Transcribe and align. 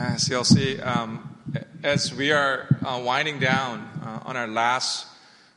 Uh, 0.00 0.14
CLC, 0.14 0.82
um, 0.86 1.36
as 1.82 2.14
we 2.14 2.32
are 2.32 2.66
uh, 2.82 2.98
winding 3.04 3.38
down 3.38 3.86
uh, 4.02 4.20
on 4.24 4.34
our 4.34 4.48
last 4.48 5.06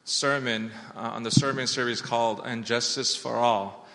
sermon 0.03 0.69
uh, 0.97 0.99
on 0.99 1.23
the 1.23 1.31
sermon 1.31 1.65
series 1.65 2.01
called 2.01 2.41
And 2.43 2.65
Justice 2.65 3.15
for 3.15 3.37
All, 3.37 3.87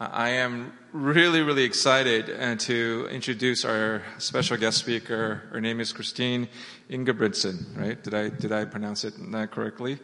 uh, 0.00 0.08
I 0.10 0.30
am 0.30 0.72
really, 0.90 1.42
really 1.42 1.62
excited 1.62 2.28
uh, 2.28 2.56
to 2.66 3.06
introduce 3.12 3.64
our 3.64 4.02
special 4.18 4.56
guest 4.56 4.78
speaker. 4.78 5.44
Her 5.52 5.60
name 5.60 5.78
is 5.78 5.92
Christine 5.92 6.48
Ingebretson, 6.90 7.78
right? 7.78 8.02
Did 8.02 8.12
I, 8.12 8.28
did 8.30 8.50
I 8.50 8.64
pronounce 8.64 9.04
it 9.04 9.14
correctly? 9.52 10.00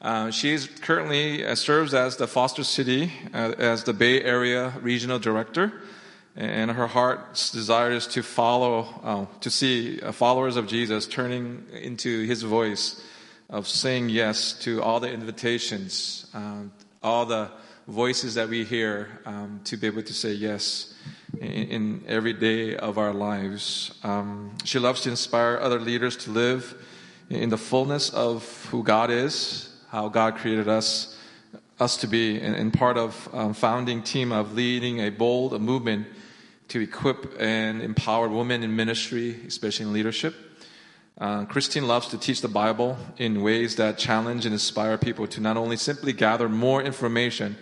Uh, 0.00 0.30
she 0.30 0.56
currently 0.80 1.44
uh, 1.44 1.56
serves 1.56 1.92
as 1.92 2.16
the 2.16 2.28
Foster 2.28 2.62
City, 2.62 3.12
uh, 3.34 3.54
as 3.58 3.82
the 3.82 3.94
Bay 3.94 4.22
Area 4.22 4.72
Regional 4.80 5.18
Director, 5.18 5.72
and 6.36 6.70
her 6.70 6.86
heart's 6.86 7.50
desire 7.50 7.90
is 7.92 8.06
to 8.08 8.22
follow, 8.22 8.86
uh, 9.02 9.26
to 9.40 9.50
see 9.50 10.00
uh, 10.00 10.12
followers 10.12 10.56
of 10.56 10.66
Jesus 10.66 11.06
turning 11.06 11.66
into 11.72 12.24
His 12.26 12.42
voice 12.42 13.02
of 13.48 13.66
saying 13.66 14.08
yes 14.08 14.52
to 14.60 14.82
all 14.82 15.00
the 15.00 15.12
invitations, 15.12 16.26
um, 16.34 16.72
all 17.02 17.26
the 17.26 17.50
voices 17.88 18.34
that 18.34 18.48
we 18.48 18.64
hear, 18.64 19.20
um, 19.26 19.60
to 19.64 19.76
be 19.76 19.86
able 19.86 20.02
to 20.02 20.14
say 20.14 20.32
yes 20.32 20.94
in, 21.40 21.50
in 21.50 22.04
every 22.06 22.32
day 22.32 22.76
of 22.76 22.98
our 22.98 23.12
lives. 23.12 23.92
Um, 24.04 24.56
she 24.64 24.78
loves 24.78 25.00
to 25.02 25.10
inspire 25.10 25.58
other 25.60 25.80
leaders 25.80 26.16
to 26.18 26.30
live 26.30 26.74
in 27.28 27.48
the 27.48 27.58
fullness 27.58 28.10
of 28.10 28.66
who 28.70 28.82
God 28.84 29.10
is 29.10 29.70
how 29.90 30.08
God 30.08 30.36
created 30.36 30.68
us 30.68 31.16
us 31.80 31.96
to 31.96 32.06
be, 32.06 32.38
and, 32.38 32.54
and 32.54 32.72
part 32.72 32.98
of 32.98 33.28
um, 33.32 33.54
founding 33.54 34.02
team 34.02 34.32
of 34.32 34.52
leading 34.52 35.00
a 35.00 35.08
bold 35.08 35.54
a 35.54 35.58
movement 35.58 36.06
to 36.70 36.80
equip 36.80 37.36
and 37.38 37.82
empower 37.82 38.28
women 38.28 38.62
in 38.62 38.74
ministry, 38.74 39.36
especially 39.46 39.86
in 39.86 39.92
leadership. 39.92 40.34
Uh, 41.20 41.44
Christine 41.44 41.86
loves 41.86 42.08
to 42.08 42.18
teach 42.18 42.40
the 42.40 42.48
Bible 42.48 42.96
in 43.18 43.42
ways 43.42 43.76
that 43.76 43.98
challenge 43.98 44.46
and 44.46 44.54
inspire 44.54 44.96
people 44.96 45.26
to 45.26 45.40
not 45.40 45.56
only 45.56 45.76
simply 45.76 46.12
gather 46.12 46.48
more 46.48 46.82
information, 46.82 47.56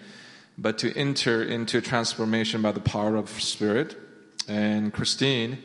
but 0.57 0.79
to 0.79 0.97
enter 0.97 1.43
into 1.43 1.81
transformation 1.81 2.63
by 2.63 2.71
the 2.71 2.81
power 2.81 3.17
of 3.17 3.29
Spirit. 3.29 3.97
And 4.47 4.93
Christine 4.93 5.59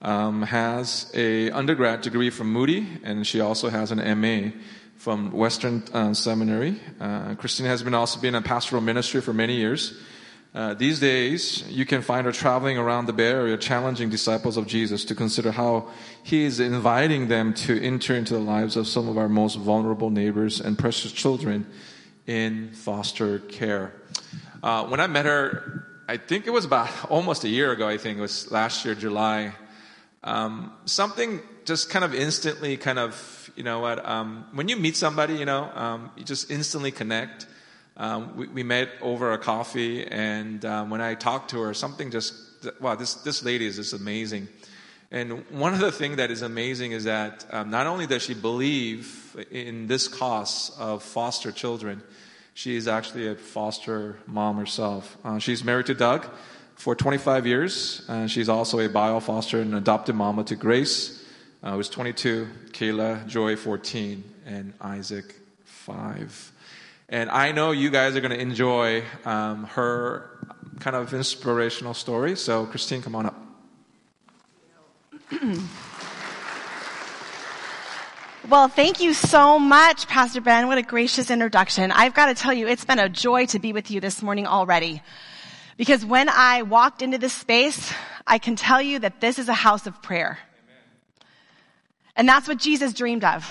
um, 0.00 0.42
has 0.42 1.10
a 1.14 1.50
undergrad 1.50 2.00
degree 2.00 2.30
from 2.30 2.52
Moody, 2.52 2.86
and 3.02 3.26
she 3.26 3.40
also 3.40 3.68
has 3.70 3.90
an 3.90 4.20
MA 4.20 4.50
from 4.96 5.32
Western 5.32 5.82
uh, 5.92 6.14
Seminary. 6.14 6.80
Uh, 7.00 7.34
Christine 7.34 7.66
has 7.66 7.82
been 7.82 7.94
also 7.94 8.20
been 8.20 8.34
in 8.34 8.42
pastoral 8.42 8.80
ministry 8.80 9.20
for 9.20 9.32
many 9.32 9.56
years. 9.56 9.98
Uh, 10.54 10.72
these 10.72 11.00
days, 11.00 11.64
you 11.68 11.84
can 11.84 12.00
find 12.00 12.26
her 12.26 12.32
traveling 12.32 12.78
around 12.78 13.06
the 13.06 13.12
Bay 13.12 13.26
Area, 13.26 13.56
challenging 13.56 14.08
disciples 14.08 14.56
of 14.56 14.68
Jesus 14.68 15.04
to 15.06 15.14
consider 15.14 15.50
how 15.50 15.88
He 16.22 16.44
is 16.44 16.60
inviting 16.60 17.26
them 17.26 17.54
to 17.54 17.82
enter 17.82 18.14
into 18.14 18.34
the 18.34 18.40
lives 18.40 18.76
of 18.76 18.86
some 18.86 19.08
of 19.08 19.18
our 19.18 19.28
most 19.28 19.56
vulnerable 19.56 20.10
neighbors 20.10 20.60
and 20.60 20.78
precious 20.78 21.10
children 21.10 21.66
in 22.28 22.70
foster 22.72 23.40
care. 23.40 23.92
Uh, 24.62 24.86
when 24.86 25.00
I 25.00 25.08
met 25.08 25.26
her, 25.26 25.88
I 26.08 26.18
think 26.18 26.46
it 26.46 26.50
was 26.50 26.64
about 26.64 26.88
almost 27.10 27.42
a 27.42 27.48
year 27.48 27.72
ago. 27.72 27.88
I 27.88 27.98
think 27.98 28.18
it 28.18 28.22
was 28.22 28.50
last 28.52 28.84
year, 28.84 28.94
July. 28.94 29.54
Um, 30.22 30.72
something 30.84 31.40
just 31.64 31.90
kind 31.90 32.04
of 32.04 32.14
instantly 32.14 32.76
kind 32.76 32.98
of 32.98 33.44
you 33.56 33.62
know 33.62 33.80
what? 33.80 34.04
Um, 34.04 34.46
when 34.52 34.68
you 34.68 34.76
meet 34.76 34.96
somebody, 34.96 35.34
you 35.34 35.44
know, 35.44 35.70
um, 35.74 36.10
you 36.16 36.24
just 36.24 36.50
instantly 36.50 36.90
connect. 36.90 37.46
Um, 37.96 38.36
we, 38.36 38.46
we, 38.48 38.62
met 38.62 38.88
over 39.00 39.32
a 39.32 39.38
coffee, 39.38 40.04
and 40.04 40.64
um, 40.64 40.90
when 40.90 41.00
I 41.00 41.14
talked 41.14 41.50
to 41.50 41.60
her, 41.60 41.74
something 41.74 42.10
just 42.10 42.34
wow, 42.80 42.96
this 42.96 43.14
this 43.14 43.44
lady 43.44 43.66
is 43.66 43.76
just 43.76 43.92
amazing. 43.92 44.48
And 45.12 45.44
one 45.50 45.74
of 45.74 45.80
the 45.80 45.92
things 45.92 46.16
that 46.16 46.32
is 46.32 46.42
amazing 46.42 46.92
is 46.92 47.04
that 47.04 47.46
um, 47.50 47.70
not 47.70 47.86
only 47.86 48.06
does 48.06 48.22
she 48.22 48.34
believe 48.34 49.46
in 49.50 49.86
this 49.86 50.08
cause 50.08 50.76
of 50.78 51.04
foster 51.04 51.52
children, 51.52 52.02
she 52.54 52.74
is 52.74 52.88
actually 52.88 53.28
a 53.28 53.36
foster 53.36 54.18
mom 54.26 54.56
herself. 54.56 55.16
Uh, 55.24 55.38
she's 55.38 55.62
married 55.62 55.86
to 55.86 55.94
Doug 55.94 56.28
for 56.74 56.96
25 56.96 57.46
years. 57.46 58.04
and 58.08 58.28
she's 58.28 58.48
also 58.48 58.80
a 58.80 58.88
bio 58.88 59.20
foster 59.20 59.60
and 59.60 59.74
adopted 59.74 60.16
mama 60.16 60.42
to 60.44 60.56
Grace 60.56 61.24
uh, 61.64 61.76
was 61.76 61.88
22, 61.88 62.46
Kayla, 62.72 63.26
Joy, 63.26 63.56
14, 63.56 64.22
and 64.46 64.74
Isaac, 64.80 65.34
5. 65.64 66.52
And 67.08 67.30
I 67.30 67.52
know 67.52 67.70
you 67.72 67.90
guys 67.90 68.16
are 68.16 68.20
going 68.20 68.32
to 68.32 68.40
enjoy 68.40 69.04
um, 69.24 69.64
her 69.64 70.30
kind 70.80 70.96
of 70.96 71.12
inspirational 71.12 71.94
story. 71.94 72.36
So, 72.36 72.66
Christine, 72.66 73.02
come 73.02 73.14
on 73.14 73.26
up. 73.26 73.36
Well, 78.46 78.68
thank 78.68 79.00
you 79.00 79.14
so 79.14 79.58
much, 79.58 80.06
Pastor 80.06 80.42
Ben. 80.42 80.66
What 80.66 80.76
a 80.76 80.82
gracious 80.82 81.30
introduction. 81.30 81.90
I've 81.90 82.12
got 82.12 82.26
to 82.26 82.34
tell 82.34 82.52
you, 82.52 82.68
it's 82.68 82.84
been 82.84 82.98
a 82.98 83.08
joy 83.08 83.46
to 83.46 83.58
be 83.58 83.72
with 83.72 83.90
you 83.90 84.02
this 84.02 84.20
morning 84.22 84.46
already. 84.46 85.00
Because 85.78 86.04
when 86.04 86.28
I 86.28 86.60
walked 86.60 87.00
into 87.00 87.16
this 87.16 87.32
space, 87.32 87.90
I 88.26 88.36
can 88.36 88.54
tell 88.54 88.82
you 88.82 88.98
that 88.98 89.22
this 89.22 89.38
is 89.38 89.48
a 89.48 89.54
house 89.54 89.86
of 89.86 90.02
prayer. 90.02 90.38
And 92.16 92.28
that's 92.28 92.46
what 92.46 92.58
Jesus 92.58 92.92
dreamed 92.92 93.24
of 93.24 93.50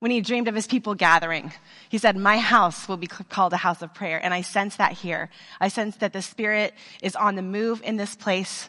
when 0.00 0.10
he 0.10 0.20
dreamed 0.20 0.48
of 0.48 0.54
his 0.54 0.66
people 0.66 0.94
gathering. 0.94 1.52
He 1.88 1.98
said, 1.98 2.16
my 2.16 2.38
house 2.38 2.88
will 2.88 2.96
be 2.96 3.06
called 3.06 3.52
a 3.52 3.56
house 3.56 3.82
of 3.82 3.94
prayer. 3.94 4.22
And 4.22 4.32
I 4.32 4.42
sense 4.42 4.76
that 4.76 4.92
here. 4.92 5.30
I 5.60 5.68
sense 5.68 5.96
that 5.96 6.12
the 6.12 6.22
Spirit 6.22 6.74
is 7.02 7.16
on 7.16 7.34
the 7.34 7.42
move 7.42 7.82
in 7.84 7.96
this 7.96 8.14
place. 8.14 8.68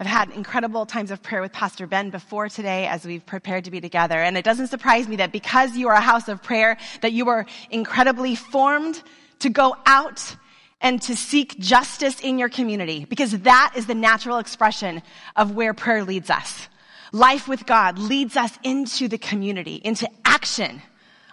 I've 0.00 0.06
had 0.06 0.30
incredible 0.30 0.86
times 0.86 1.10
of 1.10 1.22
prayer 1.22 1.40
with 1.40 1.52
Pastor 1.52 1.86
Ben 1.86 2.10
before 2.10 2.48
today 2.48 2.86
as 2.86 3.04
we've 3.04 3.26
prepared 3.26 3.64
to 3.64 3.70
be 3.70 3.80
together. 3.80 4.16
And 4.16 4.36
it 4.36 4.44
doesn't 4.44 4.68
surprise 4.68 5.08
me 5.08 5.16
that 5.16 5.32
because 5.32 5.76
you 5.76 5.88
are 5.88 5.94
a 5.94 6.00
house 6.00 6.28
of 6.28 6.42
prayer, 6.42 6.76
that 7.00 7.12
you 7.12 7.28
are 7.28 7.46
incredibly 7.70 8.36
formed 8.36 9.02
to 9.40 9.48
go 9.48 9.76
out 9.86 10.36
and 10.80 11.02
to 11.02 11.16
seek 11.16 11.58
justice 11.58 12.20
in 12.20 12.38
your 12.38 12.48
community. 12.48 13.06
Because 13.06 13.40
that 13.40 13.72
is 13.74 13.86
the 13.86 13.94
natural 13.94 14.38
expression 14.38 15.02
of 15.34 15.56
where 15.56 15.74
prayer 15.74 16.04
leads 16.04 16.30
us. 16.30 16.68
Life 17.12 17.48
with 17.48 17.66
God 17.66 17.98
leads 17.98 18.36
us 18.36 18.58
into 18.62 19.08
the 19.08 19.18
community, 19.18 19.80
into 19.84 20.08
action 20.24 20.82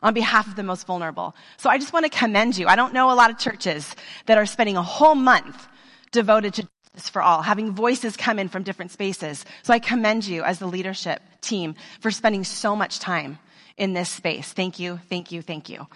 on 0.02 0.14
behalf 0.14 0.48
of 0.48 0.56
the 0.56 0.64
most 0.64 0.86
vulnerable. 0.86 1.36
So 1.58 1.70
I 1.70 1.78
just 1.78 1.92
want 1.92 2.06
to 2.06 2.10
commend 2.10 2.58
you. 2.58 2.68
I 2.68 2.76
don't 2.76 2.94
know 2.94 3.12
a 3.12 3.16
lot 3.16 3.32
of 3.32 3.38
churches 3.38 3.96
that 4.28 4.38
are 4.38 4.46
spending 4.46 4.78
a 4.78 4.84
whole 4.84 5.16
month 5.16 5.68
devoted 6.12 6.54
to 6.56 6.62
justice 6.94 7.10
for 7.10 7.22
all, 7.22 7.42
having 7.42 7.72
voices 7.72 8.16
come 8.16 8.40
in 8.40 8.48
from 8.48 8.64
different 8.64 8.92
spaces. 8.92 9.46
So 9.64 9.74
I 9.74 9.80
commend 9.80 10.26
you 10.28 10.44
as 10.44 10.60
the 10.60 10.68
leadership 10.68 11.22
team 11.42 11.76
for 12.00 12.12
spending 12.12 12.44
so 12.44 12.76
much 12.76 13.00
time 13.00 13.40
in 13.78 13.94
this 13.94 14.10
space. 14.10 14.54
Thank 14.54 14.80
you, 14.80 15.00
thank 15.10 15.32
you, 15.32 15.42
thank 15.42 15.70
you. 15.70 15.88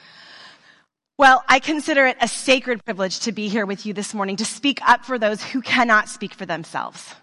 Well, 1.18 1.44
I 1.48 1.60
consider 1.60 2.08
it 2.08 2.18
a 2.22 2.28
sacred 2.28 2.84
privilege 2.86 3.20
to 3.22 3.32
be 3.32 3.50
here 3.50 3.66
with 3.66 3.86
you 3.86 3.94
this 3.94 4.14
morning 4.14 4.38
to 4.38 4.46
speak 4.46 4.80
up 4.88 5.06
for 5.06 5.20
those 5.20 5.44
who 5.44 5.62
cannot 5.62 6.08
speak 6.10 6.34
for 6.34 6.46
themselves. 6.46 7.14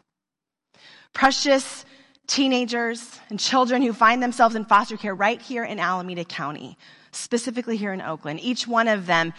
Precious 1.14 1.86
teenagers 2.26 3.18
and 3.30 3.38
children 3.38 3.82
who 3.82 3.92
find 3.92 4.22
themselves 4.22 4.54
in 4.54 4.64
foster 4.64 4.96
care 4.96 5.14
right 5.14 5.40
here 5.40 5.64
in 5.64 5.78
Alameda 5.78 6.24
County, 6.24 6.76
specifically 7.12 7.76
here 7.76 7.92
in 7.92 8.00
Oakland, 8.00 8.40
each 8.40 8.66
one 8.66 8.88
of 8.88 9.06
them 9.06 9.32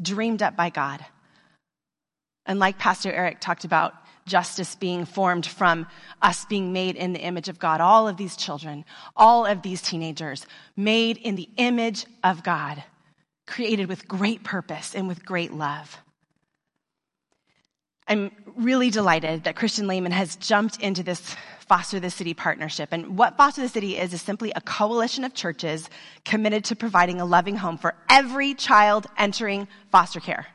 dreamed 0.00 0.42
up 0.42 0.56
by 0.56 0.70
God. 0.70 1.04
And 2.46 2.58
like 2.58 2.78
Pastor 2.78 3.12
Eric 3.12 3.40
talked 3.40 3.64
about, 3.64 3.94
justice 4.26 4.74
being 4.74 5.04
formed 5.04 5.46
from 5.46 5.86
us 6.22 6.44
being 6.46 6.72
made 6.72 6.96
in 6.96 7.12
the 7.12 7.20
image 7.20 7.48
of 7.48 7.58
God. 7.58 7.80
All 7.80 8.08
of 8.08 8.16
these 8.16 8.36
children, 8.36 8.84
all 9.16 9.46
of 9.46 9.62
these 9.62 9.82
teenagers, 9.82 10.46
made 10.76 11.16
in 11.18 11.36
the 11.36 11.48
image 11.56 12.06
of 12.22 12.42
God, 12.42 12.82
created 13.46 13.88
with 13.88 14.08
great 14.08 14.42
purpose 14.42 14.94
and 14.94 15.08
with 15.08 15.24
great 15.24 15.52
love. 15.52 15.98
I'm 18.06 18.30
really 18.56 18.90
delighted 18.90 19.44
that 19.44 19.56
Christian 19.56 19.86
Lehman 19.86 20.12
has 20.12 20.36
jumped 20.36 20.80
into 20.80 21.02
this 21.02 21.34
Foster 21.66 21.98
the 21.98 22.10
City 22.10 22.34
partnership. 22.34 22.90
And 22.92 23.16
what 23.16 23.36
Foster 23.36 23.62
the 23.62 23.68
City 23.68 23.96
is, 23.96 24.12
is 24.12 24.20
simply 24.20 24.52
a 24.54 24.60
coalition 24.60 25.24
of 25.24 25.34
churches 25.34 25.88
committed 26.24 26.64
to 26.66 26.76
providing 26.76 27.20
a 27.20 27.24
loving 27.24 27.56
home 27.56 27.78
for 27.78 27.94
every 28.10 28.54
child 28.54 29.06
entering 29.16 29.66
foster 29.90 30.20
care. 30.20 30.46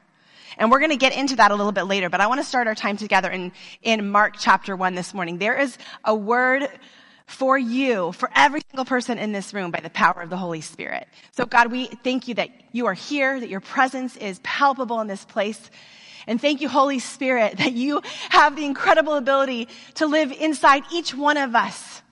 And 0.57 0.69
we're 0.69 0.79
going 0.79 0.91
to 0.91 0.97
get 0.97 1.15
into 1.15 1.35
that 1.37 1.51
a 1.51 1.55
little 1.55 1.71
bit 1.71 1.83
later, 1.83 2.09
but 2.09 2.21
I 2.21 2.27
want 2.27 2.41
to 2.41 2.45
start 2.45 2.67
our 2.67 2.75
time 2.75 2.97
together 2.97 3.29
in, 3.29 3.51
in 3.81 4.09
Mark 4.09 4.35
chapter 4.37 4.75
1 4.75 4.93
this 4.93 5.13
morning. 5.13 5.37
There 5.37 5.57
is 5.57 5.77
a 6.03 6.13
word 6.13 6.67
for 7.25 7.57
you, 7.57 8.11
for 8.11 8.29
every 8.35 8.61
single 8.69 8.85
person 8.85 9.19
in 9.19 9.31
this 9.31 9.53
room 9.53 9.71
by 9.71 9.79
the 9.79 9.89
power 9.91 10.21
of 10.21 10.29
the 10.29 10.37
Holy 10.37 10.61
Spirit. 10.61 11.07
So 11.31 11.45
God, 11.45 11.71
we 11.71 11.85
thank 11.85 12.27
you 12.27 12.33
that 12.35 12.49
you 12.71 12.87
are 12.87 12.93
here, 12.93 13.39
that 13.39 13.49
your 13.49 13.59
presence 13.59 14.17
is 14.17 14.39
palpable 14.39 14.99
in 14.99 15.07
this 15.07 15.25
place, 15.25 15.69
and 16.29 16.39
thank 16.39 16.61
you, 16.61 16.69
Holy 16.69 16.99
Spirit, 16.99 17.57
that 17.57 17.73
you 17.73 18.03
have 18.29 18.55
the 18.55 18.63
incredible 18.63 19.15
ability 19.15 19.67
to 19.95 20.05
live 20.05 20.31
inside 20.31 20.83
each 20.93 21.11
one 21.11 21.37
of 21.37 21.55
us 21.55 22.03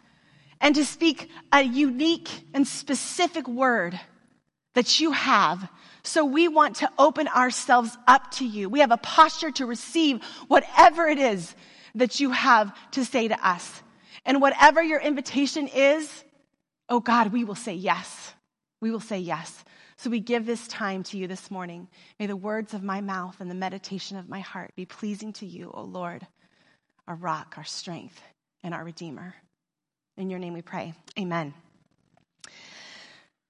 and 0.59 0.73
to 0.73 0.83
speak 0.83 1.29
a 1.51 1.61
unique 1.61 2.27
and 2.51 2.67
specific 2.67 3.47
word 3.47 3.97
that 4.73 4.99
you 4.99 5.11
have. 5.11 5.69
So 6.01 6.25
we 6.25 6.47
want 6.47 6.77
to 6.77 6.89
open 6.97 7.27
ourselves 7.27 7.95
up 8.07 8.31
to 8.31 8.45
you. 8.45 8.69
We 8.69 8.79
have 8.79 8.89
a 8.89 8.97
posture 8.97 9.51
to 9.51 9.67
receive 9.67 10.23
whatever 10.47 11.05
it 11.05 11.19
is 11.19 11.53
that 11.93 12.19
you 12.19 12.31
have 12.31 12.75
to 12.93 13.05
say 13.05 13.27
to 13.27 13.47
us. 13.47 13.83
And 14.25 14.41
whatever 14.41 14.81
your 14.81 14.99
invitation 14.99 15.67
is, 15.67 16.23
oh 16.89 17.01
God, 17.01 17.31
we 17.31 17.43
will 17.43 17.53
say 17.53 17.75
yes. 17.75 18.33
We 18.81 18.89
will 18.89 18.99
say 18.99 19.19
yes. 19.19 19.63
So 19.97 20.11
we 20.11 20.19
give 20.19 20.45
this 20.45 20.67
time 20.67 21.01
to 21.03 21.17
you 21.17 21.27
this 21.27 21.49
morning. 21.49 21.87
May 22.19 22.27
the 22.27 22.35
words 22.35 22.75
of 22.75 22.83
my 22.83 23.01
mouth 23.01 23.37
and 23.39 23.49
the 23.49 23.55
meditation 23.55 24.15
of 24.17 24.29
my 24.29 24.41
heart 24.41 24.73
be 24.75 24.85
pleasing 24.85 25.33
to 25.33 25.45
you, 25.47 25.71
O 25.73 25.81
Lord, 25.81 26.25
our 27.07 27.15
rock, 27.15 27.55
our 27.57 27.63
strength, 27.63 28.21
and 28.63 28.75
our 28.75 28.83
Redeemer. 28.83 29.33
In 30.15 30.29
your 30.29 30.37
name 30.39 30.53
we 30.53 30.61
pray. 30.61 30.93
Amen. 31.17 31.53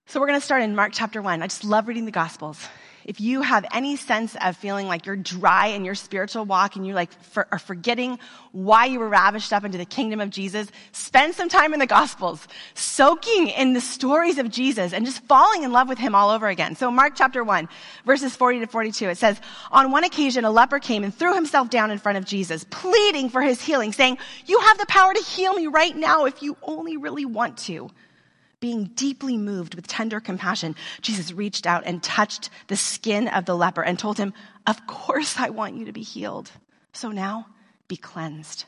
So 0.06 0.22
we're 0.22 0.28
going 0.28 0.40
to 0.40 0.46
start 0.46 0.64
in 0.64 0.74
Mark 0.74 0.94
chapter 0.94 1.22
1. 1.22 1.42
I 1.42 1.48
just 1.48 1.66
love 1.66 1.90
reading 1.90 2.06
the 2.06 2.12
Gospels 2.12 2.66
if 3.08 3.22
you 3.22 3.42
have 3.42 3.66
any 3.74 3.96
sense 3.96 4.36
of 4.42 4.58
feeling 4.58 4.88
like 4.88 5.06
you're 5.06 5.16
dry 5.16 5.68
in 5.68 5.86
your 5.86 5.96
spiritual 5.96 6.44
walk 6.44 6.76
and 6.76 6.86
you 6.86 6.94
like 6.94 7.12
for, 7.24 7.48
are 7.52 7.60
forgetting 7.60 8.20
why 8.52 8.86
you 8.86 9.00
were 9.00 9.08
ravished 9.08 9.54
up 9.54 9.64
into 9.64 9.78
the 9.78 9.86
kingdom 9.86 10.20
of 10.20 10.30
Jesus, 10.30 10.68
spend 10.92 11.34
some 11.34 11.48
time 11.48 11.74
in 11.74 11.80
the 11.80 11.88
gospels, 11.88 12.46
soaking 12.74 13.48
in 13.48 13.72
the 13.72 13.80
stories 13.80 14.38
of 14.38 14.50
Jesus 14.50 14.92
and 14.92 15.06
just 15.06 15.24
falling 15.24 15.64
in 15.64 15.72
love 15.72 15.88
with 15.88 15.98
him 15.98 16.14
all 16.16 16.30
over 16.30 16.48
again. 16.50 16.76
So 16.76 16.92
Mark 16.92 17.14
chapter 17.16 17.46
1, 17.46 17.70
verses 18.06 18.36
40 18.36 18.60
to 18.60 18.68
42, 18.68 19.10
it 19.10 19.18
says, 19.18 19.40
on 19.72 19.92
one 19.92 20.04
occasion 20.04 20.44
a 20.44 20.52
leper 20.52 20.80
came 20.80 21.06
and 21.06 21.16
threw 21.16 21.34
himself 21.34 21.70
down 21.70 21.92
in 21.92 22.00
front 22.00 22.18
of 22.18 22.26
Jesus, 22.26 22.66
pleading 22.70 23.30
for 23.30 23.42
his 23.42 23.62
healing, 23.62 23.94
saying, 23.94 24.18
you 24.46 24.60
have 24.60 24.78
the 24.78 24.86
power 24.88 25.14
to 25.14 25.22
heal 25.22 25.54
me 25.54 25.68
right 25.68 25.96
now 25.96 26.26
if 26.26 26.44
you 26.44 26.58
only 26.62 26.98
really 26.98 27.26
want 27.26 27.58
to. 27.60 27.90
Being 28.60 28.86
deeply 28.96 29.38
moved 29.38 29.76
with 29.76 29.88
tender 29.88 30.20
compassion, 30.20 30.76
Jesus 31.02 31.32
reached 31.32 31.68
out 31.68 31.84
and 31.86 32.02
touched 32.02 32.50
the 32.68 32.76
skin 32.76 33.28
of 33.28 33.46
the 33.46 33.56
leper 33.56 33.84
and 33.84 34.00
told 34.00 34.18
him, 34.18 34.34
Of 34.66 34.88
course, 34.88 35.40
I 35.40 35.50
want 35.50 35.76
you 35.76 35.86
to 35.86 35.92
be 35.92 36.02
healed. 36.02 36.52
So 36.92 37.10
now 37.10 37.48
be 37.88 37.98
cleansed. 37.98 38.66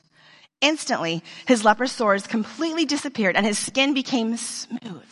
Instantly, 0.62 1.24
his 1.47 1.63
leper 1.63 1.88
sores 1.88 2.27
completely 2.27 2.86
disappeared 2.86 3.36
and 3.36 3.45
his 3.45 3.57
skin 3.57 3.94
became 3.94 4.36
smooth. 4.38 5.09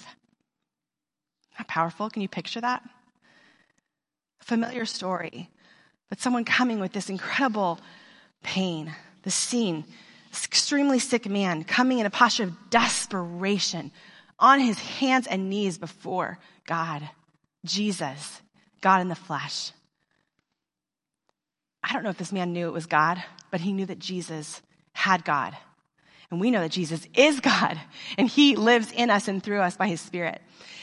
How 1.53 1.63
powerful? 1.67 2.09
Can 2.09 2.21
you 2.21 2.27
picture 2.27 2.61
that? 2.61 2.83
Familiar 4.39 4.85
story, 4.85 5.49
but 6.09 6.19
someone 6.19 6.45
coming 6.45 6.79
with 6.79 6.93
this 6.93 7.09
incredible 7.09 7.79
pain. 8.43 8.93
The 9.23 9.31
scene, 9.31 9.85
this 10.29 10.45
extremely 10.45 10.99
sick 10.99 11.27
man 11.27 11.63
coming 11.63 11.99
in 11.99 12.05
a 12.05 12.09
posture 12.09 12.43
of 12.43 12.69
desperation, 12.69 13.91
on 14.39 14.59
his 14.59 14.79
hands 14.79 15.27
and 15.27 15.49
knees 15.49 15.77
before 15.77 16.39
God, 16.65 17.07
Jesus, 17.65 18.41
God 18.81 19.01
in 19.01 19.09
the 19.09 19.15
flesh. 19.15 19.71
I 21.83 21.93
don't 21.93 22.03
know 22.03 22.09
if 22.09 22.17
this 22.17 22.33
man 22.33 22.53
knew 22.53 22.67
it 22.67 22.73
was 22.73 22.85
God, 22.85 23.23
but 23.49 23.61
he 23.61 23.73
knew 23.73 23.85
that 23.85 23.99
Jesus 23.99 24.61
had 24.93 25.23
God. 25.23 25.55
And 26.29 26.41
we 26.41 26.51
know 26.51 26.59
that 26.59 26.71
Jesus 26.71 27.07
is 27.15 27.39
God, 27.39 27.79
and 28.17 28.27
he 28.27 28.57
lives 28.57 28.91
in 28.91 29.09
us 29.09 29.29
and 29.29 29.41
through 29.41 29.61
us 29.61 29.77
by 29.77 29.87
his 29.87 30.01
Spirit. 30.01 30.41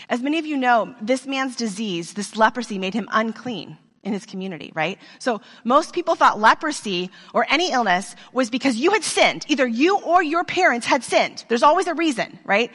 As 0.08 0.22
many 0.22 0.38
of 0.38 0.46
you 0.46 0.56
know, 0.56 0.94
this 1.02 1.26
man's 1.26 1.56
disease, 1.56 2.14
this 2.14 2.36
leprosy, 2.36 2.78
made 2.78 2.94
him 2.94 3.08
unclean 3.12 3.76
in 4.02 4.12
his 4.12 4.26
community, 4.26 4.70
right? 4.74 4.98
So 5.18 5.40
most 5.64 5.94
people 5.94 6.14
thought 6.14 6.40
leprosy 6.40 7.10
or 7.32 7.46
any 7.50 7.72
illness 7.72 8.14
was 8.32 8.50
because 8.50 8.76
you 8.76 8.92
had 8.92 9.02
sinned. 9.02 9.44
Either 9.48 9.66
you 9.66 9.98
or 9.98 10.22
your 10.22 10.44
parents 10.44 10.86
had 10.86 11.02
sinned. 11.02 11.44
There's 11.48 11.62
always 11.62 11.86
a 11.86 11.94
reason, 11.94 12.38
right? 12.44 12.70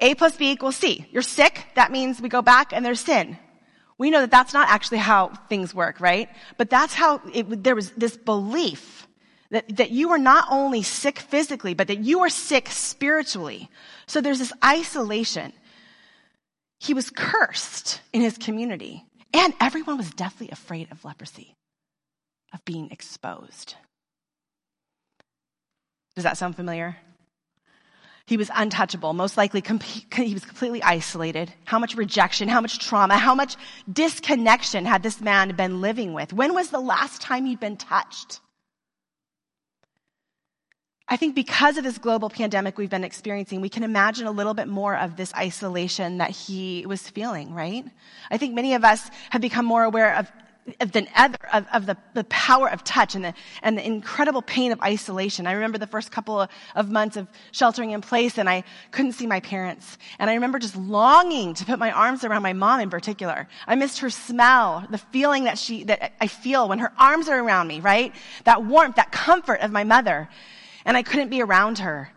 A 0.00 0.14
plus 0.14 0.36
B 0.36 0.50
equals 0.50 0.76
C. 0.76 1.06
You're 1.10 1.22
sick, 1.22 1.66
that 1.74 1.92
means 1.92 2.20
we 2.20 2.28
go 2.28 2.42
back 2.42 2.72
and 2.72 2.84
there's 2.84 3.00
sin. 3.00 3.38
We 3.96 4.10
know 4.10 4.20
that 4.20 4.30
that's 4.30 4.52
not 4.52 4.68
actually 4.68 4.98
how 4.98 5.28
things 5.48 5.74
work, 5.74 6.00
right? 6.00 6.28
But 6.58 6.68
that's 6.68 6.94
how 6.94 7.20
it, 7.32 7.62
there 7.62 7.76
was 7.76 7.90
this 7.92 8.16
belief 8.16 9.06
that, 9.50 9.76
that 9.76 9.90
you 9.90 10.08
were 10.08 10.18
not 10.18 10.48
only 10.50 10.82
sick 10.82 11.18
physically, 11.20 11.74
but 11.74 11.86
that 11.86 12.00
you 12.00 12.18
were 12.18 12.28
sick 12.28 12.68
spiritually. 12.68 13.70
So 14.06 14.20
there's 14.20 14.40
this 14.40 14.52
isolation. 14.64 15.52
He 16.80 16.92
was 16.92 17.08
cursed 17.08 18.00
in 18.12 18.20
his 18.20 18.36
community, 18.36 19.04
and 19.32 19.54
everyone 19.60 19.96
was 19.96 20.10
deathly 20.10 20.50
afraid 20.50 20.90
of 20.90 21.04
leprosy, 21.04 21.54
of 22.52 22.64
being 22.64 22.90
exposed. 22.90 23.76
Does 26.16 26.24
that 26.24 26.36
sound 26.36 26.56
familiar? 26.56 26.96
He 28.26 28.38
was 28.38 28.50
untouchable, 28.54 29.12
most 29.12 29.36
likely 29.36 29.60
com- 29.60 29.80
he 29.80 30.32
was 30.32 30.44
completely 30.44 30.82
isolated. 30.82 31.52
How 31.64 31.78
much 31.78 31.94
rejection, 31.94 32.48
how 32.48 32.62
much 32.62 32.78
trauma, 32.78 33.18
how 33.18 33.34
much 33.34 33.56
disconnection 33.92 34.86
had 34.86 35.02
this 35.02 35.20
man 35.20 35.54
been 35.56 35.82
living 35.82 36.14
with? 36.14 36.32
When 36.32 36.54
was 36.54 36.70
the 36.70 36.80
last 36.80 37.20
time 37.20 37.44
he'd 37.44 37.60
been 37.60 37.76
touched? 37.76 38.40
I 41.06 41.18
think 41.18 41.34
because 41.34 41.76
of 41.76 41.84
this 41.84 41.98
global 41.98 42.30
pandemic 42.30 42.78
we've 42.78 42.88
been 42.88 43.04
experiencing, 43.04 43.60
we 43.60 43.68
can 43.68 43.82
imagine 43.82 44.26
a 44.26 44.30
little 44.30 44.54
bit 44.54 44.68
more 44.68 44.96
of 44.96 45.16
this 45.16 45.34
isolation 45.34 46.16
that 46.16 46.30
he 46.30 46.86
was 46.86 47.06
feeling, 47.06 47.52
right? 47.52 47.84
I 48.30 48.38
think 48.38 48.54
many 48.54 48.72
of 48.72 48.84
us 48.84 49.10
have 49.28 49.42
become 49.42 49.66
more 49.66 49.84
aware 49.84 50.16
of 50.16 50.32
than 50.92 51.06
ever 51.14 51.36
of, 51.52 51.66
of 51.72 51.86
the, 51.86 51.96
the, 52.14 52.24
power 52.24 52.70
of 52.70 52.82
touch 52.84 53.14
and 53.14 53.24
the, 53.24 53.34
and 53.62 53.76
the 53.76 53.86
incredible 53.86 54.40
pain 54.40 54.72
of 54.72 54.80
isolation. 54.80 55.46
I 55.46 55.52
remember 55.52 55.76
the 55.76 55.86
first 55.86 56.10
couple 56.10 56.40
of, 56.40 56.48
of 56.74 56.90
months 56.90 57.16
of 57.16 57.28
sheltering 57.52 57.90
in 57.90 58.00
place 58.00 58.38
and 58.38 58.48
I 58.48 58.64
couldn't 58.90 59.12
see 59.12 59.26
my 59.26 59.40
parents. 59.40 59.98
And 60.18 60.30
I 60.30 60.34
remember 60.34 60.58
just 60.58 60.76
longing 60.76 61.52
to 61.54 61.66
put 61.66 61.78
my 61.78 61.90
arms 61.90 62.24
around 62.24 62.42
my 62.42 62.54
mom 62.54 62.80
in 62.80 62.88
particular. 62.88 63.46
I 63.66 63.74
missed 63.74 63.98
her 63.98 64.08
smell, 64.08 64.86
the 64.88 64.98
feeling 64.98 65.44
that 65.44 65.58
she, 65.58 65.84
that 65.84 66.14
I 66.20 66.28
feel 66.28 66.68
when 66.68 66.78
her 66.78 66.92
arms 66.98 67.28
are 67.28 67.38
around 67.38 67.68
me, 67.68 67.80
right? 67.80 68.14
That 68.44 68.64
warmth, 68.64 68.96
that 68.96 69.12
comfort 69.12 69.60
of 69.60 69.70
my 69.70 69.84
mother. 69.84 70.30
And 70.86 70.96
I 70.96 71.02
couldn't 71.02 71.28
be 71.28 71.42
around 71.42 71.78
her. 71.80 72.10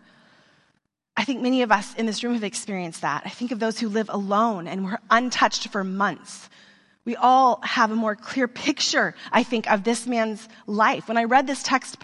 I 1.18 1.24
think 1.24 1.42
many 1.42 1.62
of 1.62 1.72
us 1.72 1.94
in 1.96 2.06
this 2.06 2.22
room 2.24 2.32
have 2.34 2.44
experienced 2.44 3.02
that. 3.02 3.22
I 3.26 3.28
think 3.28 3.50
of 3.50 3.58
those 3.58 3.78
who 3.78 3.88
live 3.88 4.08
alone 4.08 4.66
and 4.68 4.84
were 4.84 5.00
untouched 5.10 5.68
for 5.68 5.84
months 5.84 6.48
we 7.08 7.16
all 7.16 7.58
have 7.62 7.90
a 7.90 7.96
more 7.96 8.14
clear 8.14 8.46
picture, 8.46 9.14
I 9.32 9.42
think, 9.42 9.66
of 9.70 9.82
this 9.82 10.06
man's 10.06 10.46
life. 10.66 11.08
When 11.08 11.16
I 11.16 11.24
read 11.24 11.46
this 11.46 11.62
text 11.62 11.96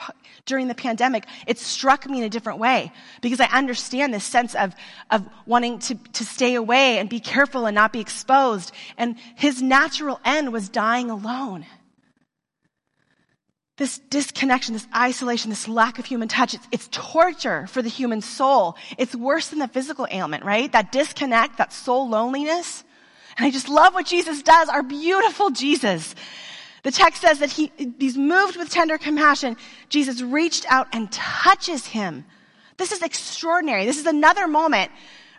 during 0.47 0.67
the 0.67 0.75
pandemic, 0.75 1.27
it 1.47 1.59
struck 1.59 2.09
me 2.09 2.21
in 2.21 2.25
a 2.25 2.31
different 2.31 2.59
way 2.59 2.91
because 3.21 3.39
I 3.39 3.45
understand 3.49 4.15
this 4.15 4.25
sense 4.25 4.55
of, 4.55 4.75
of 5.11 5.29
wanting 5.45 5.79
to, 5.81 5.97
to 6.15 6.25
stay 6.25 6.55
away 6.55 6.97
and 6.97 7.11
be 7.11 7.21
careful 7.21 7.67
and 7.67 7.75
not 7.75 7.93
be 7.93 8.01
exposed. 8.01 8.73
And 8.97 9.17
his 9.37 9.61
natural 9.61 10.21
end 10.25 10.55
was 10.55 10.71
dying 10.71 11.11
alone. 11.11 11.67
This 13.77 13.99
disconnection, 14.09 14.73
this 14.73 14.89
isolation, 14.97 15.51
this 15.51 15.69
lack 15.69 15.99
of 15.99 16.07
human 16.07 16.29
touch, 16.29 16.55
it's, 16.55 16.67
it's, 16.73 16.89
torture 16.93 17.67
for 17.67 17.83
the 17.83 17.91
human 17.91 18.23
soul. 18.23 18.77
It's 18.97 19.15
worse 19.15 19.49
than 19.49 19.59
the 19.59 19.69
physical 19.69 20.07
ailment, 20.11 20.47
right? 20.47 20.73
That 20.73 20.93
disconnect, 20.93 21.59
that 21.59 21.75
soul 21.75 22.09
loneliness. 22.09 22.85
And 23.37 23.47
I 23.47 23.51
just 23.51 23.69
love 23.69 23.95
what 23.95 24.07
Jesus 24.07 24.43
does, 24.43 24.69
our 24.69 24.83
beautiful 24.83 25.51
Jesus. 25.51 26.15
The 26.85 26.91
text 26.91 27.23
says 27.23 27.39
that 27.39 27.51
he, 27.51 27.73
he's 27.99 28.17
moved 28.17 28.57
with 28.57 28.71
tender 28.71 28.99
compassion. 28.99 29.57
Jesus 29.89 30.21
reached 30.21 30.67
out 30.69 30.89
and 30.93 31.11
touches 31.11 31.87
him. 31.87 32.25
This 32.77 32.93
is 32.93 33.03
extraordinary. 33.03 33.87
This 33.87 33.99
is 33.99 34.07
another 34.07 34.47
moment 34.47 34.91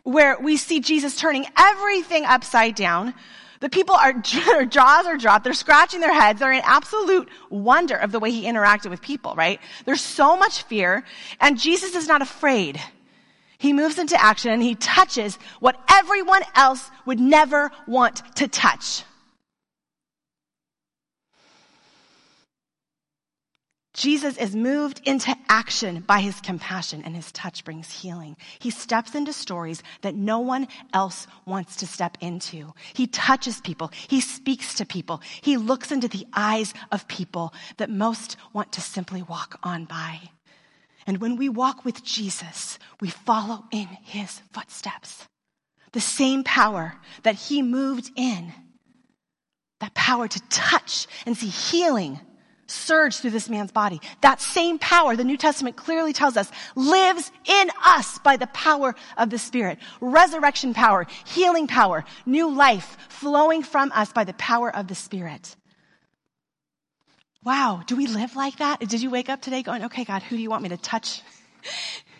where 0.03 0.37
we 0.39 0.57
see 0.57 0.79
Jesus 0.79 1.15
turning 1.15 1.45
everything 1.57 2.25
upside 2.25 2.75
down. 2.75 3.13
The 3.59 3.69
people 3.69 3.95
are, 3.95 4.13
their 4.45 4.65
jaws 4.65 5.05
are 5.05 5.17
dropped. 5.17 5.43
They're 5.43 5.53
scratching 5.53 5.99
their 5.99 6.13
heads. 6.13 6.39
They're 6.39 6.51
in 6.51 6.61
absolute 6.63 7.29
wonder 7.49 7.95
of 7.95 8.11
the 8.11 8.19
way 8.19 8.31
he 8.31 8.43
interacted 8.45 8.89
with 8.89 9.01
people, 9.01 9.35
right? 9.35 9.59
There's 9.85 10.01
so 10.01 10.35
much 10.35 10.63
fear 10.63 11.03
and 11.39 11.59
Jesus 11.59 11.95
is 11.95 12.07
not 12.07 12.21
afraid. 12.21 12.81
He 13.57 13.73
moves 13.73 13.97
into 13.97 14.21
action 14.21 14.51
and 14.51 14.61
he 14.61 14.75
touches 14.75 15.37
what 15.59 15.79
everyone 15.89 16.43
else 16.55 16.89
would 17.05 17.19
never 17.19 17.71
want 17.87 18.21
to 18.35 18.47
touch. 18.47 19.03
Jesus 23.95 24.35
is 24.35 24.53
moved 24.53 24.99
into 25.05 25.33
action 25.47 26.01
by 26.01 26.19
his 26.19 26.41
compassion 26.41 27.01
and 27.05 27.15
his 27.15 27.31
touch 27.31 27.63
brings 27.63 27.89
healing. 27.89 28.35
He 28.59 28.69
steps 28.69 29.15
into 29.15 29.31
stories 29.31 29.81
that 30.01 30.15
no 30.15 30.39
one 30.39 30.67
else 30.93 31.27
wants 31.45 31.77
to 31.77 31.87
step 31.87 32.17
into. 32.19 32.73
He 32.93 33.07
touches 33.07 33.61
people. 33.61 33.91
He 34.09 34.19
speaks 34.19 34.73
to 34.75 34.85
people. 34.85 35.21
He 35.41 35.55
looks 35.55 35.93
into 35.93 36.09
the 36.09 36.27
eyes 36.33 36.73
of 36.91 37.07
people 37.07 37.53
that 37.77 37.89
most 37.89 38.35
want 38.51 38.73
to 38.73 38.81
simply 38.81 39.23
walk 39.23 39.59
on 39.63 39.85
by. 39.85 40.29
And 41.07 41.19
when 41.19 41.35
we 41.35 41.49
walk 41.49 41.85
with 41.85 42.03
Jesus, 42.03 42.79
we 42.99 43.09
follow 43.09 43.65
in 43.71 43.87
his 44.01 44.41
footsteps. 44.51 45.27
The 45.91 46.01
same 46.01 46.43
power 46.43 46.95
that 47.23 47.35
he 47.35 47.61
moved 47.61 48.11
in, 48.15 48.51
that 49.79 49.93
power 49.93 50.27
to 50.27 50.41
touch 50.49 51.07
and 51.25 51.37
see 51.37 51.47
healing 51.47 52.19
surge 52.67 53.17
through 53.17 53.31
this 53.31 53.49
man's 53.49 53.71
body. 53.71 54.01
That 54.21 54.41
same 54.41 54.79
power, 54.79 55.15
the 55.15 55.23
New 55.23 55.37
Testament 55.37 55.75
clearly 55.75 56.13
tells 56.13 56.35
us, 56.35 56.51
lives 56.75 57.31
in 57.45 57.69
us 57.85 58.17
by 58.19 58.37
the 58.37 58.47
power 58.47 58.95
of 59.17 59.29
the 59.29 59.37
Spirit. 59.37 59.77
Resurrection 60.01 60.73
power, 60.73 61.05
healing 61.25 61.67
power, 61.67 62.03
new 62.25 62.49
life 62.49 62.97
flowing 63.09 63.63
from 63.63 63.91
us 63.93 64.11
by 64.11 64.23
the 64.23 64.33
power 64.33 64.75
of 64.75 64.87
the 64.87 64.95
Spirit. 64.95 65.55
Wow, 67.45 67.83
do 67.85 67.95
we 67.95 68.07
live 68.07 68.35
like 68.35 68.57
that? 68.57 68.79
Did 68.79 69.03
you 69.03 69.11
wake 69.11 69.29
up 69.29 69.39
today 69.39 69.61
going, 69.61 69.83
okay, 69.83 70.03
God, 70.03 70.23
who 70.23 70.35
do 70.35 70.41
you 70.41 70.49
want 70.49 70.63
me 70.63 70.69
to 70.69 70.77
touch? 70.77 71.21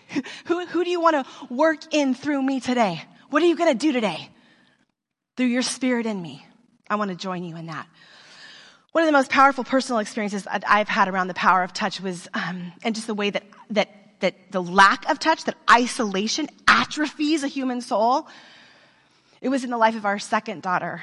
who, 0.46 0.68
who 0.68 0.84
do 0.84 0.90
you 0.92 1.02
want 1.02 1.16
to 1.26 1.54
work 1.54 1.80
in 1.92 2.14
through 2.14 2.44
me 2.44 2.60
today? 2.60 3.02
What 3.32 3.42
are 3.42 3.48
you 3.48 3.58
going 3.58 3.74
to 3.74 3.78
do 3.78 3.92
today? 3.92 4.30
Through 5.36 5.48
your 5.48 5.64
spirit 5.64 6.06
in 6.06 6.22
me. 6.22 6.46
I 6.88 6.96
want 6.96 7.10
to 7.10 7.18
join 7.18 7.44
you 7.44 7.56
in 7.56 7.66
that. 7.66 7.88
One 8.92 9.04
of 9.04 9.08
the 9.08 9.14
most 9.14 9.32
powerful 9.32 9.64
personal 9.64 9.98
experiences 10.00 10.48
I've 10.48 10.88
had 10.88 11.08
around 11.08 11.28
the 11.28 11.34
power 11.34 11.64
of 11.64 11.74
touch 11.74 12.00
was, 12.00 12.28
um, 12.36 12.72
and 12.84 12.94
just 12.94 13.08
the 13.08 13.16
way 13.16 13.32
that, 13.32 13.44
that, 13.72 13.90
that 14.20 14.52
the 14.52 14.62
lack 14.62 15.10
of 15.10 15.18
touch, 15.18 15.46
that 15.46 15.58
isolation 15.70 16.48
atrophies 16.68 17.44
a 17.44 17.48
human 17.48 17.82
soul. 17.82 18.28
It 19.42 19.50
was 19.50 19.64
in 19.64 19.72
the 19.72 19.78
life 19.78 19.96
of 19.96 20.06
our 20.06 20.20
second 20.20 20.62
daughter. 20.62 21.02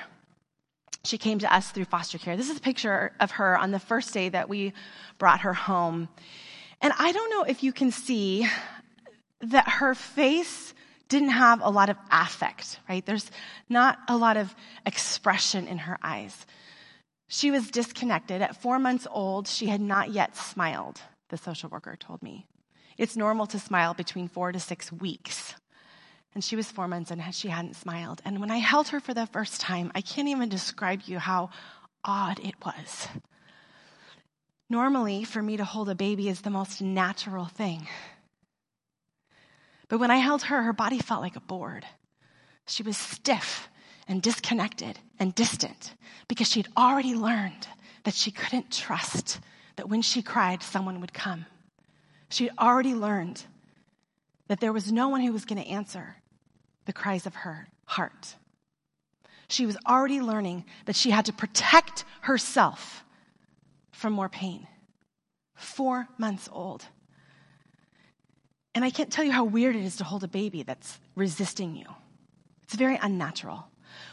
She 1.05 1.19
came 1.19 1.41
to 1.41 1.53
us 1.53 1.71
through 1.71 1.87
foster 1.87 2.19
care. 2.19 2.37
This 2.37 2.51
is 2.51 2.59
a 2.59 2.61
picture 2.61 3.13
of 3.19 3.33
her 3.33 3.59
on 3.59 3.73
the 3.73 3.81
first 3.81 4.15
day 4.15 4.29
that 4.29 4.49
we 4.49 4.73
brought 5.19 5.41
her 5.41 5.55
home. 5.55 6.09
And 6.81 6.93
I 6.99 7.13
don't 7.13 7.31
know 7.31 7.43
if 7.43 7.63
you 7.63 7.73
can 7.73 7.91
see 7.91 8.47
that 9.41 9.69
her 9.69 9.95
face 9.95 10.75
didn't 11.09 11.31
have 11.31 11.61
a 11.63 11.71
lot 11.71 11.91
of 11.91 11.97
affect, 12.11 12.79
right? 12.89 13.05
There's 13.05 13.31
not 13.69 13.99
a 14.09 14.17
lot 14.17 14.37
of 14.37 14.55
expression 14.87 15.67
in 15.67 15.79
her 15.79 15.99
eyes. 16.03 16.47
She 17.29 17.51
was 17.51 17.71
disconnected. 17.71 18.41
At 18.43 18.61
four 18.61 18.79
months 18.79 19.07
old, 19.11 19.49
she 19.49 19.67
had 19.67 19.81
not 19.81 20.11
yet 20.11 20.37
smiled, 20.37 21.01
the 21.31 21.37
social 21.37 21.69
worker 21.69 21.97
told 21.97 22.23
me. 22.23 22.47
It's 22.97 23.17
normal 23.17 23.47
to 23.49 23.59
smile 23.59 23.95
between 23.95 24.29
four 24.29 24.53
to 24.53 24.61
six 24.61 24.93
weeks. 24.93 25.55
And 26.35 26.43
she 26.43 26.57
was 26.57 26.71
four 26.71 26.89
months 26.89 27.11
and 27.11 27.23
she 27.35 27.49
hadn't 27.49 27.77
smiled. 27.77 28.23
And 28.25 28.41
when 28.41 28.51
I 28.51 28.57
held 28.57 28.89
her 28.89 29.01
for 29.01 29.13
the 29.13 29.27
first 29.27 29.61
time, 29.61 29.93
I 29.95 30.01
can't 30.01 30.29
even 30.29 30.49
describe 30.49 31.03
you 31.05 31.19
how 31.19 31.51
odd 32.05 32.39
it 32.41 32.55
was. 32.65 33.09
Normally, 34.71 35.25
for 35.25 35.43
me 35.43 35.59
to 35.59 35.65
hold 35.65 35.91
a 35.91 35.95
baby 35.95 36.29
is 36.29 36.41
the 36.41 36.51
most 36.51 36.81
natural 36.81 37.45
thing. 37.45 37.87
But 39.89 39.99
when 39.99 40.11
I 40.11 40.17
held 40.17 40.45
her, 40.45 40.63
her 40.63 40.73
body 40.73 40.99
felt 40.99 41.21
like 41.21 41.37
a 41.37 41.41
board. 41.41 41.85
She 42.67 42.83
was 42.83 42.97
stiff 42.97 43.69
and 44.09 44.23
disconnected 44.23 44.99
and 45.19 45.35
distant 45.35 45.95
because 46.29 46.49
she'd 46.49 46.69
already 46.77 47.15
learned 47.15 47.69
that 48.05 48.15
she 48.15 48.31
couldn't 48.31 48.73
trust 48.73 49.41
that 49.77 49.91
when 49.91 50.01
she 50.01 50.23
cried, 50.23 50.63
someone 50.63 51.03
would 51.03 51.13
come. 51.13 51.45
She'd 52.31 52.53
already 52.59 52.95
learned 52.95 53.45
that 54.49 54.61
there 54.61 54.73
was 54.73 54.91
no 54.91 55.11
one 55.11 55.21
who 55.21 55.33
was 55.33 55.45
going 55.45 55.63
to 55.63 55.69
answer 55.69 56.17
the 56.85 56.93
cries 56.93 57.27
of 57.27 57.35
her 57.35 57.69
heart. 57.85 58.37
She 59.49 59.67
was 59.67 59.77
already 59.87 60.21
learning 60.21 60.65
that 60.87 60.97
she 60.97 61.11
had 61.11 61.27
to 61.27 61.33
protect 61.33 62.05
herself 62.23 63.05
from 63.91 64.13
more 64.13 64.29
pain. 64.29 64.67
Four 65.55 66.09
months 66.19 66.49
old. 66.51 66.85
And 68.75 68.85
I 68.85 68.91
can't 68.91 69.13
tell 69.13 69.25
you 69.25 69.33
how 69.33 69.45
weird 69.45 69.77
it 69.77 69.85
is 69.85 69.97
to 69.97 70.05
hold 70.05 70.25
a 70.25 70.29
baby 70.29 70.63
that's 70.63 70.99
resisting 71.15 71.77
you. 71.77 71.85
It's 72.63 72.75
very 72.75 72.99
unnatural. 73.03 73.67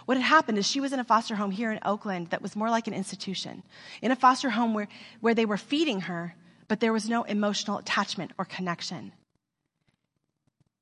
What 0.05 0.17
had 0.17 0.25
happened 0.25 0.57
is 0.57 0.67
she 0.67 0.81
was 0.81 0.91
in 0.91 0.99
a 0.99 1.05
foster 1.05 1.35
home 1.35 1.51
here 1.51 1.71
in 1.71 1.79
Oakland 1.85 2.31
that 2.31 2.41
was 2.41 2.55
more 2.55 2.69
like 2.69 2.88
an 2.88 2.93
institution. 2.93 3.63
In 4.01 4.11
a 4.11 4.15
foster 4.15 4.49
home 4.49 4.73
where, 4.73 4.89
where 5.21 5.33
they 5.33 5.45
were 5.45 5.57
feeding 5.57 6.01
her, 6.01 6.35
but 6.67 6.81
there 6.81 6.93
was 6.93 7.07
no 7.07 7.23
emotional 7.23 7.77
attachment 7.77 8.31
or 8.38 8.43
connection. 8.43 9.13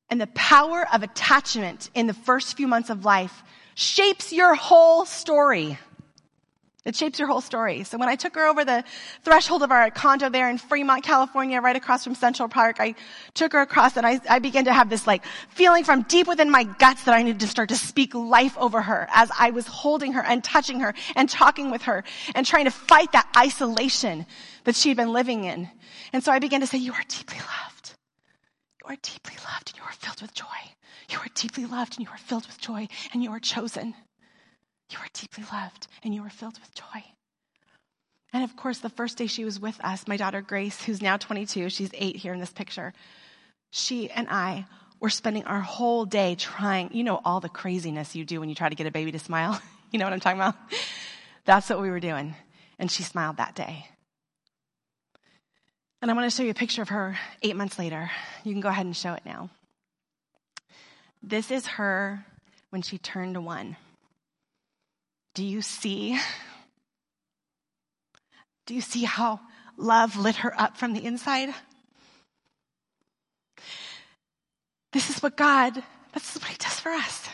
And 0.10 0.22
the 0.22 0.28
power 0.28 0.88
of 0.94 1.04
attachment 1.04 1.90
in 1.94 2.08
the 2.08 2.14
first 2.14 2.56
few 2.56 2.68
months 2.68 2.90
of 2.90 3.04
life 3.04 3.44
shapes 3.76 4.32
your 4.32 4.56
whole 4.56 5.06
story. 5.06 5.78
It 6.88 6.96
shapes 6.96 7.20
your 7.20 7.28
whole 7.28 7.42
story. 7.42 7.84
So 7.84 7.98
when 7.98 8.08
I 8.08 8.16
took 8.16 8.34
her 8.36 8.48
over 8.48 8.64
the 8.64 8.82
threshold 9.26 9.62
of 9.62 9.72
our 9.72 9.92
condo 9.92 10.30
there 10.30 10.50
in 10.50 10.58
Fremont, 10.58 11.04
California, 11.04 11.60
right 11.60 11.76
across 11.76 12.06
from 12.06 12.16
Central 12.16 12.48
Park, 12.48 12.78
I 12.80 12.96
took 13.34 13.52
her 13.52 13.60
across 13.60 13.98
and 13.98 14.08
I, 14.08 14.22
I 14.30 14.40
began 14.40 14.64
to 14.66 14.74
have 14.74 14.90
this 14.90 15.06
like 15.06 15.26
feeling 15.50 15.84
from 15.84 16.04
deep 16.04 16.30
within 16.30 16.50
my 16.50 16.64
guts 16.64 17.04
that 17.04 17.14
I 17.14 17.24
needed 17.24 17.42
to 17.42 17.48
start 17.48 17.68
to 17.70 17.76
speak 17.76 18.16
life 18.16 18.58
over 18.58 18.82
her 18.82 19.06
as 19.14 19.30
I 19.38 19.50
was 19.50 19.68
holding 19.68 20.14
her 20.14 20.24
and 20.24 20.42
touching 20.42 20.80
her 20.80 20.94
and 21.18 21.30
talking 21.30 21.72
with 21.72 21.82
her 21.82 22.06
and 22.34 22.46
trying 22.46 22.66
to 22.66 22.72
fight 22.72 23.12
that 23.12 23.28
isolation 23.38 24.26
that 24.64 24.78
she'd 24.78 24.96
been 24.96 25.12
living 25.12 25.44
in. 25.44 25.70
And 26.14 26.24
so 26.24 26.32
I 26.32 26.40
began 26.40 26.62
to 26.62 26.68
say, 26.68 26.78
you 26.78 26.94
are 26.94 27.04
deeply 27.10 27.40
loved. 27.40 27.67
Are 28.88 28.96
deeply 29.01 29.36
loved 29.44 29.72
and 29.72 29.77
you 29.77 29.84
are 29.84 29.91
filled 29.91 30.22
with 30.22 30.34
joy. 30.34 30.46
You 31.10 31.17
are 31.17 31.27
deeply 31.36 31.65
loved 31.65 31.98
and 31.98 32.06
you 32.06 32.12
are 32.12 32.17
filled 32.17 32.48
with 32.48 32.62
joy 32.62 32.88
and 33.13 33.22
you 33.22 33.32
are 33.32 33.39
chosen. 33.39 33.94
You 34.89 34.98
are 35.00 35.08
deeply 35.13 35.44
loved 35.51 35.88
and 36.03 36.15
you 36.15 36.24
are 36.24 36.29
filled 36.29 36.58
with 36.60 36.74
joy. 36.74 37.03
And 38.32 38.46
of 38.46 38.56
course, 38.56 38.79
the 38.79 38.89
first 38.89 39.17
day 39.17 39.27
she 39.27 39.44
was 39.44 39.60
with 39.60 39.84
us, 39.84 40.08
my 40.08 40.15
daughter 40.15 40.41
Grace, 40.41 40.84
who's 40.84 41.01
now 41.01 41.17
22, 41.17 41.70
she's 41.70 41.89
eight 41.96 42.15
here 42.15 42.34
in 42.34 42.39
this 42.39 42.53
picture, 42.53 42.94
she 43.72 44.10
and 44.10 44.27
I 44.29 44.65
were 45.01 45.10
spending 45.10 45.44
our 45.44 45.60
whole 45.60 46.06
day 46.06 46.36
trying, 46.36 46.89
you 46.94 47.03
know, 47.03 47.20
all 47.25 47.41
the 47.41 47.50
craziness 47.50 48.15
you 48.15 48.24
do 48.24 48.39
when 48.39 48.48
you 48.48 48.56
try 48.56 48.70
to 48.70 48.75
get 48.75 48.88
a 48.88 48.91
baby 48.91 49.12
to 49.12 49.20
smile. 49.20 49.62
you 49.91 50.00
know 50.00 50.06
what 50.06 50.13
I'm 50.13 50.22
talking 50.22 50.39
about? 50.39 50.56
That's 51.44 51.70
what 51.70 51.82
we 51.82 51.89
were 51.89 52.00
doing. 52.00 52.36
And 52.79 52.89
she 52.89 53.03
smiled 53.03 53.38
that 53.38 53.53
day. 53.53 53.88
And 56.01 56.12
I 56.12 56.13
want 56.13 56.30
to 56.30 56.36
show 56.36 56.44
you 56.44 56.51
a 56.51 56.56
picture 56.56 56.84
of 56.84 56.89
her 56.89 57.18
eight 57.42 57.56
months 57.56 57.80
later. 57.80 58.12
You 58.44 58.51
can 58.54 58.62
go 58.62 58.70
ahead 58.70 58.86
and 58.86 58.96
show 58.96 59.13
it 59.13 59.24
now. 59.25 59.50
This 61.24 61.50
is 61.50 61.66
her 61.66 62.24
when 62.70 62.84
she 62.84 62.98
turned 62.98 63.44
one. 63.44 63.75
Do 65.34 65.44
you 65.44 65.62
see? 65.62 66.20
Do 68.68 68.75
you 68.75 68.82
see 68.82 69.04
how 69.06 69.39
love 69.75 70.18
lit 70.18 70.38
her 70.38 70.60
up 70.60 70.77
from 70.77 70.94
the 70.94 71.04
inside? 71.04 71.50
This 74.94 75.10
is 75.10 75.22
what 75.22 75.36
God, 75.36 75.82
this 76.13 76.36
is 76.36 76.42
what 76.42 76.51
He 76.51 76.58
does 76.58 76.80
for 76.80 76.92
us. 76.92 77.27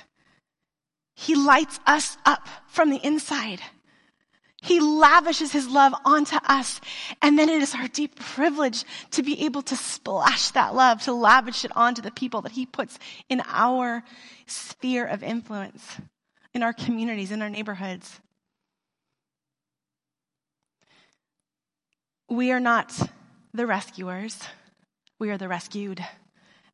He 1.15 1.35
lights 1.35 1.79
us 1.85 2.17
up 2.25 2.47
from 2.67 2.89
the 2.89 3.05
inside. 3.05 3.61
He 4.63 4.79
lavishes 4.79 5.51
his 5.51 5.67
love 5.67 5.93
onto 6.05 6.37
us. 6.47 6.81
And 7.21 7.37
then 7.37 7.49
it 7.49 7.61
is 7.61 7.75
our 7.75 7.87
deep 7.87 8.15
privilege 8.15 8.83
to 9.11 9.21
be 9.21 9.45
able 9.45 9.61
to 9.63 9.75
splash 9.75 10.51
that 10.51 10.73
love, 10.73 11.01
to 11.03 11.13
lavish 11.13 11.65
it 11.65 11.71
onto 11.75 12.01
the 12.01 12.11
people 12.11 12.41
that 12.41 12.53
he 12.53 12.65
puts 12.65 12.97
in 13.29 13.41
our 13.45 14.03
sphere 14.47 15.05
of 15.05 15.21
influence 15.21 15.99
in 16.53 16.63
our 16.63 16.73
communities, 16.73 17.31
in 17.31 17.41
our 17.41 17.49
neighborhoods. 17.49 18.19
We 22.29 22.51
are 22.51 22.59
not 22.59 22.91
the 23.53 23.67
rescuers, 23.67 24.39
we 25.19 25.29
are 25.29 25.37
the 25.37 25.47
rescued. 25.47 26.03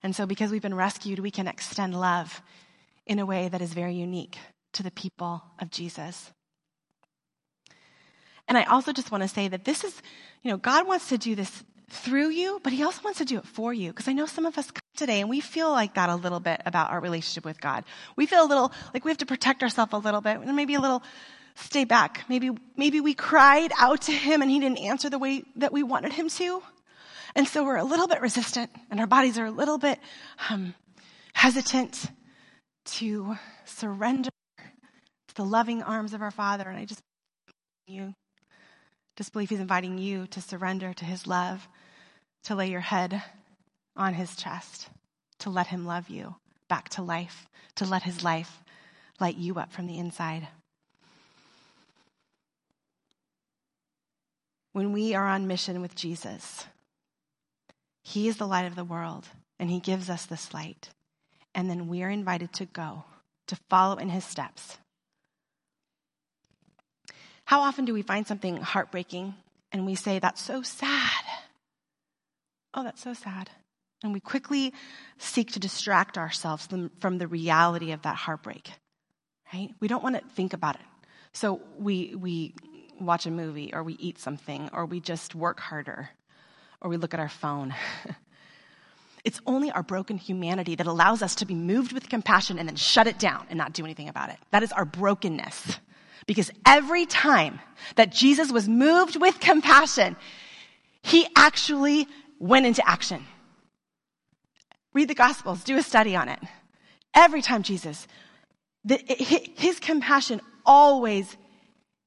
And 0.01 0.15
so, 0.15 0.25
because 0.25 0.51
we've 0.51 0.61
been 0.61 0.75
rescued, 0.75 1.19
we 1.19 1.31
can 1.31 1.47
extend 1.47 1.99
love 1.99 2.41
in 3.05 3.19
a 3.19 3.25
way 3.25 3.49
that 3.49 3.61
is 3.61 3.73
very 3.73 3.93
unique 3.93 4.37
to 4.73 4.83
the 4.83 4.91
people 4.91 5.43
of 5.59 5.71
Jesus. 5.71 6.31
And 8.49 8.57
I 8.57 8.63
also 8.63 8.91
just 8.91 9.11
want 9.11 9.21
to 9.21 9.29
say 9.29 9.47
that 9.47 9.63
this 9.63 9.83
is, 9.83 10.01
you 10.41 10.49
know, 10.49 10.57
God 10.57 10.87
wants 10.87 11.09
to 11.09 11.17
do 11.19 11.35
this 11.35 11.63
through 11.89 12.29
you, 12.29 12.59
but 12.63 12.73
He 12.73 12.83
also 12.83 13.01
wants 13.03 13.19
to 13.19 13.25
do 13.25 13.37
it 13.37 13.45
for 13.45 13.71
you. 13.71 13.91
Because 13.91 14.07
I 14.07 14.13
know 14.13 14.25
some 14.25 14.45
of 14.45 14.57
us 14.57 14.71
come 14.71 14.81
today 14.97 15.21
and 15.21 15.29
we 15.29 15.39
feel 15.39 15.71
like 15.71 15.93
that 15.93 16.09
a 16.09 16.15
little 16.15 16.39
bit 16.39 16.61
about 16.65 16.89
our 16.89 16.99
relationship 16.99 17.45
with 17.45 17.61
God. 17.61 17.85
We 18.15 18.25
feel 18.25 18.43
a 18.43 18.49
little 18.49 18.73
like 18.93 19.05
we 19.05 19.11
have 19.11 19.19
to 19.19 19.27
protect 19.27 19.61
ourselves 19.61 19.93
a 19.93 19.97
little 19.97 20.21
bit, 20.21 20.39
and 20.39 20.55
maybe 20.55 20.73
a 20.73 20.81
little 20.81 21.03
stay 21.55 21.83
back. 21.83 22.25
Maybe, 22.27 22.49
maybe 22.75 23.01
we 23.01 23.13
cried 23.13 23.71
out 23.79 24.01
to 24.03 24.11
Him 24.11 24.41
and 24.41 24.49
He 24.49 24.59
didn't 24.59 24.79
answer 24.79 25.09
the 25.09 25.19
way 25.19 25.43
that 25.57 25.71
we 25.71 25.83
wanted 25.83 26.13
Him 26.13 26.27
to. 26.29 26.63
And 27.35 27.47
so 27.47 27.63
we're 27.63 27.77
a 27.77 27.83
little 27.83 28.07
bit 28.07 28.21
resistant 28.21 28.71
and 28.89 28.99
our 28.99 29.07
bodies 29.07 29.37
are 29.37 29.45
a 29.45 29.51
little 29.51 29.77
bit 29.77 29.99
um, 30.49 30.73
hesitant 31.33 32.07
to 32.85 33.37
surrender 33.65 34.31
to 35.27 35.35
the 35.35 35.45
loving 35.45 35.83
arms 35.83 36.13
of 36.13 36.23
our 36.23 36.31
Father. 36.31 36.67
And 36.67 36.79
I 36.79 36.85
just 36.85 37.01
you 37.85 38.13
just 39.19 39.33
believe 39.33 39.49
He's 39.49 39.59
inviting 39.59 39.97
you 39.97 40.27
to 40.27 40.41
surrender 40.41 40.93
to 40.93 41.03
His 41.03 41.27
love 41.27 41.67
to 42.43 42.55
lay 42.55 42.69
your 42.69 42.79
head 42.79 43.21
on 43.95 44.13
his 44.13 44.35
chest, 44.35 44.89
to 45.39 45.49
let 45.49 45.67
him 45.67 45.85
love 45.85 46.09
you 46.09 46.35
back 46.67 46.89
to 46.89 47.01
life, 47.01 47.47
to 47.75 47.85
let 47.85 48.03
his 48.03 48.23
life 48.23 48.63
light 49.19 49.35
you 49.35 49.59
up 49.59 49.71
from 49.71 49.87
the 49.87 49.97
inside. 49.97 50.47
When 54.71 54.93
we 54.93 55.15
are 55.15 55.27
on 55.27 55.47
mission 55.47 55.81
with 55.81 55.95
Jesus, 55.95 56.65
he 58.03 58.27
is 58.27 58.37
the 58.37 58.47
light 58.47 58.65
of 58.65 58.75
the 58.75 58.83
world, 58.83 59.27
and 59.59 59.69
he 59.69 59.79
gives 59.79 60.09
us 60.09 60.25
this 60.25 60.53
light. 60.53 60.89
And 61.53 61.69
then 61.69 61.87
we 61.87 62.03
are 62.03 62.09
invited 62.09 62.53
to 62.53 62.65
go, 62.65 63.03
to 63.47 63.57
follow 63.69 63.97
in 63.97 64.09
his 64.09 64.23
steps. 64.23 64.77
How 67.49 67.61
often 67.61 67.85
do 67.85 67.95
we 67.95 68.03
find 68.03 68.27
something 68.27 68.57
heartbreaking 68.57 69.33
and 69.71 69.83
we 69.87 69.95
say, 69.95 70.19
That's 70.19 70.39
so 70.39 70.61
sad? 70.61 71.23
oh, 72.75 72.83
that's 72.83 73.01
so 73.01 73.15
sad. 73.15 73.49
And 74.03 74.13
we 74.13 74.19
quickly 74.19 74.71
seek 75.17 75.53
to 75.53 75.59
distract 75.59 76.15
ourselves 76.19 76.69
from 76.99 77.17
the 77.17 77.27
reality 77.27 77.91
of 77.91 78.03
that 78.03 78.17
heartbreak, 78.17 78.69
right? 79.51 79.71
We 79.79 79.87
don't 79.87 80.03
want 80.03 80.15
to 80.15 80.21
think 80.35 80.53
about 80.53 80.75
it. 80.75 80.85
So 81.33 81.59
we, 81.79 82.13
we 82.13 82.53
watch 83.01 83.25
a 83.25 83.31
movie 83.31 83.71
or 83.73 83.81
we 83.81 83.93
eat 83.93 84.19
something 84.19 84.69
or 84.71 84.85
we 84.85 84.99
just 84.99 85.33
work 85.33 85.59
harder 85.59 86.07
or 86.81 86.91
we 86.91 86.97
look 86.97 87.15
at 87.15 87.19
our 87.19 87.29
phone. 87.29 87.73
It's 89.25 89.41
only 89.45 89.69
our 89.69 89.83
broken 89.83 90.17
humanity 90.17 90.75
that 90.75 90.87
allows 90.87 91.21
us 91.21 91.35
to 91.35 91.45
be 91.45 91.53
moved 91.53 91.91
with 91.91 92.07
compassion 92.07 92.57
and 92.57 92.69
then 92.69 92.77
shut 92.77 93.05
it 93.05 93.19
down 93.19 93.47
and 93.49 93.57
not 93.57 93.73
do 93.73 93.83
anything 93.83 94.07
about 94.07 94.29
it. 94.29 94.37
That 94.51 94.63
is 94.63 94.71
our 94.71 94.85
brokenness. 94.85 95.77
Because 96.29 96.51
every 96.63 97.07
time 97.07 97.59
that 97.95 98.11
Jesus 98.11 98.51
was 98.51 98.69
moved 98.69 99.15
with 99.15 99.39
compassion, 99.39 100.15
he 101.01 101.25
actually 101.35 102.07
went 102.37 102.67
into 102.67 102.87
action. 102.87 103.25
Read 104.93 105.07
the 105.07 105.15
Gospels, 105.15 105.63
do 105.63 105.75
a 105.75 105.81
study 105.81 106.15
on 106.15 106.29
it. 106.29 106.37
Every 107.15 107.41
time 107.41 107.63
Jesus, 107.63 108.07
the, 108.85 108.97
his 109.57 109.79
compassion 109.79 110.39
always 110.67 111.35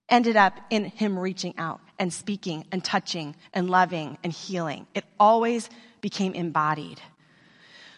ended 0.09 0.37
up 0.37 0.55
in 0.71 0.85
him 0.85 1.19
reaching 1.19 1.55
out 1.59 1.81
and 1.99 2.13
speaking 2.13 2.65
and 2.71 2.85
touching 2.85 3.35
and 3.53 3.69
loving 3.69 4.19
and 4.23 4.33
healing. 4.33 4.87
It 4.95 5.05
always 5.19 5.69
became 6.01 6.35
embodied. 6.35 7.01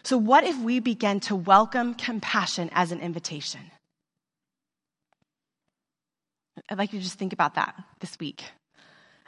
So, 0.01 0.17
what 0.17 0.43
if 0.43 0.57
we 0.57 0.79
begin 0.79 1.19
to 1.19 1.35
welcome 1.35 1.93
compassion 1.93 2.71
as 2.73 2.91
an 2.91 2.99
invitation? 2.99 3.61
I'd 6.69 6.77
like 6.77 6.93
you 6.93 6.99
to 6.99 7.03
just 7.03 7.19
think 7.19 7.33
about 7.33 7.55
that 7.55 7.75
this 7.99 8.17
week, 8.19 8.43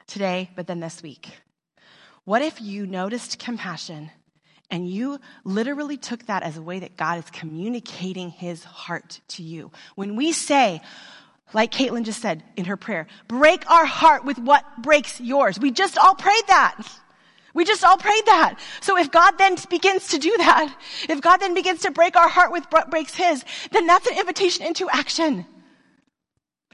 today, 0.07 0.49
but 0.55 0.67
then 0.67 0.79
this 0.79 1.03
week. 1.03 1.29
What 2.23 2.41
if 2.41 2.61
you 2.61 2.85
noticed 2.85 3.39
compassion 3.39 4.11
and 4.69 4.89
you 4.89 5.19
literally 5.43 5.97
took 5.97 6.25
that 6.25 6.43
as 6.43 6.57
a 6.57 6.61
way 6.61 6.79
that 6.79 6.97
God 6.97 7.19
is 7.19 7.29
communicating 7.31 8.29
his 8.29 8.63
heart 8.63 9.21
to 9.29 9.43
you? 9.43 9.71
When 9.95 10.15
we 10.15 10.31
say, 10.31 10.81
like 11.53 11.71
Caitlin 11.71 12.03
just 12.03 12.21
said 12.21 12.43
in 12.55 12.65
her 12.65 12.77
prayer, 12.77 13.07
break 13.27 13.69
our 13.69 13.85
heart 13.85 14.25
with 14.25 14.37
what 14.37 14.65
breaks 14.81 15.21
yours. 15.21 15.59
We 15.59 15.71
just 15.71 15.97
all 15.97 16.15
prayed 16.15 16.47
that. 16.47 16.81
We 17.53 17.65
just 17.65 17.83
all 17.83 17.97
prayed 17.97 18.25
that. 18.25 18.59
So 18.81 18.97
if 18.97 19.09
God 19.09 19.37
then 19.37 19.55
begins 19.69 20.09
to 20.09 20.19
do 20.19 20.35
that, 20.37 20.75
if 21.09 21.21
God 21.21 21.37
then 21.37 21.53
begins 21.53 21.81
to 21.81 21.91
break 21.91 22.15
our 22.15 22.29
heart 22.29 22.51
with 22.51 22.65
what 22.69 22.91
breaks 22.91 23.15
his, 23.15 23.43
then 23.71 23.87
that's 23.87 24.05
an 24.07 24.17
invitation 24.17 24.65
into 24.65 24.89
action. 24.89 25.45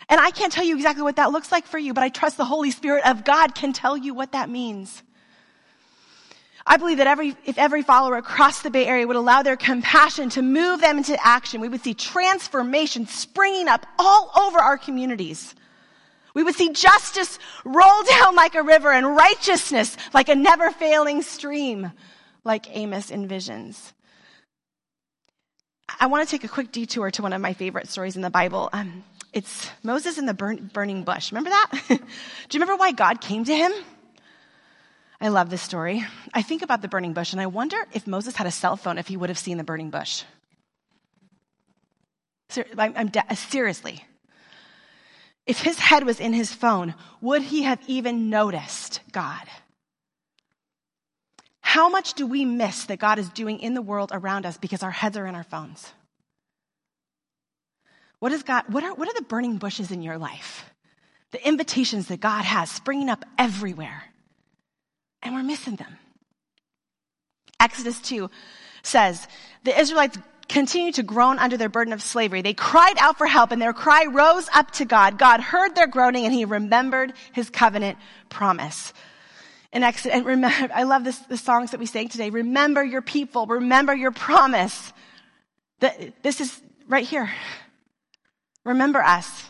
And 0.09 0.19
I 0.19 0.31
can't 0.31 0.51
tell 0.51 0.63
you 0.63 0.75
exactly 0.75 1.03
what 1.03 1.15
that 1.15 1.31
looks 1.31 1.51
like 1.51 1.65
for 1.65 1.77
you, 1.77 1.93
but 1.93 2.03
I 2.03 2.09
trust 2.09 2.37
the 2.37 2.45
Holy 2.45 2.71
Spirit 2.71 3.05
of 3.05 3.23
God 3.23 3.55
can 3.55 3.73
tell 3.73 3.95
you 3.95 4.13
what 4.13 4.33
that 4.33 4.49
means. 4.49 5.01
I 6.65 6.77
believe 6.77 6.97
that 6.97 7.07
every, 7.07 7.35
if 7.45 7.57
every 7.57 7.81
follower 7.81 8.15
across 8.15 8.61
the 8.61 8.69
Bay 8.69 8.85
Area 8.85 9.05
would 9.05 9.17
allow 9.17 9.43
their 9.43 9.57
compassion 9.57 10.29
to 10.31 10.41
move 10.41 10.79
them 10.79 10.97
into 10.97 11.17
action, 11.25 11.59
we 11.59 11.67
would 11.67 11.83
see 11.83 11.93
transformation 11.93 13.05
springing 13.05 13.67
up 13.67 13.85
all 13.99 14.31
over 14.37 14.59
our 14.59 14.77
communities. 14.77 15.55
We 16.33 16.43
would 16.43 16.55
see 16.55 16.71
justice 16.71 17.37
roll 17.65 18.03
down 18.09 18.35
like 18.35 18.55
a 18.55 18.63
river 18.63 18.91
and 18.91 19.15
righteousness 19.15 19.97
like 20.13 20.29
a 20.29 20.35
never 20.35 20.71
failing 20.71 21.21
stream, 21.21 21.91
like 22.45 22.73
Amos 22.75 23.11
envisions. 23.11 23.91
I 25.99 26.07
want 26.07 26.27
to 26.27 26.31
take 26.31 26.43
a 26.43 26.47
quick 26.47 26.71
detour 26.71 27.11
to 27.11 27.21
one 27.21 27.33
of 27.33 27.41
my 27.41 27.53
favorite 27.53 27.89
stories 27.89 28.15
in 28.15 28.21
the 28.21 28.29
Bible. 28.29 28.69
Um, 28.73 29.03
it's 29.33 29.69
Moses 29.81 30.17
in 30.17 30.25
the 30.25 30.33
burn, 30.33 30.69
burning 30.73 31.03
bush. 31.03 31.31
Remember 31.31 31.49
that? 31.49 31.71
Do 31.87 31.95
you 31.95 32.61
remember 32.61 32.75
why 32.75 32.91
God 32.91 33.19
came 33.19 33.43
to 33.43 33.55
him? 33.55 33.71
I 35.19 35.29
love 35.29 35.49
this 35.49 35.61
story. 35.61 36.05
I 36.33 36.41
think 36.41 36.61
about 36.61 36.81
the 36.81 36.87
burning 36.87 37.13
bush 37.13 37.31
and 37.31 37.41
I 37.41 37.47
wonder 37.47 37.77
if 37.93 38.05
Moses 38.07 38.35
had 38.35 38.45
a 38.45 38.51
cell 38.51 38.75
phone, 38.75 38.97
if 38.97 39.07
he 39.07 39.17
would 39.17 39.29
have 39.29 39.39
seen 39.39 39.57
the 39.57 39.63
burning 39.63 39.89
bush. 39.89 40.23
I'm, 42.77 42.93
I'm 42.95 43.07
de- 43.07 43.31
uh, 43.31 43.35
seriously. 43.35 44.05
If 45.45 45.59
his 45.61 45.79
head 45.79 46.05
was 46.05 46.19
in 46.19 46.33
his 46.33 46.53
phone, 46.53 46.93
would 47.19 47.41
he 47.41 47.63
have 47.63 47.79
even 47.87 48.29
noticed 48.29 49.01
God? 49.11 49.47
How 51.61 51.89
much 51.89 52.13
do 52.13 52.27
we 52.27 52.45
miss 52.45 52.85
that 52.85 52.99
God 52.99 53.17
is 53.17 53.29
doing 53.29 53.59
in 53.59 53.73
the 53.73 53.81
world 53.81 54.11
around 54.13 54.45
us 54.45 54.57
because 54.57 54.83
our 54.83 54.91
heads 54.91 55.17
are 55.17 55.25
in 55.25 55.35
our 55.35 55.43
phones? 55.43 55.91
What 58.23 58.31
is 58.31 58.43
God, 58.43 58.63
what 58.69 58.85
are, 58.85 58.93
what 58.93 59.09
are 59.09 59.13
the 59.15 59.25
burning 59.25 59.57
bushes 59.57 59.91
in 59.91 60.01
your 60.01 60.17
life? 60.17 60.71
The 61.31 61.45
invitations 61.45 62.07
that 62.07 62.21
God 62.21 62.45
has 62.45 62.71
springing 62.71 63.09
up 63.09 63.25
everywhere 63.37 64.01
and 65.21 65.35
we're 65.35 65.43
missing 65.43 65.75
them. 65.75 65.97
Exodus 67.59 67.99
2 67.99 68.29
says, 68.81 69.27
the 69.65 69.77
Israelites 69.77 70.17
continued 70.47 70.95
to 70.95 71.03
groan 71.03 71.37
under 71.37 71.57
their 71.57 71.67
burden 71.67 71.91
of 71.91 72.01
slavery. 72.01 72.41
They 72.41 72.53
cried 72.53 72.95
out 72.97 73.17
for 73.17 73.27
help 73.27 73.51
and 73.51 73.61
their 73.61 73.73
cry 73.73 74.05
rose 74.09 74.47
up 74.55 74.71
to 74.71 74.85
God. 74.85 75.19
God 75.19 75.41
heard 75.41 75.75
their 75.75 75.87
groaning 75.87 76.23
and 76.23 76.33
he 76.33 76.45
remembered 76.45 77.11
his 77.33 77.49
covenant 77.49 77.97
promise. 78.29 78.93
In 79.73 79.83
Exodus, 79.83 80.15
and 80.15 80.25
remember, 80.25 80.71
I 80.73 80.83
love 80.83 81.03
this, 81.03 81.19
the 81.19 81.35
songs 81.35 81.71
that 81.71 81.79
we 81.81 81.87
sang 81.87 82.07
today. 82.07 82.29
Remember 82.29 82.85
your 82.85 83.01
people. 83.01 83.47
Remember 83.47 83.93
your 83.93 84.11
promise. 84.11 84.93
That 85.81 86.23
this 86.23 86.39
is 86.39 86.61
right 86.87 87.05
here. 87.05 87.29
Remember 88.63 89.01
us. 89.01 89.45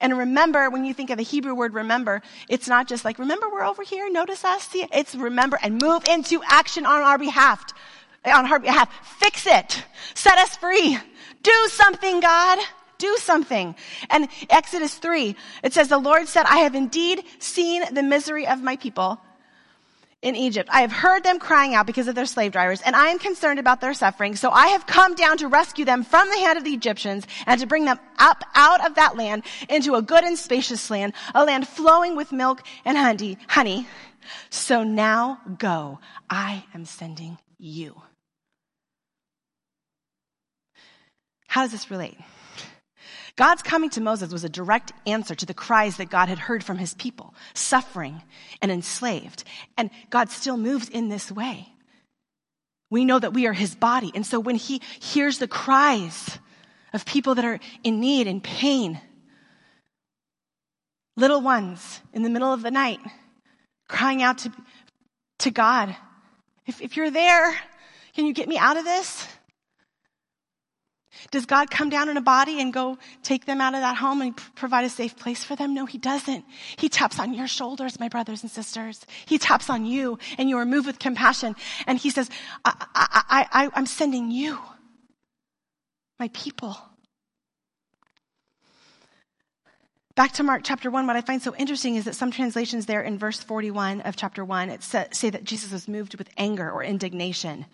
And 0.00 0.18
remember, 0.18 0.70
when 0.70 0.84
you 0.84 0.92
think 0.92 1.10
of 1.10 1.18
the 1.18 1.24
Hebrew 1.24 1.54
word 1.54 1.74
remember, 1.74 2.22
it's 2.48 2.68
not 2.68 2.88
just 2.88 3.04
like, 3.04 3.18
remember 3.18 3.48
we're 3.50 3.64
over 3.64 3.82
here, 3.82 4.10
notice 4.10 4.44
us, 4.44 4.64
see, 4.64 4.86
it's 4.92 5.14
remember 5.14 5.58
and 5.62 5.80
move 5.80 6.04
into 6.08 6.42
action 6.44 6.84
on 6.84 7.02
our 7.02 7.18
behalf. 7.18 7.64
On 8.24 8.50
our 8.50 8.58
behalf. 8.58 8.90
Fix 9.18 9.46
it. 9.46 9.84
Set 10.14 10.38
us 10.38 10.56
free. 10.56 10.98
Do 11.42 11.66
something, 11.68 12.20
God. 12.20 12.58
Do 12.98 13.16
something. 13.18 13.74
And 14.10 14.28
Exodus 14.48 14.94
3, 14.94 15.36
it 15.62 15.72
says, 15.72 15.88
the 15.88 15.98
Lord 15.98 16.26
said, 16.26 16.44
I 16.46 16.58
have 16.58 16.74
indeed 16.74 17.22
seen 17.38 17.82
the 17.92 18.02
misery 18.02 18.46
of 18.46 18.62
my 18.62 18.76
people 18.76 19.20
in 20.24 20.34
Egypt. 20.34 20.68
I 20.72 20.80
have 20.80 20.90
heard 20.90 21.22
them 21.22 21.38
crying 21.38 21.74
out 21.74 21.86
because 21.86 22.08
of 22.08 22.14
their 22.14 22.26
slave 22.26 22.50
drivers, 22.50 22.80
and 22.80 22.96
I 22.96 23.08
am 23.08 23.18
concerned 23.18 23.60
about 23.60 23.80
their 23.80 23.94
suffering. 23.94 24.34
So 24.34 24.50
I 24.50 24.68
have 24.68 24.86
come 24.86 25.14
down 25.14 25.36
to 25.38 25.48
rescue 25.48 25.84
them 25.84 26.02
from 26.02 26.28
the 26.30 26.38
hand 26.38 26.56
of 26.56 26.64
the 26.64 26.72
Egyptians 26.72 27.26
and 27.46 27.60
to 27.60 27.66
bring 27.66 27.84
them 27.84 28.00
up 28.18 28.42
out 28.54 28.84
of 28.84 28.94
that 28.96 29.16
land 29.16 29.44
into 29.68 29.94
a 29.94 30.02
good 30.02 30.24
and 30.24 30.38
spacious 30.38 30.90
land, 30.90 31.12
a 31.34 31.44
land 31.44 31.68
flowing 31.68 32.16
with 32.16 32.32
milk 32.32 32.62
and 32.84 32.96
honey. 32.96 33.38
honey. 33.46 33.86
So 34.48 34.82
now 34.82 35.38
go. 35.58 36.00
I 36.30 36.64
am 36.74 36.86
sending 36.86 37.36
you. 37.58 38.00
How 41.46 41.62
does 41.62 41.72
this 41.72 41.90
relate? 41.90 42.16
God's 43.36 43.62
coming 43.62 43.90
to 43.90 44.00
Moses 44.00 44.32
was 44.32 44.44
a 44.44 44.48
direct 44.48 44.92
answer 45.06 45.34
to 45.34 45.46
the 45.46 45.54
cries 45.54 45.96
that 45.96 46.10
God 46.10 46.28
had 46.28 46.38
heard 46.38 46.62
from 46.62 46.78
his 46.78 46.94
people, 46.94 47.34
suffering 47.52 48.22
and 48.62 48.70
enslaved. 48.70 49.42
And 49.76 49.90
God 50.10 50.30
still 50.30 50.56
moves 50.56 50.88
in 50.88 51.08
this 51.08 51.32
way. 51.32 51.68
We 52.90 53.04
know 53.04 53.18
that 53.18 53.32
we 53.32 53.46
are 53.48 53.52
his 53.52 53.74
body. 53.74 54.12
And 54.14 54.24
so 54.24 54.38
when 54.38 54.54
he 54.54 54.80
hears 55.00 55.38
the 55.38 55.48
cries 55.48 56.38
of 56.92 57.04
people 57.04 57.34
that 57.34 57.44
are 57.44 57.58
in 57.82 57.98
need 57.98 58.28
and 58.28 58.42
pain, 58.42 59.00
little 61.16 61.40
ones 61.40 62.00
in 62.12 62.22
the 62.22 62.30
middle 62.30 62.52
of 62.52 62.62
the 62.62 62.70
night 62.70 63.00
crying 63.88 64.22
out 64.22 64.38
to, 64.38 64.52
to 65.40 65.50
God, 65.50 65.96
if, 66.66 66.80
if 66.80 66.96
you're 66.96 67.10
there, 67.10 67.52
can 68.14 68.26
you 68.26 68.32
get 68.32 68.48
me 68.48 68.58
out 68.58 68.76
of 68.76 68.84
this? 68.84 69.26
Does 71.30 71.46
God 71.46 71.70
come 71.70 71.90
down 71.90 72.08
in 72.08 72.16
a 72.16 72.22
body 72.22 72.60
and 72.60 72.72
go 72.72 72.98
take 73.22 73.46
them 73.46 73.60
out 73.60 73.74
of 73.74 73.80
that 73.80 73.96
home 73.96 74.20
and 74.22 74.36
provide 74.54 74.84
a 74.84 74.90
safe 74.90 75.16
place 75.16 75.44
for 75.44 75.56
them? 75.56 75.74
No, 75.74 75.86
He 75.86 75.98
doesn't. 75.98 76.44
He 76.76 76.88
taps 76.88 77.18
on 77.18 77.34
your 77.34 77.48
shoulders, 77.48 78.00
my 78.00 78.08
brothers 78.08 78.42
and 78.42 78.50
sisters. 78.50 79.04
He 79.26 79.38
taps 79.38 79.70
on 79.70 79.84
you 79.86 80.18
and 80.38 80.48
you 80.48 80.58
are 80.58 80.66
moved 80.66 80.86
with 80.86 80.98
compassion. 80.98 81.56
And 81.86 81.98
He 81.98 82.10
says, 82.10 82.30
I, 82.64 82.74
I, 82.94 83.46
I, 83.52 83.70
I'm 83.74 83.86
sending 83.86 84.30
you, 84.30 84.58
my 86.18 86.28
people. 86.28 86.76
Back 90.16 90.32
to 90.34 90.44
Mark 90.44 90.62
chapter 90.62 90.92
1, 90.92 91.08
what 91.08 91.16
I 91.16 91.22
find 91.22 91.42
so 91.42 91.56
interesting 91.56 91.96
is 91.96 92.04
that 92.04 92.14
some 92.14 92.30
translations 92.30 92.86
there 92.86 93.02
in 93.02 93.18
verse 93.18 93.42
41 93.42 94.02
of 94.02 94.14
chapter 94.14 94.44
1, 94.44 94.70
it 94.70 94.84
say 94.84 95.30
that 95.30 95.42
Jesus 95.42 95.72
was 95.72 95.88
moved 95.88 96.16
with 96.16 96.30
anger 96.36 96.70
or 96.70 96.84
indignation. 96.84 97.66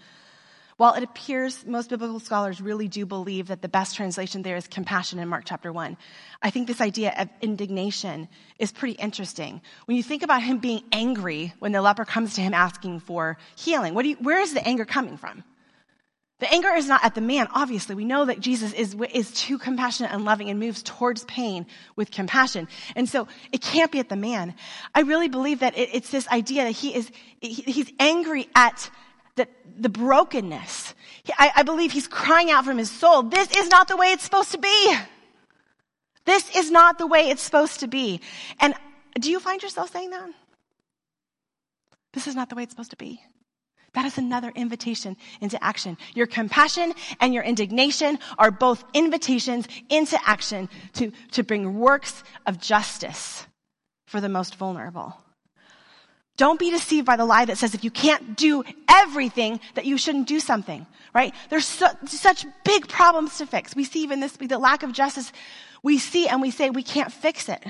While 0.80 0.94
it 0.94 1.02
appears 1.02 1.66
most 1.66 1.90
biblical 1.90 2.20
scholars 2.20 2.58
really 2.58 2.88
do 2.88 3.04
believe 3.04 3.48
that 3.48 3.60
the 3.60 3.68
best 3.68 3.96
translation 3.96 4.40
there 4.40 4.56
is 4.56 4.66
compassion 4.66 5.18
in 5.18 5.28
Mark 5.28 5.42
chapter 5.44 5.70
1, 5.70 5.94
I 6.40 6.48
think 6.48 6.66
this 6.66 6.80
idea 6.80 7.12
of 7.18 7.28
indignation 7.42 8.28
is 8.58 8.72
pretty 8.72 8.94
interesting. 8.94 9.60
When 9.84 9.98
you 9.98 10.02
think 10.02 10.22
about 10.22 10.42
him 10.42 10.56
being 10.56 10.82
angry 10.90 11.52
when 11.58 11.72
the 11.72 11.82
leper 11.82 12.06
comes 12.06 12.34
to 12.36 12.40
him 12.40 12.54
asking 12.54 13.00
for 13.00 13.36
healing, 13.56 13.94
you, 13.94 14.16
where 14.22 14.40
is 14.40 14.54
the 14.54 14.66
anger 14.66 14.86
coming 14.86 15.18
from? 15.18 15.44
The 16.38 16.50
anger 16.50 16.70
is 16.70 16.88
not 16.88 17.04
at 17.04 17.14
the 17.14 17.20
man, 17.20 17.48
obviously. 17.52 17.94
We 17.94 18.06
know 18.06 18.24
that 18.24 18.40
Jesus 18.40 18.72
is, 18.72 18.96
is 19.12 19.32
too 19.32 19.58
compassionate 19.58 20.12
and 20.12 20.24
loving 20.24 20.48
and 20.48 20.58
moves 20.58 20.82
towards 20.82 21.24
pain 21.24 21.66
with 21.94 22.10
compassion. 22.10 22.68
And 22.96 23.06
so 23.06 23.28
it 23.52 23.60
can't 23.60 23.92
be 23.92 23.98
at 23.98 24.08
the 24.08 24.16
man. 24.16 24.54
I 24.94 25.02
really 25.02 25.28
believe 25.28 25.60
that 25.60 25.76
it, 25.76 25.90
it's 25.92 26.10
this 26.10 26.26
idea 26.28 26.64
that 26.64 26.70
he 26.70 26.94
is, 26.94 27.10
he, 27.42 27.52
he's 27.52 27.92
angry 27.98 28.48
at 28.54 28.90
the, 29.79 29.88
brokenness. 29.88 30.94
I, 31.38 31.53
I 31.57 31.62
believe 31.62 31.92
he's 31.92 32.09
crying 32.09 32.50
out 32.50 32.64
from 32.64 32.79
his 32.79 32.90
soul. 32.90 33.22
This 33.22 33.50
is 33.57 33.68
not 33.68 33.88
the 33.88 33.96
way 33.96 34.12
it's 34.12 34.24
supposed 34.24 34.53
to 34.53 34.59
be. 34.59 34.96
This 36.24 36.55
is 36.57 36.70
not 36.70 36.98
the 36.98 37.07
way 37.07 37.31
it's 37.31 37.42
supposed 37.42 37.81
to 37.81 37.88
be. 37.88 38.20
And 38.61 38.74
do 39.18 39.31
you 39.31 39.40
find 39.40 39.62
yourself 39.62 39.90
saying 39.90 40.11
that? 40.11 40.31
This 42.12 42.26
is 42.26 42.35
not 42.35 42.48
the 42.48 42.57
way 42.57 42.62
it's 42.62 42.72
supposed 42.72 42.90
to 42.90 42.96
be. 42.96 43.20
That 43.94 44.05
is 44.05 44.18
another 44.18 44.53
invitation 44.55 45.16
into 45.40 45.62
action. 45.62 45.96
Your 46.14 46.26
compassion 46.26 46.92
and 47.20 47.35
your 47.35 47.42
indignation 47.42 48.18
are 48.38 48.53
both 48.53 48.85
invitations 48.94 49.66
into 49.88 50.18
action 50.24 50.68
to, 50.94 51.11
to 51.33 51.42
bring 51.42 51.79
works 51.79 52.22
of 52.46 52.61
justice 52.61 53.46
for 54.07 54.20
the 54.20 54.29
most 54.29 54.55
vulnerable. 54.57 55.16
Don't 56.40 56.59
be 56.59 56.70
deceived 56.70 57.05
by 57.05 57.16
the 57.16 57.26
lie 57.26 57.44
that 57.44 57.59
says 57.59 57.74
if 57.74 57.85
you 57.85 57.90
can't 57.90 58.35
do 58.35 58.64
everything, 58.88 59.61
that 59.74 59.85
you 59.85 59.98
shouldn't 59.98 60.26
do 60.26 60.40
something, 60.40 60.87
right? 61.14 61.35
There's 61.50 61.66
such 61.66 62.46
big 62.64 62.88
problems 62.88 63.37
to 63.37 63.46
fix. 63.46 63.76
We 63.76 63.85
see 63.85 64.05
even 64.05 64.20
this, 64.20 64.38
the 64.38 64.57
lack 64.57 64.83
of 64.83 64.94
justice, 64.94 65.35
we 65.83 65.98
see 65.98 66.29
and 66.29 66.40
we 66.40 66.50
say 66.50 66.70
we 66.70 66.83
can't 66.83 67.12
fix 67.12 67.50
it. 67.50 67.62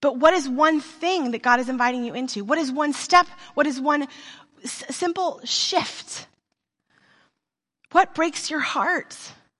But 0.00 0.16
what 0.16 0.32
is 0.32 0.48
one 0.48 0.80
thing 0.80 1.32
that 1.32 1.42
God 1.42 1.60
is 1.60 1.68
inviting 1.68 2.06
you 2.06 2.14
into? 2.14 2.42
What 2.42 2.56
is 2.56 2.72
one 2.72 2.94
step? 2.94 3.26
What 3.52 3.66
is 3.66 3.78
one 3.78 4.08
s- 4.64 4.84
simple 4.88 5.42
shift? 5.44 6.26
What 7.90 8.14
breaks 8.14 8.50
your 8.50 8.60
heart? 8.60 9.14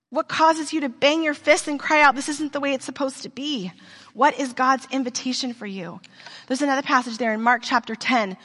What 0.09 0.29
causes 0.29 0.73
you 0.73 0.81
to 0.81 0.89
bang 0.89 1.23
your 1.23 1.35
fist 1.35 1.69
and 1.69 1.79
cry 1.79 2.01
out, 2.01 2.15
this 2.15 2.31
isn't 2.31 2.55
the 2.55 2.61
way 2.61 2.73
it's 2.73 2.87
supposed 2.87 3.25
to 3.25 3.29
be? 3.29 3.71
What 4.15 4.39
is 4.39 4.53
God's 4.53 4.87
invitation 4.91 5.55
for 5.55 5.67
you? 5.67 6.01
There's 6.47 6.63
another 6.63 6.83
passage 6.83 7.19
there 7.19 7.33
in 7.33 7.41
Mark 7.41 7.63
chapter 7.65 7.95
10 7.95 8.37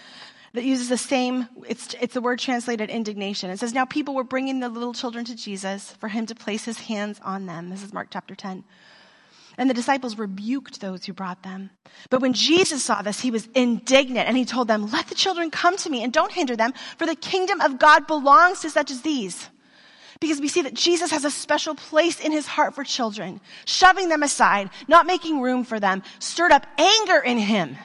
that 0.53 0.63
uses 0.63 0.89
the 0.89 0.97
same, 0.97 1.47
it's, 1.67 1.93
it's 1.99 2.13
the 2.13 2.21
word 2.21 2.39
translated 2.39 2.89
indignation. 2.89 3.49
It 3.49 3.59
says, 3.59 3.73
Now 3.73 3.85
people 3.85 4.15
were 4.15 4.23
bringing 4.23 4.59
the 4.59 4.69
little 4.69 4.93
children 4.93 5.25
to 5.25 5.35
Jesus 5.35 5.91
for 5.99 6.07
him 6.07 6.25
to 6.27 6.35
place 6.35 6.65
his 6.65 6.79
hands 6.79 7.19
on 7.23 7.45
them. 7.45 7.69
This 7.69 7.83
is 7.83 7.93
Mark 7.93 8.07
chapter 8.11 8.33
10. 8.33 8.63
And 9.59 9.69
the 9.69 9.73
disciples 9.73 10.17
rebuked 10.17 10.79
those 10.79 11.05
who 11.05 11.13
brought 11.13 11.41
them. 11.43 11.71
But 12.09 12.21
when 12.21 12.33
Jesus 12.33 12.83
saw 12.83 13.01
this, 13.01 13.19
he 13.19 13.31
was 13.31 13.49
indignant 13.55 14.27
and 14.27 14.37
he 14.37 14.45
told 14.45 14.67
them, 14.67 14.89
Let 14.91 15.07
the 15.07 15.15
children 15.15 15.49
come 15.49 15.77
to 15.77 15.89
me 15.89 16.03
and 16.03 16.13
don't 16.13 16.31
hinder 16.31 16.55
them, 16.55 16.73
for 16.97 17.07
the 17.07 17.15
kingdom 17.15 17.59
of 17.61 17.79
God 17.79 18.07
belongs 18.07 18.61
to 18.61 18.69
such 18.69 18.91
as 18.91 19.01
these. 19.01 19.49
Because 20.19 20.41
we 20.41 20.47
see 20.47 20.63
that 20.63 20.73
Jesus 20.73 21.11
has 21.11 21.25
a 21.25 21.31
special 21.31 21.75
place 21.75 22.19
in 22.19 22.31
his 22.31 22.47
heart 22.47 22.73
for 22.73 22.83
children, 22.83 23.39
shoving 23.65 24.09
them 24.09 24.23
aside, 24.23 24.69
not 24.87 25.05
making 25.05 25.41
room 25.41 25.63
for 25.63 25.79
them, 25.79 26.03
stirred 26.19 26.51
up 26.51 26.65
anger 26.77 27.19
in 27.19 27.37
him. 27.37 27.77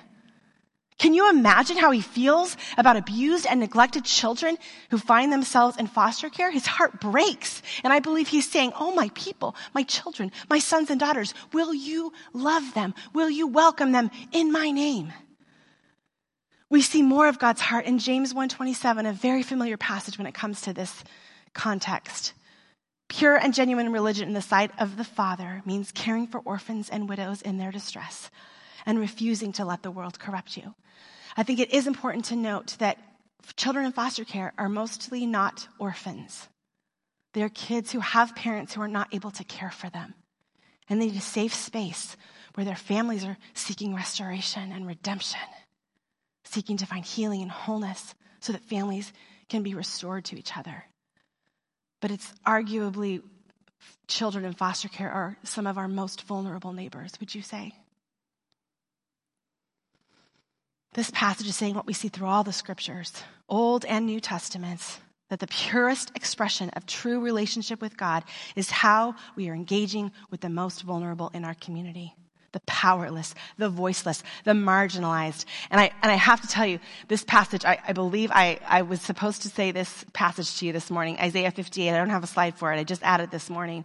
Can 0.99 1.15
you 1.15 1.29
imagine 1.29 1.77
how 1.77 1.91
he 1.91 2.01
feels 2.01 2.57
about 2.79 2.97
abused 2.97 3.45
and 3.47 3.59
neglected 3.59 4.05
children 4.05 4.57
who 4.91 4.99
find 4.99 5.33
themselves 5.33 5.77
in 5.77 5.89
foster 5.89 6.31
care? 6.31 6.51
His 6.51 6.65
heart 6.65 7.01
breaks. 7.01 7.61
And 7.83 7.93
I 7.93 7.99
believe 7.99 8.29
he's 8.29 8.49
saying, 8.49 8.73
Oh, 8.77 8.95
my 8.95 9.11
people, 9.15 9.57
my 9.75 9.83
children, 9.83 10.31
my 10.49 10.61
sons 10.61 10.91
and 10.91 11.01
daughters, 11.01 11.35
will 11.53 11.75
you 11.75 12.13
love 12.33 12.75
them? 12.75 12.95
Will 13.15 13.29
you 13.29 13.49
welcome 13.49 13.91
them 13.91 14.13
in 14.31 14.53
my 14.53 14.71
name? 14.71 15.13
We 16.71 16.83
see 16.83 17.03
more 17.03 17.27
of 17.27 17.41
God's 17.41 17.61
heart 17.61 17.85
in 17.85 17.99
James 17.99 18.33
127, 18.33 19.05
a 19.05 19.13
very 19.13 19.43
familiar 19.43 19.77
passage 19.77 20.19
when 20.19 20.29
it 20.29 20.35
comes 20.35 20.61
to 20.63 20.73
this 20.73 21.03
context. 21.55 22.35
Pure 23.09 23.37
and 23.37 23.53
genuine 23.53 23.93
religion 23.93 24.29
in 24.29 24.35
the 24.35 24.41
sight 24.41 24.71
of 24.79 24.97
the 24.97 25.05
Father 25.05 25.63
means 25.67 25.93
caring 25.93 26.27
for 26.27 26.41
orphans 26.41 26.89
and 26.89 27.09
widows 27.09 27.43
in 27.43 27.59
their 27.59 27.71
distress 27.71 28.31
and 28.87 28.99
refusing 28.99 29.53
to 29.53 29.65
let 29.65 29.83
the 29.83 29.91
world 29.91 30.19
corrupt 30.19 30.57
you. 30.57 30.75
I 31.37 31.43
think 31.43 31.61
it 31.61 31.73
is 31.73 31.87
important 31.87 32.27
to 32.27 32.37
note 32.37 32.77
that 32.79 32.99
children 33.57 33.85
in 33.85 33.93
foster 33.93 34.25
care 34.25 34.53
are 34.57 34.69
mostly 34.69 35.27
not 35.27 35.69
orphans. 35.79 36.49
They're 37.35 37.49
kids 37.49 37.93
who 37.93 38.01
have 38.01 38.37
parents 38.37 38.75
who 38.75 38.83
are 38.83 38.89
not 38.89 39.15
able 39.15 39.31
to 39.33 39.45
care 39.45 39.71
for 39.71 39.89
them. 39.91 40.15
And 40.89 41.01
they 41.01 41.07
need 41.07 41.17
a 41.17 41.21
safe 41.21 41.55
space 41.55 42.17
where 42.55 42.67
their 42.67 42.77
families 42.77 43.25
are 43.25 43.39
seeking 43.55 43.95
restoration 43.95 44.73
and 44.73 44.87
redemption, 44.87 45.41
seeking 46.45 46.77
to 46.79 46.87
find 46.87 47.05
healing 47.05 47.43
and 47.43 47.51
wholeness 47.51 48.15
so 48.41 48.53
that 48.53 48.65
families 48.65 49.13
can 49.49 49.63
be 49.63 49.75
restored 49.75 50.25
to 50.27 50.39
each 50.39 50.57
other. 50.57 50.85
But 52.03 52.11
it's 52.11 52.35
arguably 52.45 53.23
children 54.09 54.45
in 54.45 54.53
foster 54.53 54.89
care 54.89 55.11
are 55.11 55.39
some 55.45 55.69
of 55.69 55.79
our 55.79 55.89
most 55.89 56.23
vulnerable 56.23 56.73
neighbors, 56.73 57.13
would 57.21 57.35
you 57.35 57.43
say? 57.43 57.73
This 60.95 61.11
passage 61.13 61.47
is 61.47 61.57
saying 61.57 61.75
what 61.75 61.87
we 61.87 61.95
see 61.95 62.09
through 62.09 62.27
all 62.27 62.43
the 62.43 62.53
scriptures, 62.53 63.13
Old 63.49 63.85
and 63.85 64.05
New 64.05 64.21
Testaments, 64.21 64.99
that 65.31 65.39
the 65.39 65.47
purest 65.47 66.11
expression 66.17 66.71
of 66.71 66.85
true 66.85 67.21
relationship 67.21 67.81
with 67.81 67.97
God 67.97 68.25
is 68.57 68.69
how 68.69 69.15
we 69.37 69.49
are 69.49 69.55
engaging 69.55 70.11
with 70.29 70.41
the 70.41 70.51
most 70.51 70.83
vulnerable 70.83 71.31
in 71.33 71.45
our 71.45 71.55
community 71.55 72.15
the 72.53 72.61
powerless, 72.61 73.35
the 73.59 73.69
voiceless, 73.69 74.23
the 74.45 74.53
marginalized. 74.53 75.45
And 75.71 75.81
I, 75.81 75.91
and 76.03 76.13
I 76.13 76.17
have 76.17 76.41
to 76.43 76.49
tell 76.49 76.67
you, 76.67 76.79
this 77.09 77.25
passage, 77.25 77.65
I, 77.65 77.79
I 77.87 77.93
believe 77.93 78.31
I, 78.33 78.59
I 78.67 78.83
was 78.83 79.01
supposed 79.01 79.43
to 79.43 79.49
say 79.49 79.73
this 79.73 80.05
passage 80.13 80.59
to 80.59 80.67
you 80.67 80.73
this 80.73 80.91
morning, 80.91 81.19
Isaiah 81.19 81.51
58. 81.51 81.91
I 81.91 81.97
don't 81.97 82.11
have 82.11 82.25
a 82.25 82.29
slide 82.29 82.55
for 82.55 82.73
it. 82.73 82.79
I 82.79 82.85
just 82.85 83.03
added 83.03 83.31
this 83.31 83.51
morning. 83.51 83.85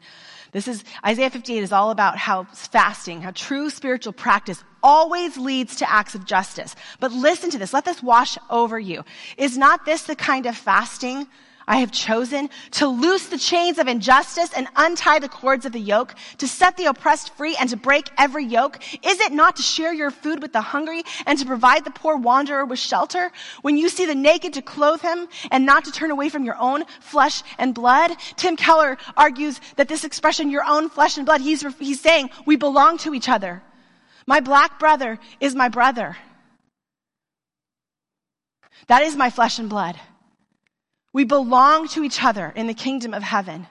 This 0.51 0.67
is, 0.67 0.83
Isaiah 1.05 1.29
58 1.29 1.63
is 1.63 1.71
all 1.71 1.91
about 1.91 2.17
how 2.17 2.45
fasting, 2.45 3.21
how 3.21 3.31
true 3.31 3.69
spiritual 3.69 4.13
practice 4.13 4.63
always 4.83 5.37
leads 5.37 5.77
to 5.77 5.91
acts 5.91 6.15
of 6.15 6.25
justice. 6.25 6.75
But 6.99 7.11
listen 7.11 7.49
to 7.51 7.57
this. 7.57 7.73
Let 7.73 7.85
this 7.85 8.03
wash 8.03 8.37
over 8.49 8.79
you. 8.79 9.03
Is 9.37 9.57
not 9.57 9.85
this 9.85 10.03
the 10.03 10.15
kind 10.15 10.45
of 10.45 10.55
fasting 10.55 11.27
I 11.69 11.77
have 11.77 11.91
chosen 11.91 12.49
to 12.71 12.87
loose 12.87 13.27
the 13.27 13.37
chains 13.37 13.77
of 13.77 13.89
injustice 13.89 14.53
and 14.53 14.69
untie 14.77 15.19
the 15.19 15.27
cords 15.27 15.65
of 15.65 15.73
the 15.73 15.79
yoke, 15.79 16.15
to 16.37 16.47
set 16.47 16.77
the 16.77 16.85
oppressed 16.85 17.35
free 17.35 17.57
and 17.59 17.69
to 17.69 17.75
break 17.75 18.09
every 18.17 18.45
yoke? 18.45 18.79
Is 19.03 19.19
it 19.19 19.33
not 19.33 19.57
to 19.57 19.61
share 19.61 19.93
your 19.93 20.09
food 20.09 20.41
with 20.41 20.53
the 20.53 20.61
hungry 20.61 21.03
and 21.25 21.37
to 21.39 21.45
provide 21.45 21.83
the 21.83 21.91
poor 21.91 22.15
wanderer 22.15 22.63
with 22.63 22.79
shelter? 22.79 23.31
When 23.63 23.75
you 23.75 23.89
see 23.89 24.05
the 24.05 24.15
naked 24.15 24.53
to 24.53 24.61
clothe 24.61 25.01
him 25.01 25.27
and 25.51 25.65
not 25.65 25.83
to 25.85 25.91
turn 25.91 26.09
away 26.09 26.29
from 26.29 26.45
your 26.45 26.57
own 26.57 26.85
flesh 27.01 27.43
and 27.57 27.75
blood? 27.75 28.15
Tim 28.37 28.55
Keller 28.55 28.97
argues 29.17 29.59
that 29.75 29.89
this 29.89 30.05
expression, 30.05 30.49
your 30.49 30.63
own 30.65 30.87
flesh 30.87 31.17
and 31.17 31.25
blood, 31.25 31.41
he's, 31.41 31.65
he's 31.79 31.99
saying 31.99 32.29
we 32.45 32.55
belong 32.55 32.97
to 32.99 33.13
each 33.13 33.27
other. 33.27 33.61
My 34.25 34.39
black 34.39 34.79
brother 34.79 35.19
is 35.41 35.53
my 35.53 35.67
brother. 35.67 36.15
That 38.87 39.01
is 39.03 39.17
my 39.17 39.29
flesh 39.29 39.59
and 39.59 39.69
blood. 39.69 39.99
We 41.17 41.23
belong 41.23 41.87
to 41.87 42.03
each 42.03 42.23
other 42.23 42.53
in 42.55 42.67
the 42.67 42.75
kingdom 42.75 43.15
of 43.15 43.23
heaven. 43.23 43.65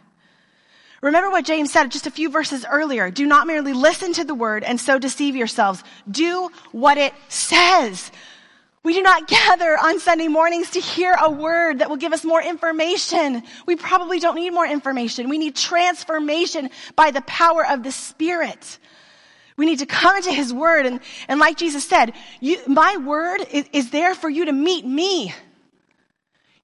Remember 1.01 1.31
what 1.31 1.45
James 1.45 1.71
said 1.71 1.93
just 1.93 2.09
a 2.09 2.11
few 2.11 2.29
verses 2.29 2.67
earlier. 2.69 3.09
Do 3.09 3.25
not 3.25 3.47
merely 3.47 3.73
listen 3.73 4.13
to 4.15 4.25
the 4.25 4.35
word 4.35 4.65
and 4.65 4.81
so 4.81 4.99
deceive 4.99 5.37
yourselves. 5.37 5.85
Do 6.11 6.51
what 6.73 6.99
it 6.99 7.15
says. 7.29 8.11
We 8.83 8.95
do 8.95 9.01
not 9.01 9.29
gather 9.29 9.79
on 9.79 10.01
Sunday 10.01 10.27
mornings 10.27 10.71
to 10.71 10.81
hear 10.81 11.17
a 11.21 11.31
word 11.31 11.79
that 11.79 11.89
will 11.89 11.99
give 11.99 12.13
us 12.13 12.25
more 12.25 12.43
information. 12.43 13.45
We 13.65 13.77
probably 13.77 14.19
don't 14.19 14.35
need 14.35 14.51
more 14.51 14.67
information. 14.67 15.29
We 15.29 15.39
need 15.39 15.55
transformation 15.55 16.71
by 16.97 17.13
the 17.13 17.23
power 17.23 17.65
of 17.65 17.85
the 17.85 17.93
Spirit. 17.93 18.81
We 19.57 19.67
need 19.67 19.79
to 19.79 19.87
come 19.87 20.17
into 20.17 20.33
His 20.33 20.53
Word 20.53 20.85
and, 20.85 20.99
and 21.29 21.39
like 21.39 21.59
Jesus 21.59 21.85
said, 21.85 22.13
you, 22.41 22.59
my 22.67 22.97
Word 22.97 23.47
is, 23.53 23.69
is 23.73 23.91
there 23.91 24.17
for 24.17 24.29
you 24.29 24.47
to 24.47 24.53
meet 24.53 24.85
me. 24.85 25.33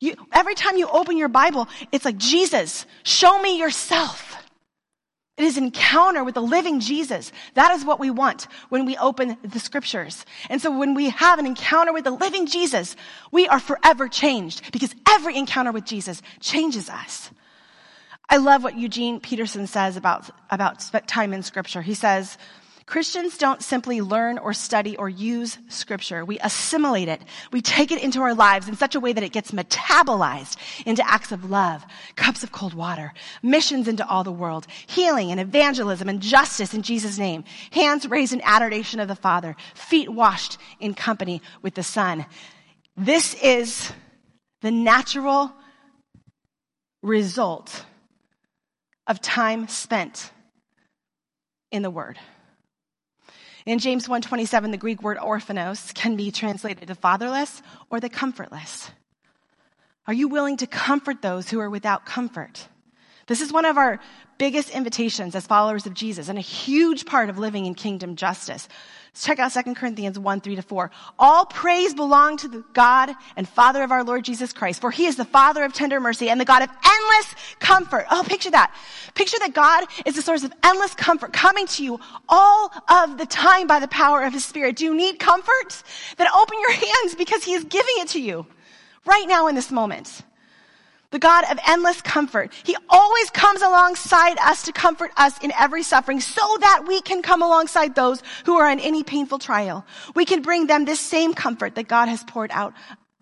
You, 0.02 0.16
every 0.32 0.56
time 0.56 0.76
you 0.76 0.88
open 0.88 1.16
your 1.16 1.28
Bible, 1.28 1.68
it's 1.92 2.04
like, 2.04 2.16
Jesus, 2.16 2.86
show 3.04 3.40
me 3.40 3.60
yourself. 3.60 4.34
It 5.38 5.44
is 5.44 5.56
encounter 5.56 6.24
with 6.24 6.34
the 6.34 6.42
living 6.42 6.80
Jesus. 6.80 7.30
That 7.54 7.70
is 7.70 7.84
what 7.84 8.00
we 8.00 8.10
want 8.10 8.48
when 8.68 8.84
we 8.84 8.96
open 8.96 9.36
the 9.44 9.60
scriptures. 9.60 10.26
And 10.50 10.60
so 10.60 10.76
when 10.76 10.94
we 10.94 11.10
have 11.10 11.38
an 11.38 11.46
encounter 11.46 11.92
with 11.92 12.02
the 12.02 12.10
living 12.10 12.46
Jesus, 12.46 12.96
we 13.30 13.46
are 13.46 13.60
forever 13.60 14.08
changed 14.08 14.72
because 14.72 14.92
every 15.08 15.38
encounter 15.38 15.70
with 15.70 15.84
Jesus 15.84 16.20
changes 16.40 16.90
us. 16.90 17.30
I 18.28 18.38
love 18.38 18.64
what 18.64 18.76
Eugene 18.76 19.20
Peterson 19.20 19.68
says 19.68 19.96
about, 19.96 20.28
about 20.50 20.80
time 21.06 21.32
in 21.32 21.44
scripture. 21.44 21.80
He 21.80 21.94
says, 21.94 22.38
Christians 22.92 23.38
don't 23.38 23.62
simply 23.62 24.02
learn 24.02 24.36
or 24.36 24.52
study 24.52 24.98
or 24.98 25.08
use 25.08 25.56
scripture. 25.68 26.26
We 26.26 26.38
assimilate 26.40 27.08
it. 27.08 27.22
We 27.50 27.62
take 27.62 27.90
it 27.90 28.02
into 28.02 28.20
our 28.20 28.34
lives 28.34 28.68
in 28.68 28.76
such 28.76 28.94
a 28.94 29.00
way 29.00 29.14
that 29.14 29.24
it 29.24 29.32
gets 29.32 29.50
metabolized 29.50 30.58
into 30.84 31.02
acts 31.10 31.32
of 31.32 31.48
love, 31.48 31.86
cups 32.16 32.42
of 32.42 32.52
cold 32.52 32.74
water, 32.74 33.14
missions 33.42 33.88
into 33.88 34.06
all 34.06 34.24
the 34.24 34.30
world, 34.30 34.66
healing 34.86 35.30
and 35.30 35.40
evangelism 35.40 36.06
and 36.10 36.20
justice 36.20 36.74
in 36.74 36.82
Jesus' 36.82 37.16
name, 37.16 37.44
hands 37.70 38.06
raised 38.06 38.34
in 38.34 38.42
adoration 38.44 39.00
of 39.00 39.08
the 39.08 39.16
Father, 39.16 39.56
feet 39.72 40.10
washed 40.10 40.58
in 40.78 40.92
company 40.92 41.40
with 41.62 41.74
the 41.74 41.82
Son. 41.82 42.26
This 42.94 43.34
is 43.42 43.90
the 44.60 44.70
natural 44.70 45.50
result 47.02 47.86
of 49.06 49.22
time 49.22 49.66
spent 49.66 50.30
in 51.70 51.80
the 51.80 51.90
Word. 51.90 52.18
In 53.64 53.78
James 53.78 54.08
1:27, 54.08 54.72
the 54.72 54.76
Greek 54.76 55.02
word 55.02 55.18
orphanos 55.18 55.94
can 55.94 56.16
be 56.16 56.32
translated 56.32 56.88
the 56.88 56.94
fatherless 56.96 57.62
or 57.90 58.00
the 58.00 58.08
comfortless. 58.08 58.90
Are 60.06 60.14
you 60.14 60.26
willing 60.26 60.56
to 60.56 60.66
comfort 60.66 61.22
those 61.22 61.50
who 61.50 61.60
are 61.60 61.70
without 61.70 62.04
comfort? 62.04 62.66
This 63.26 63.40
is 63.40 63.52
one 63.52 63.64
of 63.64 63.76
our 63.78 64.00
biggest 64.38 64.70
invitations 64.70 65.34
as 65.34 65.46
followers 65.46 65.86
of 65.86 65.94
Jesus 65.94 66.28
and 66.28 66.36
a 66.36 66.42
huge 66.42 67.06
part 67.06 67.30
of 67.30 67.38
living 67.38 67.66
in 67.66 67.74
kingdom 67.74 68.16
justice. 68.16 68.68
Let's 69.12 69.24
check 69.24 69.38
out 69.38 69.52
2 69.52 69.74
Corinthians 69.74 70.18
1, 70.18 70.40
3 70.40 70.56
to 70.56 70.62
4. 70.62 70.90
All 71.18 71.44
praise 71.44 71.94
belong 71.94 72.38
to 72.38 72.48
the 72.48 72.64
God 72.72 73.10
and 73.36 73.48
Father 73.48 73.82
of 73.82 73.92
our 73.92 74.02
Lord 74.02 74.24
Jesus 74.24 74.52
Christ, 74.52 74.80
for 74.80 74.90
he 74.90 75.06
is 75.06 75.16
the 75.16 75.24
Father 75.24 75.62
of 75.62 75.72
tender 75.72 76.00
mercy 76.00 76.30
and 76.30 76.40
the 76.40 76.44
God 76.44 76.62
of 76.62 76.70
endless 76.70 77.34
comfort. 77.60 78.06
Oh, 78.10 78.24
picture 78.26 78.50
that. 78.50 78.74
Picture 79.14 79.38
that 79.40 79.54
God 79.54 79.84
is 80.06 80.16
the 80.16 80.22
source 80.22 80.44
of 80.44 80.52
endless 80.64 80.94
comfort 80.94 81.32
coming 81.32 81.66
to 81.68 81.84
you 81.84 82.00
all 82.28 82.72
of 82.88 83.18
the 83.18 83.26
time 83.26 83.66
by 83.66 83.80
the 83.80 83.88
power 83.88 84.24
of 84.24 84.32
his 84.32 84.44
Spirit. 84.44 84.76
Do 84.76 84.86
you 84.86 84.94
need 84.96 85.18
comfort? 85.18 85.82
Then 86.16 86.26
open 86.34 86.58
your 86.58 86.72
hands 86.72 87.14
because 87.16 87.44
he 87.44 87.52
is 87.52 87.64
giving 87.64 87.94
it 87.98 88.08
to 88.08 88.20
you 88.20 88.46
right 89.04 89.26
now 89.28 89.46
in 89.46 89.54
this 89.54 89.70
moment 89.70 90.22
the 91.12 91.18
God 91.18 91.44
of 91.50 91.58
endless 91.68 92.02
comfort. 92.02 92.52
He 92.64 92.76
always 92.88 93.30
comes 93.30 93.62
alongside 93.62 94.38
us 94.38 94.62
to 94.64 94.72
comfort 94.72 95.12
us 95.16 95.38
in 95.38 95.52
every 95.58 95.84
suffering 95.84 96.20
so 96.20 96.56
that 96.60 96.84
we 96.88 97.00
can 97.00 97.22
come 97.22 97.42
alongside 97.42 97.94
those 97.94 98.22
who 98.44 98.58
are 98.58 98.68
in 98.68 98.80
any 98.80 99.04
painful 99.04 99.38
trial. 99.38 99.86
We 100.16 100.24
can 100.24 100.42
bring 100.42 100.66
them 100.66 100.84
this 100.84 101.00
same 101.00 101.34
comfort 101.34 101.76
that 101.76 101.86
God 101.86 102.08
has 102.08 102.24
poured 102.24 102.50
out 102.52 102.74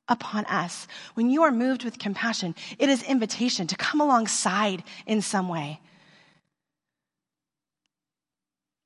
upon 0.09 0.47
us. 0.47 0.89
When 1.15 1.31
you 1.31 1.43
are 1.43 1.53
moved 1.53 1.85
with 1.85 1.99
compassion, 1.99 2.55
it 2.79 2.89
is 2.89 3.03
invitation 3.03 3.67
to 3.67 3.77
come 3.77 4.01
alongside 4.01 4.83
in 5.07 5.21
some 5.21 5.49
way. 5.49 5.81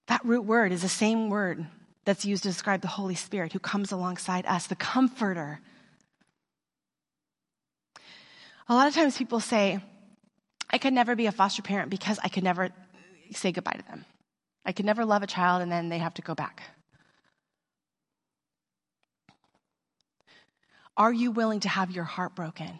That 0.08 0.24
root 0.24 0.44
word 0.44 0.72
is 0.72 0.82
the 0.82 0.88
same 0.88 1.30
word 1.30 1.66
that's 2.04 2.24
used 2.24 2.42
to 2.42 2.50
describe 2.50 2.82
the 2.82 2.88
Holy 2.88 3.14
Spirit 3.14 3.52
who 3.52 3.58
comes 3.58 3.92
alongside 3.92 4.44
us, 4.46 4.66
the 4.66 4.76
comforter 4.76 5.60
a 8.68 8.74
lot 8.74 8.88
of 8.88 8.94
times 8.94 9.16
people 9.16 9.40
say, 9.40 9.78
I 10.70 10.78
could 10.78 10.92
never 10.92 11.14
be 11.14 11.26
a 11.26 11.32
foster 11.32 11.62
parent 11.62 11.90
because 11.90 12.18
I 12.22 12.28
could 12.28 12.44
never 12.44 12.70
say 13.32 13.52
goodbye 13.52 13.76
to 13.78 13.86
them. 13.86 14.04
I 14.64 14.72
could 14.72 14.86
never 14.86 15.04
love 15.04 15.22
a 15.22 15.26
child 15.26 15.62
and 15.62 15.70
then 15.70 15.88
they 15.88 15.98
have 15.98 16.14
to 16.14 16.22
go 16.22 16.34
back. 16.34 16.62
Are 20.96 21.12
you 21.12 21.30
willing 21.30 21.60
to 21.60 21.68
have 21.68 21.90
your 21.90 22.04
heart 22.04 22.34
broken 22.34 22.78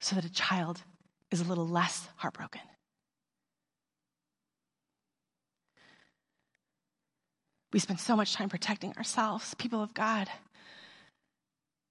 so 0.00 0.16
that 0.16 0.24
a 0.24 0.32
child 0.32 0.82
is 1.30 1.40
a 1.40 1.44
little 1.44 1.66
less 1.66 2.08
heartbroken? 2.16 2.60
We 7.72 7.78
spend 7.78 8.00
so 8.00 8.16
much 8.16 8.32
time 8.32 8.48
protecting 8.48 8.94
ourselves, 8.96 9.54
people 9.54 9.82
of 9.82 9.94
God. 9.94 10.28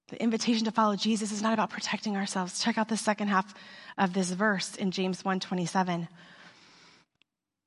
The 0.10 0.22
invitation 0.22 0.65
to 0.65 0.72
follow 0.72 0.96
Jesus 0.96 1.32
is 1.32 1.41
not 1.41 1.54
about 1.54 1.70
protecting 1.70 2.15
ourselves. 2.15 2.62
Check 2.62 2.78
out 2.78 2.88
the 2.88 2.98
second 2.98 3.28
half 3.28 3.54
of 3.98 4.13
this 4.13 4.32
verse 4.32 4.76
in 4.76 4.91
James 4.91 5.24
1:27. 5.24 6.08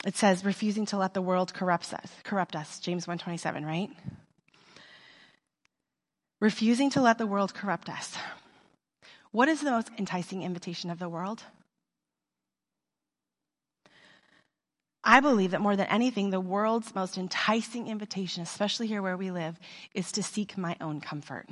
It 0.07 0.17
says, 0.17 0.45
refusing 0.45 0.87
to 0.87 0.97
let 0.97 1.13
the 1.13 1.21
world 1.21 1.53
corrupt 1.53 1.93
us, 1.93 2.11
corrupt 2.25 2.57
us. 2.57 2.79
James 2.81 3.07
1:27, 3.07 3.67
right? 3.67 3.91
Refusing 6.41 6.89
to 6.91 7.03
let 7.03 7.19
the 7.19 7.27
world 7.27 7.53
corrupt 7.53 7.91
us. 7.91 8.17
What 9.31 9.49
is 9.49 9.61
the 9.61 9.71
most 9.71 9.91
enticing 9.99 10.43
invitation 10.43 10.91
of 10.91 10.99
the 10.99 11.11
world? 11.11 11.43
I 15.05 15.21
believe 15.21 15.51
that 15.51 15.61
more 15.61 15.77
than 15.77 15.87
anything, 15.87 16.31
the 16.31 16.41
world's 16.41 16.95
most 16.95 17.19
enticing 17.19 17.89
invitation, 17.89 18.43
especially 18.43 18.87
here 18.87 19.03
where 19.03 19.17
we 19.17 19.31
live, 19.31 19.59
is 19.95 20.11
to 20.13 20.23
seek 20.23 20.57
my 20.57 20.77
own 20.81 21.01
comfort. 21.01 21.49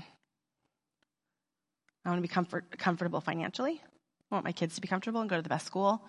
I 2.08 2.10
want 2.10 2.20
to 2.20 2.22
be 2.22 2.32
comfort, 2.32 2.78
comfortable 2.78 3.20
financially. 3.20 3.82
I 3.82 4.34
want 4.34 4.42
my 4.42 4.52
kids 4.52 4.74
to 4.76 4.80
be 4.80 4.88
comfortable 4.88 5.20
and 5.20 5.28
go 5.28 5.36
to 5.36 5.42
the 5.42 5.50
best 5.50 5.66
school. 5.66 6.02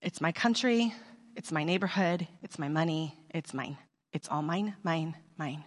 It's 0.00 0.20
my 0.20 0.30
country. 0.30 0.94
It's 1.34 1.50
my 1.50 1.64
neighborhood. 1.64 2.28
It's 2.44 2.56
my 2.56 2.68
money. 2.68 3.18
It's 3.34 3.52
mine. 3.52 3.78
It's 4.12 4.28
all 4.28 4.42
mine, 4.42 4.76
mine, 4.84 5.16
mine. 5.36 5.64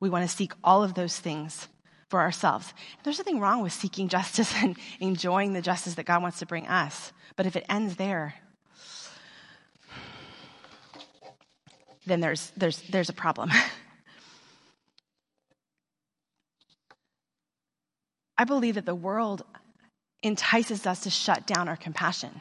We 0.00 0.08
want 0.08 0.26
to 0.26 0.34
seek 0.34 0.54
all 0.64 0.82
of 0.82 0.94
those 0.94 1.18
things 1.18 1.68
for 2.08 2.20
ourselves. 2.20 2.72
There's 3.04 3.18
nothing 3.18 3.40
wrong 3.40 3.62
with 3.62 3.74
seeking 3.74 4.08
justice 4.08 4.54
and 4.62 4.78
enjoying 4.98 5.52
the 5.52 5.60
justice 5.60 5.96
that 5.96 6.06
God 6.06 6.22
wants 6.22 6.38
to 6.38 6.46
bring 6.46 6.66
us. 6.66 7.12
But 7.36 7.44
if 7.44 7.56
it 7.56 7.66
ends 7.68 7.96
there, 7.96 8.36
then 12.06 12.20
there's, 12.20 12.52
there's, 12.56 12.80
there's 12.88 13.10
a 13.10 13.12
problem. 13.14 13.50
I 18.38 18.44
believe 18.44 18.76
that 18.76 18.86
the 18.86 18.94
world 18.94 19.42
entices 20.22 20.86
us 20.86 21.00
to 21.00 21.10
shut 21.10 21.46
down 21.46 21.68
our 21.68 21.76
compassion, 21.76 22.40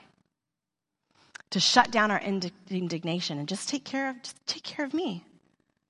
to 1.49 1.59
shut 1.59 1.91
down 1.91 2.11
our 2.11 2.21
indignation, 2.21 3.39
and 3.39 3.47
just 3.47 3.67
take 3.67 3.83
care 3.83 4.11
of 4.11 4.21
just 4.21 4.37
take 4.45 4.63
care 4.63 4.85
of 4.85 4.93
me. 4.93 5.25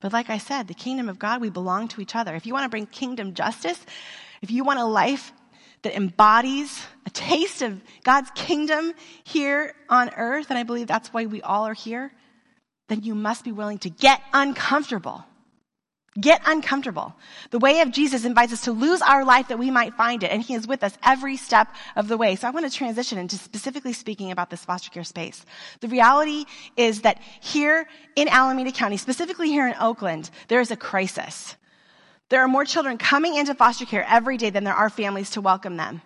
But 0.00 0.12
like 0.12 0.30
I 0.30 0.38
said, 0.38 0.66
the 0.66 0.74
kingdom 0.74 1.08
of 1.08 1.18
God, 1.18 1.40
we 1.40 1.50
belong 1.50 1.88
to 1.88 2.00
each 2.00 2.14
other. 2.16 2.34
If 2.34 2.46
you 2.46 2.52
want 2.52 2.64
to 2.64 2.68
bring 2.68 2.86
kingdom 2.86 3.34
justice, 3.34 3.84
if 4.42 4.50
you 4.50 4.64
want 4.64 4.78
a 4.78 4.84
life 4.84 5.32
that 5.82 5.94
embodies 5.94 6.86
a 7.06 7.10
taste 7.10 7.62
of 7.62 7.80
God's 8.04 8.30
kingdom 8.34 8.92
here 9.24 9.74
on 9.88 10.10
earth, 10.16 10.46
and 10.50 10.58
I 10.58 10.62
believe 10.62 10.86
that's 10.86 11.12
why 11.12 11.26
we 11.26 11.42
all 11.42 11.66
are 11.66 11.74
here, 11.74 12.12
then 12.88 13.02
you 13.02 13.14
must 13.14 13.44
be 13.44 13.52
willing 13.52 13.78
to 13.78 13.90
get 13.90 14.22
uncomfortable. 14.32 15.24
Get 16.18 16.40
uncomfortable. 16.46 17.14
The 17.50 17.58
way 17.58 17.80
of 17.80 17.92
Jesus 17.92 18.24
invites 18.24 18.52
us 18.52 18.62
to 18.62 18.72
lose 18.72 19.02
our 19.02 19.24
life 19.24 19.48
that 19.48 19.58
we 19.58 19.70
might 19.70 19.94
find 19.94 20.22
it, 20.22 20.32
and 20.32 20.42
He 20.42 20.54
is 20.54 20.66
with 20.66 20.82
us 20.82 20.96
every 21.04 21.36
step 21.36 21.68
of 21.96 22.08
the 22.08 22.16
way. 22.16 22.34
So 22.34 22.48
I 22.48 22.50
want 22.50 22.70
to 22.70 22.76
transition 22.76 23.18
into 23.18 23.36
specifically 23.36 23.92
speaking 23.92 24.32
about 24.32 24.50
this 24.50 24.64
foster 24.64 24.90
care 24.90 25.04
space. 25.04 25.44
The 25.80 25.88
reality 25.88 26.44
is 26.76 27.02
that 27.02 27.20
here 27.40 27.86
in 28.16 28.28
Alameda 28.28 28.72
County, 28.72 28.96
specifically 28.96 29.48
here 29.48 29.68
in 29.68 29.74
Oakland, 29.78 30.30
there 30.48 30.60
is 30.60 30.70
a 30.70 30.76
crisis. 30.76 31.56
There 32.30 32.40
are 32.40 32.48
more 32.48 32.64
children 32.64 32.98
coming 32.98 33.36
into 33.36 33.54
foster 33.54 33.86
care 33.86 34.04
every 34.08 34.38
day 34.38 34.50
than 34.50 34.64
there 34.64 34.74
are 34.74 34.90
families 34.90 35.30
to 35.30 35.40
welcome 35.40 35.76
them. 35.76 36.02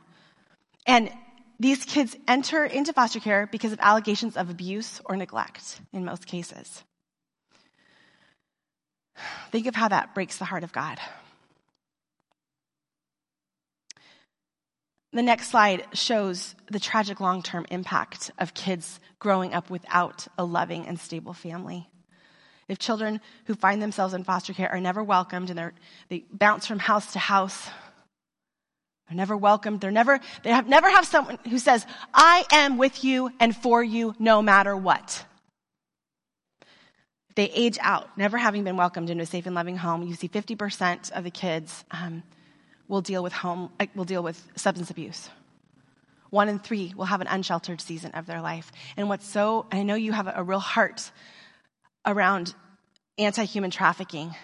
And 0.87 1.11
these 1.59 1.85
kids 1.85 2.17
enter 2.27 2.65
into 2.65 2.93
foster 2.93 3.21
care 3.21 3.49
because 3.51 3.73
of 3.73 3.79
allegations 3.81 4.37
of 4.37 4.51
abuse 4.51 5.01
or 5.05 5.17
neglect 5.17 5.81
in 5.93 6.05
most 6.05 6.27
cases. 6.27 6.83
Think 9.51 9.67
of 9.67 9.75
how 9.75 9.89
that 9.89 10.15
breaks 10.15 10.39
the 10.39 10.45
heart 10.45 10.65
of 10.65 10.73
God. 10.73 10.99
The 15.15 15.23
next 15.23 15.51
slide 15.51 15.85
shows 15.93 16.55
the 16.71 16.81
tragic 16.81 17.21
long 17.21 17.43
term 17.43 17.67
impact 17.71 18.31
of 18.39 18.55
kids 18.55 18.99
growing 19.19 19.53
up 19.53 19.69
without 19.69 20.27
a 20.39 20.45
loving 20.45 20.87
and 20.87 20.99
stable 20.99 21.35
family. 21.35 21.89
If 22.67 22.79
children 22.79 23.21
who 23.45 23.55
find 23.55 23.83
themselves 23.83 24.15
in 24.15 24.25
foster 24.25 24.55
care 24.55 24.71
are 24.71 24.81
never 24.81 25.03
welcomed 25.03 25.51
and 25.51 25.73
they 26.09 26.25
bounce 26.33 26.67
from 26.67 26.79
house 26.79 27.13
to 27.13 27.19
house, 27.19 27.69
they're 29.07 29.17
never 29.17 29.37
welcomed, 29.37 29.83
they're 29.83 29.91
never, 29.91 30.21
they 30.43 30.51
have, 30.51 30.67
never 30.67 30.89
have 30.89 31.05
someone 31.05 31.39
who 31.51 31.59
says, 31.59 31.85
I 32.15 32.47
am 32.51 32.79
with 32.79 33.05
you 33.05 33.31
and 33.39 33.55
for 33.55 33.85
you 33.85 34.15
no 34.19 34.41
matter 34.41 34.75
what. 34.75 35.27
They 37.35 37.51
age 37.51 37.79
out, 37.81 38.17
never 38.19 38.37
having 38.37 38.65
been 38.65 38.77
welcomed 38.77 39.09
into 39.11 39.23
a 39.23 39.27
safe 39.27 39.47
and 39.47 39.55
loving 39.55 39.77
home. 39.77 40.03
You 40.03 40.15
see 40.15 40.29
50% 40.29 41.13
of 41.13 41.25
the 41.25 41.31
kids 41.31 41.85
um, 41.91 42.23
will 42.89 43.01
deal 43.01 43.23
with 43.23 43.33
home, 43.33 43.71
uh, 43.81 43.87
will 43.95 44.05
deal 44.05 44.23
with 44.23 44.43
substance 44.57 44.91
abuse. 44.91 45.31
One 46.31 46.49
in 46.49 46.59
three 46.59 46.93
will 46.97 47.07
have 47.07 47.21
an 47.21 47.27
unsheltered 47.27 47.81
season 47.81 48.13
of 48.13 48.27
their 48.27 48.41
life. 48.41 48.71
And 48.97 49.09
what's 49.09 49.27
so, 49.27 49.67
I 49.73 49.83
know 49.83 49.95
you 49.95 50.13
have 50.13 50.27
a, 50.27 50.35
a 50.37 50.43
real 50.43 50.59
heart 50.59 51.11
around 52.07 52.55
anti 53.19 53.45
human 53.45 53.71
trafficking. 53.71 54.35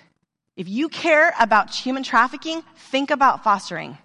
If 0.56 0.68
you 0.68 0.88
care 0.88 1.34
about 1.38 1.74
human 1.74 2.02
trafficking, 2.02 2.62
think 2.76 3.10
about 3.10 3.44
fostering. 3.44 3.96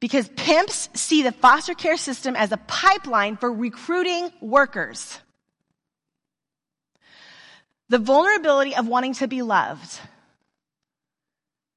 Because 0.00 0.28
pimps 0.34 0.88
see 0.94 1.22
the 1.22 1.30
foster 1.30 1.74
care 1.74 1.96
system 1.96 2.34
as 2.34 2.52
a 2.52 2.56
pipeline 2.56 3.36
for 3.36 3.52
recruiting 3.52 4.30
workers. 4.40 5.20
The 7.92 7.98
vulnerability 7.98 8.74
of 8.74 8.88
wanting 8.88 9.12
to 9.16 9.28
be 9.28 9.42
loved. 9.42 10.00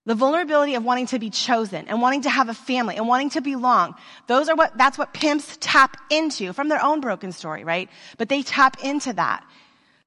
The 0.06 0.16
vulnerability 0.16 0.76
of 0.76 0.86
wanting 0.86 1.08
to 1.08 1.20
be 1.20 1.30
chosen 1.30 1.90
and 1.90 2.02
wanting 2.02 2.22
to 2.22 2.30
have 2.30 2.48
a 2.48 2.54
family 2.54 2.96
and 2.96 3.06
wanting 3.06 3.32
to 3.32 3.42
belong. 3.42 3.96
Those 4.28 4.48
are 4.48 4.56
what, 4.56 4.78
that's 4.78 4.98
what 4.98 5.14
pimps 5.14 5.58
tap 5.60 5.98
into 6.10 6.54
from 6.54 6.70
their 6.70 6.82
own 6.82 7.02
broken 7.02 7.34
story, 7.34 7.66
right? 7.66 7.90
But 8.18 8.30
they 8.30 8.44
tap 8.44 8.78
into 8.82 9.12
that. 9.12 9.46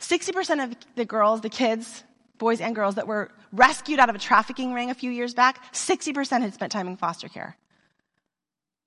60% 0.00 0.64
of 0.64 0.76
the 0.94 1.04
girls, 1.04 1.42
the 1.42 1.50
kids, 1.50 2.04
boys 2.38 2.62
and 2.62 2.74
girls 2.74 2.94
that 2.94 3.06
were 3.06 3.30
rescued 3.52 3.98
out 3.98 4.08
of 4.08 4.14
a 4.14 4.18
trafficking 4.18 4.72
ring 4.72 4.88
a 4.88 4.94
few 4.94 5.10
years 5.10 5.34
back, 5.34 5.74
60% 5.74 6.40
had 6.40 6.54
spent 6.54 6.72
time 6.72 6.88
in 6.88 6.96
foster 6.96 7.28
care. 7.28 7.54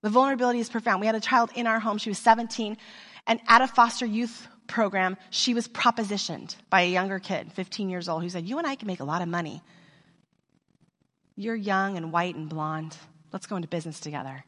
The 0.01 0.09
vulnerability 0.09 0.59
is 0.59 0.69
profound. 0.69 1.01
We 1.01 1.05
had 1.05 1.13
a 1.13 1.19
child 1.19 1.51
in 1.53 1.67
our 1.67 1.79
home. 1.79 1.99
She 1.99 2.09
was 2.09 2.17
17 2.17 2.77
and 3.27 3.39
at 3.47 3.61
a 3.61 3.67
foster 3.67 4.07
youth 4.07 4.47
program, 4.71 5.17
she 5.29 5.53
was 5.53 5.67
propositioned 5.67 6.55
by 6.69 6.81
a 6.81 6.89
younger 6.89 7.19
kid, 7.19 7.51
15 7.53 7.89
years 7.89 8.09
old, 8.09 8.23
who 8.23 8.29
said, 8.29 8.47
You 8.47 8.57
and 8.57 8.65
I 8.65 8.75
can 8.75 8.87
make 8.87 8.99
a 8.99 9.03
lot 9.03 9.21
of 9.21 9.27
money. 9.27 9.61
You're 11.35 11.55
young 11.55 11.97
and 11.97 12.11
white 12.11 12.35
and 12.35 12.49
blonde. 12.49 12.97
Let's 13.31 13.45
go 13.45 13.55
into 13.55 13.67
business 13.67 13.99
together. 13.99 14.43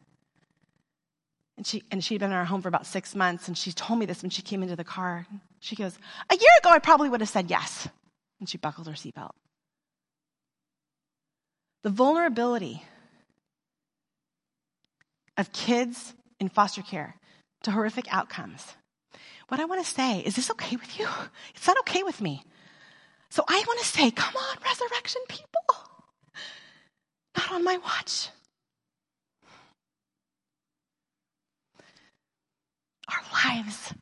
And, 1.56 1.66
she, 1.66 1.84
and 1.90 2.02
she'd 2.02 2.18
been 2.18 2.30
in 2.30 2.36
our 2.36 2.44
home 2.44 2.62
for 2.62 2.68
about 2.68 2.86
six 2.86 3.14
months, 3.14 3.46
and 3.46 3.56
she 3.56 3.70
told 3.70 4.00
me 4.00 4.06
this 4.06 4.22
when 4.22 4.30
she 4.30 4.42
came 4.42 4.62
into 4.62 4.74
the 4.74 4.84
car. 4.84 5.26
She 5.60 5.76
goes, 5.76 5.96
A 6.30 6.34
year 6.34 6.50
ago, 6.60 6.70
I 6.70 6.80
probably 6.80 7.08
would 7.08 7.20
have 7.20 7.28
said 7.28 7.48
yes. 7.48 7.88
And 8.40 8.48
she 8.48 8.58
buckled 8.58 8.88
her 8.88 8.94
seatbelt. 8.94 9.30
The 11.82 11.90
vulnerability 11.90 12.82
of 15.36 15.52
kids 15.52 16.14
in 16.40 16.48
foster 16.48 16.82
care 16.82 17.16
to 17.62 17.70
horrific 17.70 18.12
outcomes. 18.12 18.74
What 19.48 19.60
I 19.60 19.64
want 19.64 19.84
to 19.84 19.90
say 19.90 20.20
is 20.20 20.36
this 20.36 20.50
okay 20.52 20.76
with 20.76 20.98
you? 20.98 21.08
It's 21.54 21.66
not 21.66 21.78
okay 21.80 22.02
with 22.02 22.20
me. 22.20 22.42
So 23.30 23.44
I 23.48 23.62
want 23.66 23.80
to 23.80 23.86
say, 23.86 24.10
come 24.10 24.34
on, 24.36 24.56
resurrection 24.64 25.22
people. 25.28 25.48
Not 27.36 27.52
on 27.52 27.64
my 27.64 27.78
watch. 27.78 28.28
Our 33.08 33.22
lives. 33.44 33.92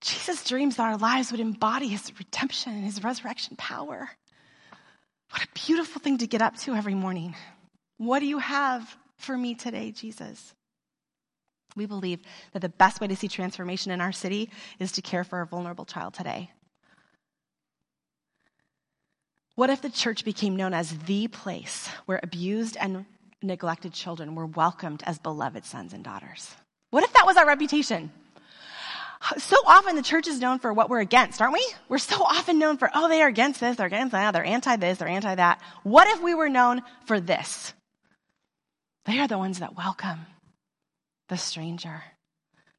Jesus 0.00 0.44
dreams 0.44 0.76
that 0.76 0.84
our 0.84 0.96
lives 0.96 1.30
would 1.30 1.40
embody 1.40 1.88
his 1.88 2.12
redemption 2.18 2.74
and 2.74 2.84
his 2.84 3.02
resurrection 3.02 3.56
power. 3.56 4.08
What 5.30 5.42
a 5.42 5.48
beautiful 5.66 6.00
thing 6.00 6.18
to 6.18 6.26
get 6.26 6.40
up 6.40 6.56
to 6.58 6.74
every 6.74 6.94
morning. 6.94 7.34
What 7.98 8.20
do 8.20 8.26
you 8.26 8.38
have 8.38 8.96
for 9.18 9.36
me 9.36 9.54
today, 9.54 9.90
Jesus? 9.90 10.54
We 11.76 11.86
believe 11.86 12.20
that 12.52 12.60
the 12.60 12.68
best 12.68 13.00
way 13.00 13.06
to 13.06 13.16
see 13.16 13.28
transformation 13.28 13.92
in 13.92 14.00
our 14.00 14.12
city 14.12 14.50
is 14.78 14.92
to 14.92 15.02
care 15.02 15.24
for 15.24 15.40
a 15.40 15.46
vulnerable 15.46 15.84
child 15.84 16.14
today. 16.14 16.50
What 19.54 19.70
if 19.70 19.82
the 19.82 19.90
church 19.90 20.24
became 20.24 20.56
known 20.56 20.72
as 20.72 20.96
the 20.98 21.28
place 21.28 21.88
where 22.06 22.20
abused 22.22 22.76
and 22.76 23.04
neglected 23.42 23.92
children 23.92 24.34
were 24.34 24.46
welcomed 24.46 25.02
as 25.04 25.18
beloved 25.18 25.64
sons 25.64 25.92
and 25.92 26.04
daughters? 26.04 26.54
What 26.90 27.04
if 27.04 27.12
that 27.12 27.26
was 27.26 27.36
our 27.36 27.46
reputation? 27.46 28.12
So 29.36 29.56
often 29.66 29.96
the 29.96 30.02
church 30.02 30.28
is 30.28 30.38
known 30.38 30.60
for 30.60 30.72
what 30.72 30.88
we're 30.88 31.00
against, 31.00 31.42
aren't 31.42 31.54
we? 31.54 31.66
We're 31.88 31.98
so 31.98 32.22
often 32.22 32.60
known 32.60 32.76
for, 32.76 32.88
oh, 32.94 33.08
they 33.08 33.20
are 33.20 33.28
against 33.28 33.58
this, 33.58 33.76
they're 33.76 33.88
against 33.88 34.12
that, 34.12 34.30
they're 34.30 34.44
anti 34.44 34.76
this, 34.76 34.98
they're 34.98 35.08
anti 35.08 35.34
that. 35.34 35.60
What 35.82 36.06
if 36.06 36.22
we 36.22 36.34
were 36.34 36.48
known 36.48 36.82
for 37.06 37.18
this? 37.18 37.74
They 39.06 39.18
are 39.18 39.26
the 39.26 39.38
ones 39.38 39.58
that 39.58 39.76
welcome 39.76 40.20
the 41.28 41.36
stranger. 41.36 42.02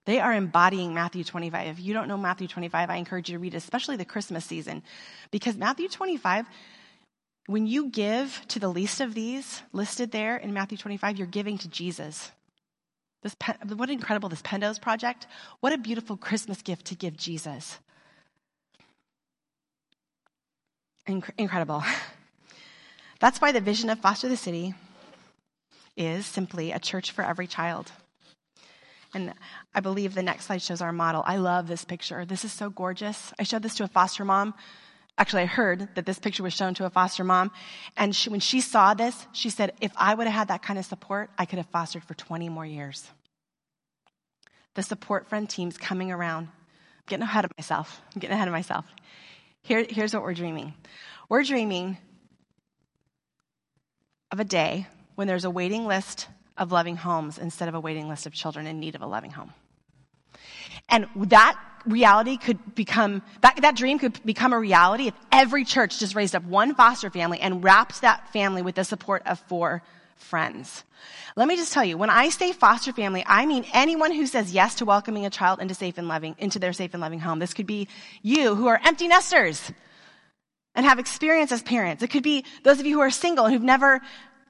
They 0.06 0.20
are 0.20 0.34
embodying 0.34 0.94
Matthew 0.94 1.24
25. 1.24 1.68
If 1.68 1.80
you 1.80 1.94
don't 1.94 2.08
know 2.08 2.18
Matthew 2.18 2.48
25, 2.48 2.90
I 2.90 2.96
encourage 2.96 3.30
you 3.30 3.36
to 3.38 3.40
read, 3.40 3.54
especially 3.54 3.96
the 3.96 4.06
Christmas 4.06 4.46
season, 4.46 4.82
because 5.30 5.56
Matthew 5.56 5.88
25, 5.88 6.48
when 7.46 7.68
you 7.68 7.90
give 7.90 8.42
to 8.50 8.60
the 8.60 8.70
least 8.70 9.02
of 9.02 9.14
these 9.14 9.62
listed 9.72 10.12
there 10.12 10.38
in 10.38 10.54
Matthew 10.54 10.78
25, 10.78 11.18
you're 11.18 11.28
giving 11.28 11.58
to 11.60 11.68
Jesus. 11.68 12.32
This, 13.22 13.36
what 13.76 13.90
incredible, 13.90 14.30
this 14.30 14.42
Pendos 14.42 14.82
project. 14.82 15.28
What 15.60 15.74
a 15.74 15.78
beautiful 15.78 16.18
Christmas 16.18 16.62
gift 16.62 16.86
to 16.88 16.96
give 16.96 17.18
Jesus. 17.18 17.78
incredible. 21.38 21.84
That's 23.20 23.42
why 23.42 23.52
the 23.52 23.62
vision 23.62 23.90
of 23.90 24.00
Foster 24.00 24.30
the 24.30 24.38
City 24.38 24.74
is 25.98 26.26
simply 26.26 26.72
a 26.72 26.80
church 26.80 27.12
for 27.12 27.24
every 27.24 27.48
child. 27.48 27.92
And 29.14 29.34
I 29.74 29.80
believe 29.80 30.14
the 30.14 30.24
next 30.24 30.46
slide 30.46 30.62
shows 30.62 30.82
our 30.82 30.92
model. 30.92 31.24
I 31.26 31.38
love 31.38 31.68
this 31.68 31.84
picture. 31.84 32.26
This 32.26 32.46
is 32.46 32.52
so 32.52 32.70
gorgeous. 32.70 33.34
I 33.40 33.44
showed 33.44 33.64
this 33.64 33.76
to 33.76 33.84
a 33.84 33.88
foster 33.88 34.24
mom. 34.24 34.54
Actually, 35.18 35.44
I 35.44 35.48
heard 35.48 35.90
that 35.96 36.06
this 36.06 36.20
picture 36.20 36.44
was 36.44 36.54
shown 36.54 36.74
to 36.76 36.86
a 36.86 36.90
foster 36.90 37.24
mom. 37.24 37.52
And 37.98 38.16
she, 38.16 38.30
when 38.30 38.40
she 38.40 38.62
saw 38.62 38.94
this, 38.94 39.28
she 39.34 39.50
said, 39.50 39.74
if 39.82 39.92
I 39.98 40.14
would 40.14 40.28
have 40.28 40.36
had 40.36 40.48
that 40.50 40.62
kind 40.62 40.80
of 40.80 40.86
support, 40.86 41.30
I 41.38 41.46
could 41.46 41.58
have 41.58 41.68
fostered 41.68 42.04
for 42.04 42.14
20 42.14 42.48
more 42.50 42.66
years. 42.66 43.10
The 44.76 44.84
support 44.84 45.28
friend 45.28 45.50
team's 45.50 45.78
coming 45.78 46.12
around. 46.12 46.44
I'm 46.46 47.04
getting 47.08 47.24
ahead 47.24 47.44
of 47.44 47.52
myself. 47.58 48.02
I'm 48.14 48.20
getting 48.20 48.36
ahead 48.36 48.48
of 48.48 48.54
myself. 48.54 48.86
Here, 49.62 49.86
here's 49.90 50.14
what 50.14 50.24
we're 50.24 50.34
dreaming 50.34 50.74
we're 51.28 51.44
dreaming 51.44 51.98
of 54.32 54.40
a 54.40 54.44
day 54.44 54.88
when 55.16 55.28
there's 55.28 55.46
a 55.46 55.50
waiting 55.50 55.86
list 55.86 56.28
of 56.60 56.72
loving 56.72 56.98
homes 56.98 57.38
instead 57.38 57.68
of 57.70 57.76
a 57.76 57.80
waiting 57.80 58.08
list 58.08 58.26
of 58.26 58.34
children 58.34 58.68
in 58.68 58.80
need 58.80 58.94
of 58.94 59.02
a 59.02 59.08
loving 59.08 59.32
home. 59.32 59.54
And 60.90 61.08
that 61.16 61.58
reality 61.86 62.38
could 62.38 62.76
become, 62.76 63.22
that, 63.42 63.58
that 63.62 63.76
dream 63.76 64.00
could 64.00 64.24
become 64.26 64.54
a 64.54 64.60
reality 64.60 65.08
if 65.08 65.14
every 65.32 65.64
church 65.64 66.00
just 66.00 66.16
raised 66.16 66.36
up 66.36 66.44
one 66.44 66.76
foster 66.76 67.10
family 67.10 67.40
and 67.40 67.64
wrapped 67.64 68.02
that 68.02 68.32
family 68.34 68.62
with 68.62 68.76
the 68.76 68.84
support 68.84 69.24
of 69.26 69.40
four 69.48 69.82
friends. 70.18 70.84
Let 71.36 71.48
me 71.48 71.56
just 71.56 71.72
tell 71.72 71.86
you, 71.86 71.98
when 71.98 72.10
I 72.10 72.30
say 72.30 72.52
foster 72.52 72.92
family, 72.92 73.24
I 73.26 73.46
mean 73.46 73.66
anyone 73.74 74.12
who 74.12 74.28
says 74.28 74.52
yes 74.52 74.76
to 74.76 74.86
welcoming 74.86 75.26
a 75.26 75.30
child 75.30 75.60
into 75.60 75.74
safe 75.74 75.98
and 75.98 76.08
loving, 76.08 76.36
into 76.38 76.60
their 76.60 76.74
safe 76.74 76.94
and 76.94 77.02
loving 77.02 77.20
home. 77.20 77.40
This 77.40 77.54
could 77.54 77.68
be 77.68 77.88
you 78.22 78.56
who 78.56 78.68
are 78.68 78.80
empty 78.84 79.08
nesters 79.08 79.72
and 80.76 80.86
have 80.86 81.00
experience 81.00 81.52
as 81.52 81.62
parents. 81.62 82.04
It 82.04 82.10
could 82.10 82.24
be 82.24 82.46
those 82.64 82.80
of 82.80 82.86
you 82.86 82.96
who 82.96 83.02
are 83.02 83.10
single 83.10 83.46
and 83.46 83.54
who've 83.54 83.64
never 83.64 84.02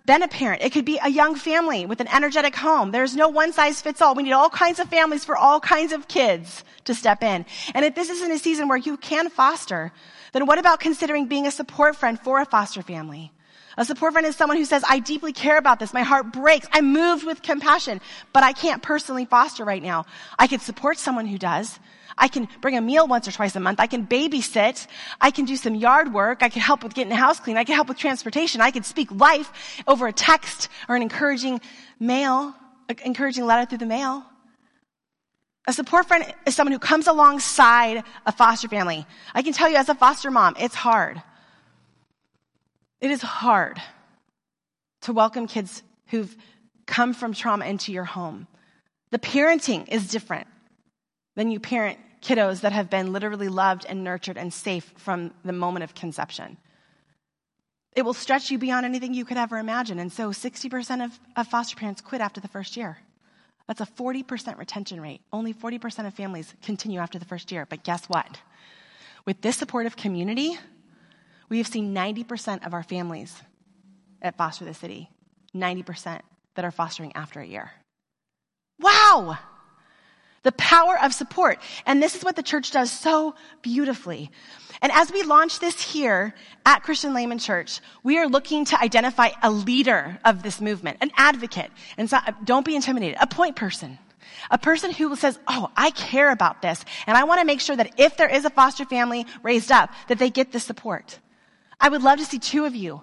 been 0.10 0.24
a 0.24 0.28
parent. 0.28 0.64
It 0.64 0.72
could 0.72 0.86
be 0.86 1.00
a 1.04 1.08
young 1.08 1.36
family 1.36 1.86
with 1.86 2.02
an 2.02 2.08
energetic 2.08 2.56
home. 2.56 2.90
There's 2.90 3.16
no 3.16 3.30
one 3.30 3.54
size 3.54 3.80
fits 3.80 4.02
all. 4.02 4.16
We 4.16 4.24
need 4.24 4.32
all 4.32 4.50
kinds 4.50 4.80
of 4.80 4.90
families 4.90 5.24
for 5.24 5.38
all 5.38 5.60
kinds 5.60 5.94
of 5.94 6.08
kids 6.08 6.64
to 6.86 6.96
step 6.96 7.22
in. 7.22 7.46
And 7.76 7.86
if 7.86 7.94
this 7.94 8.10
isn't 8.10 8.32
a 8.32 8.40
season 8.40 8.68
where 8.68 8.80
you 8.80 8.98
can 8.98 9.30
foster, 9.30 9.92
then 10.34 10.48
what 10.48 10.58
about 10.58 10.80
considering 10.80 11.28
being 11.28 11.46
a 11.46 11.52
support 11.52 11.96
friend 11.96 12.20
for 12.20 12.40
a 12.40 12.46
foster 12.46 12.82
family? 12.82 13.32
A 13.78 13.86
support 13.86 14.14
friend 14.14 14.26
is 14.26 14.36
someone 14.36 14.58
who 14.58 14.66
says, 14.66 14.84
I 14.90 14.98
deeply 14.98 15.32
care 15.32 15.60
about 15.60 15.78
this. 15.78 15.94
My 15.94 16.02
heart 16.02 16.34
breaks. 16.34 16.68
I'm 16.72 16.92
moved 16.92 17.24
with 17.24 17.44
compassion, 17.44 18.02
but 18.34 18.44
I 18.44 18.52
can't 18.52 18.82
personally 18.82 19.26
foster 19.26 19.64
right 19.64 19.84
now. 19.84 20.08
I 20.40 20.48
could 20.48 20.62
support 20.62 20.98
someone 20.98 21.28
who 21.28 21.38
does. 21.38 21.78
I 22.20 22.28
can 22.28 22.50
bring 22.60 22.76
a 22.76 22.82
meal 22.82 23.08
once 23.08 23.28
or 23.28 23.32
twice 23.32 23.56
a 23.56 23.60
month. 23.60 23.80
I 23.80 23.88
can 23.88 24.06
babysit. 24.06 24.86
I 25.22 25.32
can 25.32 25.46
do 25.46 25.56
some 25.56 25.74
yard 25.74 26.14
work. 26.14 26.44
I 26.44 26.50
can 26.50 26.62
help 26.62 26.84
with 26.84 26.94
getting 26.94 27.10
the 27.10 27.16
house 27.16 27.40
clean. 27.40 27.58
I 27.58 27.64
can 27.64 27.76
help 27.76 27.88
with 27.88 27.98
transportation. 27.98 28.60
I 28.60 28.72
can 28.72 28.84
speak 28.84 29.10
life 29.12 29.82
over 29.88 30.06
a 30.06 30.14
text 30.14 30.68
or 30.90 30.96
an 30.96 31.02
encouraging 31.02 31.62
mail, 32.00 32.54
encouraging 33.04 33.46
letter 33.46 33.68
through 33.68 33.80
the 33.80 33.86
mail. 33.86 34.26
A 35.68 35.74
support 35.74 36.08
friend 36.08 36.26
is 36.46 36.56
someone 36.56 36.74
who 36.74 36.80
comes 36.80 37.08
alongside 37.08 38.04
a 38.26 38.32
foster 38.32 38.68
family. 38.68 39.06
I 39.34 39.42
can 39.42 39.54
tell 39.54 39.70
you 39.70 39.78
as 39.78 39.88
a 39.88 39.96
foster 39.96 40.30
mom, 40.30 40.56
it's 40.60 40.76
hard. 40.76 41.22
It 43.00 43.12
is 43.12 43.22
hard 43.22 43.82
to 45.02 45.14
welcome 45.14 45.48
kids 45.48 45.84
who've 46.08 46.36
come 46.86 47.14
from 47.14 47.34
trauma 47.34 47.66
into 47.66 47.94
your 47.94 48.04
home. 48.04 48.48
The 49.12 49.20
parenting 49.20 49.88
is 49.88 50.10
different 50.10 50.48
than 51.36 51.52
you 51.52 51.60
parent 51.60 52.00
kiddos 52.22 52.62
that 52.62 52.72
have 52.72 52.90
been 52.90 53.14
literally 53.14 53.48
loved 53.48 53.86
and 53.88 54.04
nurtured 54.04 54.38
and 54.38 54.54
safe 54.54 54.94
from 54.98 55.32
the 55.44 55.54
moment 55.54 55.84
of 55.84 55.96
conception. 55.96 56.58
It 57.96 58.04
will 58.04 58.14
stretch 58.14 58.52
you 58.52 58.58
beyond 58.58 58.86
anything 58.86 59.14
you 59.14 59.26
could 59.26 59.38
ever 59.38 59.58
imagine. 59.58 60.00
And 60.00 60.12
so 60.12 60.30
60% 60.30 61.04
of, 61.04 61.20
of 61.36 61.48
foster 61.48 61.76
parents 61.76 62.02
quit 62.02 62.22
after 62.22 62.40
the 62.40 62.48
first 62.48 62.78
year. 62.78 62.98
That's 63.68 63.82
a 63.82 63.86
40% 63.86 64.58
retention 64.58 65.02
rate. 65.02 65.22
Only 65.32 65.54
40% 65.54 66.08
of 66.08 66.14
families 66.14 66.54
continue 66.64 67.00
after 67.00 67.20
the 67.20 67.26
first 67.26 67.52
year. 67.52 67.66
But 67.66 67.84
guess 67.84 68.06
what? 68.06 68.40
With 69.26 69.42
this 69.42 69.58
supportive 69.58 69.96
community, 69.96 70.58
we 71.50 71.58
have 71.58 71.68
seen 71.68 71.94
90% 71.94 72.66
of 72.66 72.74
our 72.74 72.84
families 72.84 73.36
at 74.22 74.38
Foster 74.38 74.66
the 74.66 74.74
City, 74.74 75.10
90% 75.56 76.22
that 76.56 76.66
are 76.66 76.72
fostering 76.72 77.16
after 77.16 77.40
a 77.40 77.46
year. 77.46 77.72
Wow! 78.80 79.38
The 80.44 80.52
power 80.54 80.98
of 81.02 81.14
support. 81.14 81.60
And 81.86 82.02
this 82.02 82.16
is 82.16 82.24
what 82.24 82.36
the 82.36 82.44
church 82.44 82.72
does 82.72 82.92
so 82.92 83.36
beautifully. 83.62 84.32
And 84.82 84.92
as 84.92 85.12
we 85.12 85.24
launch 85.24 85.60
this 85.60 85.82
here 85.82 86.34
at 86.66 86.84
Christian 86.84 87.14
Layman 87.14 87.40
Church, 87.40 87.82
we 88.04 88.18
are 88.18 88.28
looking 88.28 88.66
to 88.66 88.82
identify 88.82 89.30
a 89.44 89.52
leader 89.52 90.20
of 90.24 90.42
this 90.42 90.62
movement, 90.62 90.98
an 91.02 91.12
advocate. 91.18 91.72
And 91.98 92.10
so, 92.10 92.18
uh, 92.18 92.32
don't 92.44 92.66
be 92.66 92.76
intimidated, 92.76 93.18
a 93.20 93.28
point 93.28 93.56
person. 93.56 93.98
A 94.52 94.58
person 94.58 94.92
who 94.92 95.16
says, 95.16 95.38
Oh, 95.48 95.70
I 95.76 95.92
care 95.92 96.32
about 96.32 96.62
this. 96.62 96.84
And 97.08 97.18
I 97.18 97.26
want 97.26 97.42
to 97.42 97.46
make 97.46 97.60
sure 97.60 97.76
that 97.76 97.94
if 97.98 98.16
there 98.16 98.30
is 98.30 98.46
a 98.46 98.50
foster 98.50 98.86
family 98.86 99.26
raised 99.44 99.72
up, 99.72 99.92
that 100.08 100.18
they 100.18 100.30
get 100.30 100.52
the 100.52 100.60
support. 100.60 101.20
I 101.80 101.90
would 101.90 102.04
love 102.04 102.20
to 102.20 102.26
see 102.26 102.40
two 102.40 102.66
of 102.66 102.76
you 102.76 103.02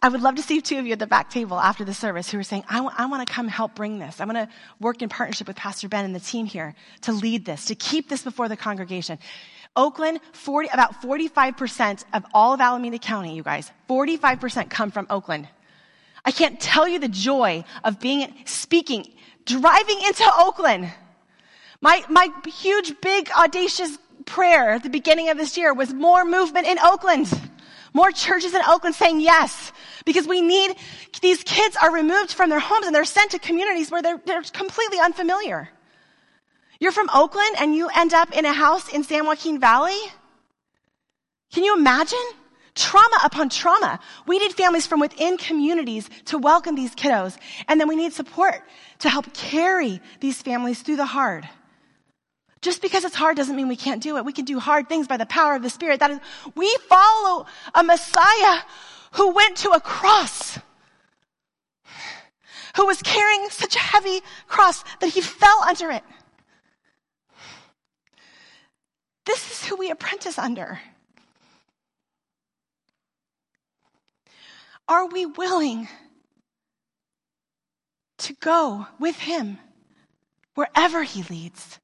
I 0.00 0.08
would 0.08 0.20
love 0.20 0.36
to 0.36 0.42
see 0.42 0.60
two 0.60 0.78
of 0.78 0.86
you 0.86 0.92
at 0.92 1.00
the 1.00 1.08
back 1.08 1.28
table 1.28 1.58
after 1.58 1.84
the 1.84 1.94
service 1.94 2.30
who 2.30 2.38
are 2.38 2.44
saying, 2.44 2.64
I, 2.68 2.76
w- 2.76 2.94
I 2.96 3.06
want 3.06 3.26
to 3.26 3.32
come 3.32 3.48
help 3.48 3.74
bring 3.74 3.98
this. 3.98 4.20
I 4.20 4.26
want 4.26 4.36
to 4.36 4.48
work 4.78 5.02
in 5.02 5.08
partnership 5.08 5.48
with 5.48 5.56
Pastor 5.56 5.88
Ben 5.88 6.04
and 6.04 6.14
the 6.14 6.20
team 6.20 6.46
here 6.46 6.74
to 7.02 7.12
lead 7.12 7.44
this, 7.44 7.66
to 7.66 7.74
keep 7.74 8.08
this 8.08 8.22
before 8.22 8.48
the 8.48 8.56
congregation. 8.56 9.18
Oakland, 9.74 10.20
40, 10.32 10.68
about 10.72 11.02
45% 11.02 12.04
of 12.12 12.24
all 12.32 12.54
of 12.54 12.60
Alameda 12.60 12.98
County, 12.98 13.34
you 13.34 13.42
guys, 13.42 13.70
45% 13.88 14.70
come 14.70 14.92
from 14.92 15.06
Oakland. 15.10 15.48
I 16.24 16.30
can't 16.30 16.60
tell 16.60 16.86
you 16.86 17.00
the 17.00 17.08
joy 17.08 17.64
of 17.82 17.98
being, 17.98 18.32
speaking, 18.44 19.04
driving 19.46 20.00
into 20.06 20.30
Oakland. 20.38 20.92
My, 21.80 22.04
my 22.08 22.28
huge, 22.46 23.00
big, 23.00 23.30
audacious 23.30 23.98
prayer 24.26 24.70
at 24.70 24.82
the 24.84 24.90
beginning 24.90 25.28
of 25.30 25.38
this 25.38 25.56
year 25.56 25.74
was 25.74 25.92
more 25.92 26.24
movement 26.24 26.66
in 26.66 26.78
Oakland. 26.78 27.28
More 27.98 28.12
churches 28.12 28.54
in 28.54 28.62
Oakland 28.64 28.94
saying 28.94 29.18
yes 29.18 29.72
because 30.04 30.24
we 30.28 30.40
need, 30.40 30.76
these 31.20 31.42
kids 31.42 31.76
are 31.82 31.92
removed 31.92 32.32
from 32.32 32.48
their 32.48 32.60
homes 32.60 32.86
and 32.86 32.94
they're 32.94 33.04
sent 33.04 33.32
to 33.32 33.40
communities 33.40 33.90
where 33.90 34.02
they're, 34.02 34.20
they're 34.24 34.42
completely 34.42 35.00
unfamiliar. 35.00 35.68
You're 36.78 36.92
from 36.92 37.10
Oakland 37.12 37.56
and 37.58 37.74
you 37.74 37.88
end 37.96 38.14
up 38.14 38.30
in 38.30 38.44
a 38.44 38.52
house 38.52 38.88
in 38.88 39.02
San 39.02 39.26
Joaquin 39.26 39.58
Valley? 39.58 39.98
Can 41.52 41.64
you 41.64 41.76
imagine? 41.76 42.26
Trauma 42.76 43.18
upon 43.24 43.48
trauma. 43.48 43.98
We 44.28 44.38
need 44.38 44.52
families 44.52 44.86
from 44.86 45.00
within 45.00 45.36
communities 45.36 46.08
to 46.26 46.38
welcome 46.38 46.76
these 46.76 46.94
kiddos. 46.94 47.36
And 47.66 47.80
then 47.80 47.88
we 47.88 47.96
need 47.96 48.12
support 48.12 48.62
to 49.00 49.10
help 49.10 49.34
carry 49.34 50.00
these 50.20 50.40
families 50.40 50.82
through 50.82 50.98
the 50.98 51.04
hard. 51.04 51.48
Just 52.60 52.82
because 52.82 53.04
it's 53.04 53.14
hard 53.14 53.36
doesn't 53.36 53.54
mean 53.54 53.68
we 53.68 53.76
can't 53.76 54.02
do 54.02 54.16
it. 54.16 54.24
We 54.24 54.32
can 54.32 54.44
do 54.44 54.58
hard 54.58 54.88
things 54.88 55.06
by 55.06 55.16
the 55.16 55.26
power 55.26 55.54
of 55.54 55.62
the 55.62 55.70
Spirit. 55.70 56.00
That 56.00 56.10
is, 56.10 56.18
we 56.54 56.74
follow 56.88 57.46
a 57.74 57.84
Messiah 57.84 58.62
who 59.12 59.30
went 59.30 59.56
to 59.58 59.70
a 59.70 59.80
cross, 59.80 60.58
who 62.76 62.86
was 62.86 63.00
carrying 63.02 63.48
such 63.50 63.76
a 63.76 63.80
heavy 63.80 64.20
cross 64.48 64.84
that 65.00 65.08
he 65.08 65.20
fell 65.20 65.62
under 65.66 65.90
it. 65.90 66.02
This 69.24 69.50
is 69.50 69.68
who 69.68 69.76
we 69.76 69.90
apprentice 69.90 70.38
under. 70.38 70.80
Are 74.88 75.06
we 75.06 75.26
willing 75.26 75.86
to 78.18 78.32
go 78.40 78.86
with 78.98 79.16
him 79.16 79.58
wherever 80.54 81.02
he 81.02 81.22
leads? 81.24 81.78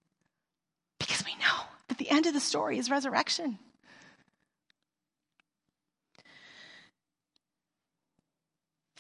That 1.95 2.05
the 2.05 2.11
end 2.11 2.27
of 2.27 2.35
the 2.35 2.41
story 2.41 2.77
is 2.79 2.91
resurrection. 2.91 3.57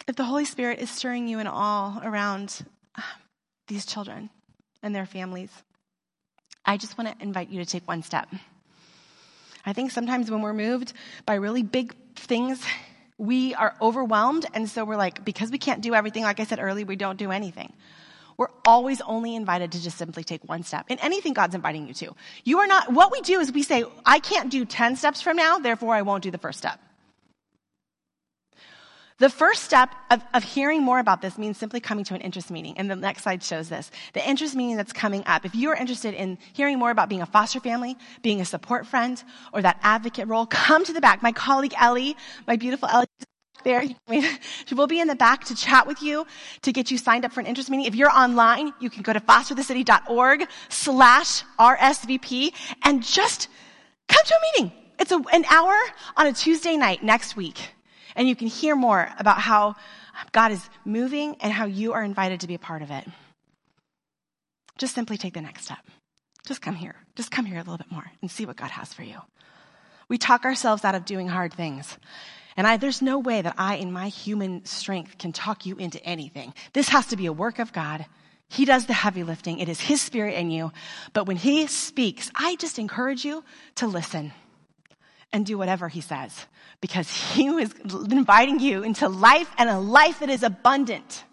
If 0.07 0.14
the 0.14 0.22
Holy 0.22 0.45
Spirit 0.45 0.78
is 0.78 0.90
stirring 0.90 1.26
you 1.26 1.40
in 1.40 1.49
all 1.49 2.01
around 2.05 2.64
uh, 2.97 3.03
these 3.66 3.84
children 3.84 4.30
and 4.80 4.95
their 4.95 5.07
families, 5.07 5.51
I 6.64 6.76
just 6.76 6.97
want 6.97 7.11
to 7.11 7.20
invite 7.20 7.49
you 7.49 7.59
to 7.59 7.68
take 7.68 7.88
one 7.88 8.05
step. 8.05 8.28
I 9.66 9.72
think 9.72 9.90
sometimes 9.90 10.30
when 10.30 10.40
we're 10.40 10.53
moved 10.53 10.92
by 11.26 11.34
really 11.34 11.64
big 11.64 11.97
things, 12.14 12.64
we 13.18 13.57
are 13.57 13.74
overwhelmed. 13.82 14.47
And 14.55 14.70
so 14.70 14.84
we're 14.84 14.95
like, 14.95 15.24
because 15.24 15.51
we 15.51 15.59
can't 15.59 15.80
do 15.80 15.95
everything, 15.95 16.22
like 16.22 16.38
I 16.38 16.45
said 16.45 16.61
earlier, 16.61 16.86
we 16.86 16.95
don't 16.95 17.18
do 17.18 17.32
anything. 17.32 17.72
We're 18.37 18.49
always 18.66 19.01
only 19.03 19.35
invited 19.35 19.72
to 19.72 19.82
just 19.82 19.99
simply 19.99 20.24
take 20.24 20.45
one 20.45 20.62
step 20.62 20.87
in 20.89 20.99
anything 20.99 21.32
God's 21.32 21.55
inviting 21.55 21.87
you 21.87 21.95
to. 21.95 22.14
You 22.45 22.59
are 22.59 22.66
not, 22.66 22.93
what 22.93 23.12
we 23.12 23.20
do 23.20 23.41
is 23.41 23.53
we 23.53 23.62
say, 23.62 23.85
I 24.05 24.18
can't 24.18 24.51
do 24.51 24.64
10 24.64 24.97
steps 24.97 25.22
from 25.22 25.37
now, 25.37 25.59
therefore 25.59 25.95
I 25.95 26.03
won't 26.03 26.22
do 26.22 26.30
the 26.30 26.39
first 26.39 26.59
step. 26.59 26.80
The 29.18 29.30
first 29.30 29.62
step 29.62 29.95
of, 30.11 30.24
of, 30.35 30.43
hearing 30.43 30.82
more 30.82 30.99
about 30.99 31.22
this 31.22 31.39
means 31.39 31.57
simply 31.57 31.78
coming 31.78 32.05
to 32.07 32.14
an 32.14 32.20
interest 32.20 32.51
meeting. 32.51 32.76
And 32.76 32.91
the 32.91 32.97
next 32.97 33.22
slide 33.22 33.45
shows 33.45 33.68
this. 33.68 33.93
The 34.12 34.28
interest 34.28 34.57
meeting 34.57 34.76
that's 34.76 34.93
coming 34.93 35.22
up. 35.26 35.45
If 35.45 35.55
you 35.55 35.70
are 35.70 35.76
interested 35.76 36.14
in 36.14 36.37
hearing 36.53 36.80
more 36.80 36.91
about 36.91 37.09
being 37.09 37.22
a 37.22 37.26
foster 37.26 37.61
family, 37.61 37.97
being 38.22 38.41
a 38.41 38.45
support 38.45 38.89
friend, 38.89 39.22
or 39.53 39.62
that 39.62 39.78
advocate 39.82 40.26
role, 40.26 40.47
come 40.47 40.85
to 40.85 40.93
the 40.93 41.01
back. 41.01 41.22
My 41.22 41.30
colleague 41.30 41.74
Ellie, 41.78 42.16
my 42.49 42.57
beautiful 42.57 42.89
Ellie, 42.89 43.07
there. 43.65 43.85
Will 44.73 44.87
be 44.87 45.01
in 45.01 45.09
the 45.09 45.15
back 45.15 45.45
to 45.45 45.55
chat 45.55 45.87
with 45.87 46.03
you, 46.03 46.27
to 46.62 46.73
get 46.73 46.91
you 46.91 46.99
signed 46.99 47.25
up 47.25 47.33
for 47.33 47.41
an 47.41 47.47
interest 47.47 47.71
meeting. 47.71 47.87
If 47.87 47.95
you're 47.95 48.11
online, 48.11 48.73
you 48.81 48.91
can 48.91 49.03
go 49.03 49.12
to 49.12 49.21
fosterthecity.org 49.21 50.47
slash 50.69 51.43
RSVP 51.59 52.53
and 52.85 53.03
just 53.03 53.49
come 54.09 54.23
to 54.25 54.35
a 54.35 54.62
meeting. 54.62 54.77
It's 54.99 55.12
a, 55.12 55.21
an 55.33 55.45
hour 55.51 55.75
on 56.17 56.27
a 56.27 56.33
Tuesday 56.33 56.77
night 56.77 57.03
next 57.03 57.37
week. 57.37 57.71
And 58.17 58.29
you 58.29 58.37
can 58.37 58.47
hear 58.47 58.77
more 58.77 59.09
about 59.19 59.39
how 59.39 59.75
God 60.33 60.53
is 60.53 60.69
moving 60.85 61.37
and 61.41 61.53
how 61.53 61.67
you 61.67 61.93
are 61.93 62.03
invited 62.03 62.41
to 62.41 62.47
be 62.47 62.55
a 62.55 62.59
part 62.59 62.83
of 62.83 62.91
it. 62.91 63.05
Just 64.79 64.95
simply 64.95 65.17
take 65.17 65.35
the 65.35 65.41
next 65.41 65.65
step. 65.65 65.79
Just 66.47 66.61
come 66.61 66.75
here. 66.75 66.97
Just 67.17 67.31
come 67.31 67.45
here 67.45 67.57
a 67.57 67.61
little 67.61 67.79
bit 67.79 67.91
more 67.91 68.11
and 68.21 68.31
see 68.31 68.45
what 68.47 68.57
God 68.57 68.71
has 68.71 68.93
for 68.93 69.03
you. 69.03 69.19
We 70.09 70.19
talk 70.19 70.45
ourselves 70.45 70.85
out 70.85 70.95
of 70.95 71.05
doing 71.05 71.29
hard 71.29 71.53
things. 71.53 71.97
And 72.57 72.67
I, 72.67 72.77
there's 72.77 73.03
no 73.03 73.19
way 73.19 73.43
that 73.43 73.55
I, 73.59 73.77
in 73.77 73.93
my 73.93 74.09
human 74.09 74.65
strength, 74.65 75.19
can 75.19 75.33
talk 75.33 75.67
you 75.67 75.77
into 75.77 76.03
anything. 76.05 76.55
This 76.73 76.89
has 76.91 77.07
to 77.07 77.17
be 77.17 77.27
a 77.27 77.33
work 77.33 77.59
of 77.59 77.73
God. 77.73 78.07
He 78.49 78.65
does 78.65 78.87
the 78.87 78.93
heavy 78.93 79.25
lifting. 79.25 79.59
It 79.59 79.69
is 79.69 79.81
His 79.81 80.01
Spirit 80.01 80.35
in 80.35 80.51
you. 80.51 80.71
But 81.13 81.27
when 81.27 81.37
He 81.37 81.67
speaks, 81.67 82.31
I 82.35 82.57
just 82.57 82.79
encourage 82.79 83.25
you 83.25 83.43
to 83.77 83.87
listen 83.87 84.33
and 85.33 85.45
do 85.45 85.59
whatever 85.59 85.89
He 85.89 86.01
says 86.01 86.47
because 86.81 87.11
He 87.11 87.49
is 87.49 87.75
inviting 88.11 88.61
you 88.61 88.85
into 88.85 89.09
life 89.09 89.51
and 89.59 89.69
a 89.69 89.79
life 89.79 90.21
that 90.21 90.31
is 90.31 90.45
abundant. 90.45 91.25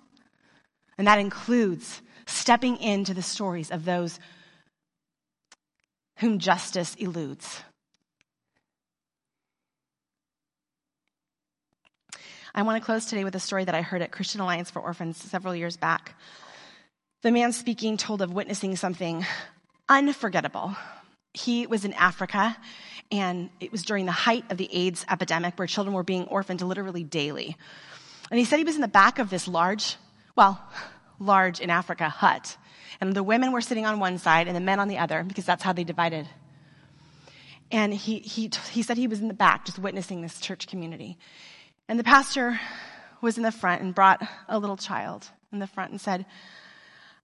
And 0.97 1.07
that 1.07 1.19
includes 1.19 2.01
stepping 2.25 2.77
into 2.77 3.13
the 3.13 3.21
stories 3.21 3.69
of 3.69 3.85
those 3.85 4.19
whom 6.17 6.39
justice 6.39 6.95
eludes. 6.95 7.61
I 12.53 12.63
want 12.63 12.81
to 12.81 12.85
close 12.85 13.05
today 13.05 13.23
with 13.23 13.33
a 13.35 13.39
story 13.39 13.63
that 13.63 13.75
I 13.75 13.81
heard 13.81 14.01
at 14.01 14.11
Christian 14.11 14.41
Alliance 14.41 14.69
for 14.69 14.81
Orphans 14.81 15.15
several 15.15 15.55
years 15.55 15.77
back. 15.77 16.15
The 17.21 17.31
man 17.31 17.53
speaking 17.53 17.95
told 17.95 18.21
of 18.21 18.33
witnessing 18.33 18.75
something 18.75 19.25
unforgettable. 19.87 20.75
He 21.33 21.65
was 21.65 21.85
in 21.85 21.93
Africa, 21.93 22.57
and 23.09 23.49
it 23.61 23.71
was 23.71 23.83
during 23.83 24.05
the 24.05 24.11
height 24.11 24.43
of 24.51 24.57
the 24.57 24.67
AIDS 24.69 25.05
epidemic 25.09 25.57
where 25.57 25.65
children 25.65 25.93
were 25.93 26.03
being 26.03 26.25
orphaned 26.25 26.61
literally 26.61 27.05
daily. 27.05 27.55
And 28.29 28.37
he 28.37 28.43
said 28.43 28.57
he 28.57 28.65
was 28.65 28.75
in 28.75 28.81
the 28.81 28.89
back 28.89 29.17
of 29.17 29.29
this 29.29 29.47
large, 29.47 29.95
well, 30.35 30.61
large 31.19 31.61
in 31.61 31.69
Africa 31.69 32.09
hut. 32.09 32.57
And 32.99 33.13
the 33.13 33.23
women 33.23 33.53
were 33.53 33.61
sitting 33.61 33.85
on 33.85 33.99
one 33.99 34.17
side 34.17 34.47
and 34.47 34.55
the 34.55 34.61
men 34.61 34.81
on 34.81 34.89
the 34.89 34.97
other 34.97 35.23
because 35.23 35.45
that's 35.45 35.63
how 35.63 35.71
they 35.71 35.85
divided. 35.85 36.27
And 37.71 37.93
he, 37.93 38.19
he, 38.19 38.51
he 38.71 38.83
said 38.83 38.97
he 38.97 39.07
was 39.07 39.21
in 39.21 39.29
the 39.29 39.33
back 39.33 39.63
just 39.63 39.79
witnessing 39.79 40.21
this 40.21 40.41
church 40.41 40.67
community. 40.67 41.17
And 41.91 41.99
the 41.99 42.05
pastor 42.05 42.57
was 43.19 43.35
in 43.35 43.43
the 43.43 43.51
front 43.51 43.81
and 43.81 43.93
brought 43.93 44.25
a 44.47 44.57
little 44.57 44.77
child 44.77 45.27
in 45.51 45.59
the 45.59 45.67
front 45.67 45.91
and 45.91 45.99
said, 45.99 46.25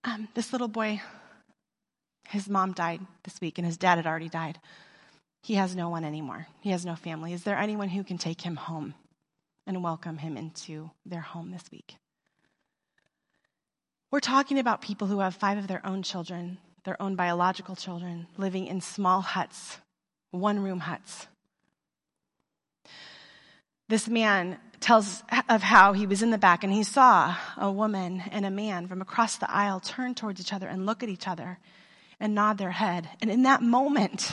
um, 0.03 0.28
This 0.34 0.51
little 0.51 0.68
boy, 0.68 1.01
his 2.28 2.49
mom 2.49 2.74
died 2.74 2.99
this 3.24 3.39
week 3.39 3.57
and 3.57 3.65
his 3.65 3.78
dad 3.78 3.95
had 3.95 4.05
already 4.05 4.28
died. 4.28 4.59
He 5.41 5.53
has 5.53 5.74
no 5.74 5.88
one 5.88 6.03
anymore. 6.03 6.47
He 6.59 6.72
has 6.72 6.86
no 6.86 6.97
family. 6.97 7.32
Is 7.32 7.43
there 7.43 7.57
anyone 7.57 7.88
who 7.88 8.03
can 8.03 8.18
take 8.18 8.41
him 8.41 8.57
home 8.57 8.93
and 9.65 9.86
welcome 9.86 10.18
him 10.18 10.36
into 10.36 10.91
their 11.05 11.22
home 11.22 11.51
this 11.51 11.72
week? 11.72 11.95
We're 14.11 14.20
talking 14.20 14.59
about 14.59 14.82
people 14.82 15.07
who 15.07 15.22
have 15.22 15.34
five 15.34 15.57
of 15.57 15.68
their 15.68 15.86
own 15.86 16.03
children, 16.03 16.57
their 16.84 17.01
own 17.01 17.15
biological 17.15 17.78
children, 17.78 18.28
living 18.36 18.68
in 18.68 18.82
small 18.82 19.22
huts, 19.22 19.78
one 20.32 20.61
room 20.61 20.82
huts. 20.82 21.28
This 23.89 24.07
man 24.07 24.59
tells 24.79 25.23
of 25.49 25.63
how 25.63 25.93
he 25.93 26.05
was 26.05 26.21
in 26.21 26.29
the 26.29 26.38
back 26.38 26.63
and 26.63 26.71
he 26.71 26.83
saw 26.83 27.35
a 27.55 27.71
woman 27.71 28.21
and 28.31 28.45
a 28.45 28.51
man 28.51 28.88
from 28.88 29.01
across 29.01 29.38
the 29.38 29.49
aisle 29.49 29.79
turn 29.79 30.13
towards 30.13 30.41
each 30.41 30.53
other 30.53 30.67
and 30.67 30.85
look 30.85 31.03
at 31.03 31.09
each 31.09 31.27
other 31.27 31.57
and 32.19 32.35
nod 32.35 32.57
their 32.57 32.71
head. 32.71 33.09
And 33.21 33.31
in 33.31 33.43
that 33.43 33.61
moment, 33.61 34.31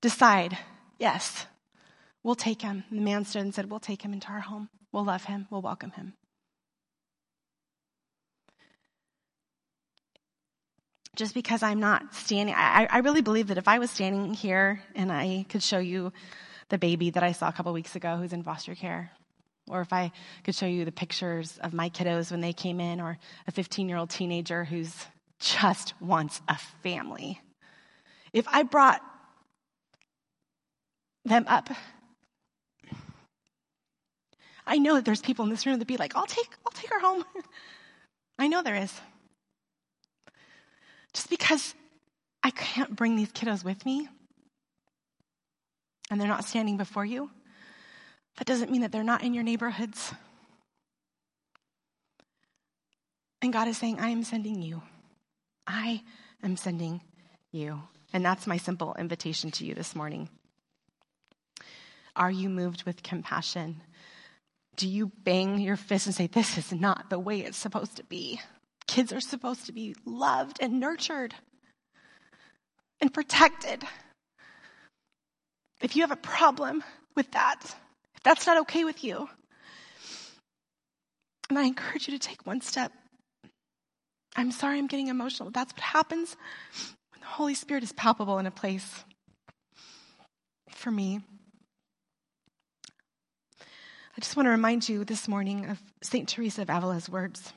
decide, 0.00 0.58
yes, 0.98 1.46
we'll 2.22 2.34
take 2.34 2.62
him. 2.62 2.84
The 2.90 3.00
man 3.00 3.24
stood 3.24 3.42
and 3.42 3.54
said, 3.54 3.70
We'll 3.70 3.80
take 3.80 4.02
him 4.02 4.12
into 4.12 4.28
our 4.28 4.40
home. 4.40 4.68
We'll 4.92 5.04
love 5.04 5.24
him. 5.24 5.46
We'll 5.50 5.62
welcome 5.62 5.92
him. 5.92 6.14
Just 11.16 11.34
because 11.34 11.62
I'm 11.62 11.80
not 11.80 12.14
standing, 12.14 12.54
I, 12.56 12.86
I 12.90 12.98
really 12.98 13.20
believe 13.20 13.48
that 13.48 13.58
if 13.58 13.68
I 13.68 13.78
was 13.78 13.90
standing 13.90 14.32
here 14.32 14.82
and 14.94 15.12
I 15.12 15.44
could 15.48 15.62
show 15.62 15.78
you 15.78 16.12
the 16.70 16.78
baby 16.78 17.10
that 17.10 17.22
I 17.22 17.32
saw 17.32 17.48
a 17.48 17.52
couple 17.52 17.72
weeks 17.72 17.94
ago 17.94 18.16
who's 18.16 18.32
in 18.32 18.42
foster 18.42 18.74
care. 18.74 19.10
Or 19.68 19.82
if 19.82 19.92
I 19.92 20.10
could 20.42 20.54
show 20.54 20.66
you 20.66 20.84
the 20.84 20.92
pictures 20.92 21.58
of 21.62 21.74
my 21.74 21.90
kiddos 21.90 22.30
when 22.30 22.40
they 22.40 22.52
came 22.52 22.80
in, 22.80 23.00
or 23.00 23.18
a 23.46 23.52
15 23.52 23.88
year 23.88 23.98
old 23.98 24.10
teenager 24.10 24.64
who's 24.64 24.94
just 25.38 25.94
wants 26.00 26.40
a 26.48 26.56
family. 26.82 27.40
If 28.32 28.46
I 28.48 28.62
brought 28.62 29.02
them 31.24 31.44
up, 31.46 31.70
I 34.66 34.78
know 34.78 34.94
that 34.94 35.04
there's 35.04 35.20
people 35.20 35.44
in 35.44 35.50
this 35.50 35.66
room 35.66 35.78
that 35.78 35.88
be 35.88 35.96
like, 35.96 36.16
I'll 36.16 36.26
take, 36.26 36.48
I'll 36.66 36.72
take 36.72 36.90
her 36.90 37.00
home. 37.00 37.24
I 38.38 38.48
know 38.48 38.62
there 38.62 38.76
is. 38.76 38.92
Just 41.12 41.28
because 41.28 41.74
I 42.42 42.50
can't 42.50 42.94
bring 42.94 43.16
these 43.16 43.32
kiddos 43.32 43.64
with 43.64 43.84
me 43.84 44.08
and 46.10 46.20
they're 46.20 46.28
not 46.28 46.44
standing 46.44 46.76
before 46.76 47.04
you, 47.04 47.30
that 48.36 48.46
doesn't 48.46 48.70
mean 48.70 48.82
that 48.82 48.92
they're 48.92 49.02
not 49.04 49.22
in 49.22 49.34
your 49.34 49.44
neighborhoods. 49.44 50.12
And 53.42 53.52
God 53.52 53.68
is 53.68 53.78
saying, 53.78 54.00
I 54.00 54.10
am 54.10 54.24
sending 54.24 54.60
you. 54.60 54.82
I 55.66 56.02
am 56.42 56.56
sending 56.56 57.00
you. 57.52 57.82
And 58.12 58.24
that's 58.24 58.46
my 58.46 58.56
simple 58.56 58.94
invitation 58.98 59.50
to 59.52 59.64
you 59.64 59.74
this 59.74 59.94
morning. 59.94 60.28
Are 62.16 62.30
you 62.30 62.48
moved 62.48 62.84
with 62.84 63.02
compassion 63.02 63.82
Do 64.76 64.88
you 64.88 65.12
bang 65.24 65.58
your 65.58 65.76
fist 65.76 66.06
and 66.06 66.14
say, 66.14 66.26
This 66.26 66.56
is 66.56 66.72
not 66.72 67.10
the 67.10 67.18
way 67.18 67.40
it's 67.40 67.58
supposed 67.58 67.96
to 67.96 68.04
be? 68.04 68.40
Kids 68.86 69.12
are 69.12 69.20
supposed 69.20 69.66
to 69.66 69.72
be 69.72 69.94
loved 70.04 70.58
and 70.60 70.80
nurtured 70.80 71.34
and 73.00 73.12
protected. 73.12 73.84
If 75.80 75.96
you 75.96 76.02
have 76.02 76.10
a 76.10 76.16
problem 76.16 76.84
with 77.16 77.30
that, 77.32 77.60
if 77.64 78.22
that's 78.22 78.46
not 78.46 78.58
okay 78.62 78.84
with 78.84 79.02
you, 79.02 79.28
and 81.48 81.58
I 81.58 81.64
encourage 81.64 82.06
you 82.06 82.16
to 82.16 82.28
take 82.28 82.46
one 82.46 82.60
step. 82.60 82.92
I'm 84.36 84.52
sorry 84.52 84.78
I'm 84.78 84.86
getting 84.86 85.08
emotional. 85.08 85.50
That's 85.50 85.72
what 85.72 85.80
happens 85.80 86.36
when 87.12 87.20
the 87.20 87.26
Holy 87.26 87.54
Spirit 87.54 87.82
is 87.82 87.92
palpable 87.92 88.38
in 88.38 88.46
a 88.46 88.50
place. 88.50 89.04
For 90.70 90.90
me, 90.90 91.20
I 93.60 94.20
just 94.20 94.36
want 94.36 94.46
to 94.46 94.50
remind 94.50 94.88
you 94.88 95.04
this 95.04 95.26
morning 95.26 95.66
of 95.66 95.80
St. 96.02 96.28
Teresa 96.28 96.62
of 96.62 96.70
Avila's 96.70 97.08
words 97.08 97.52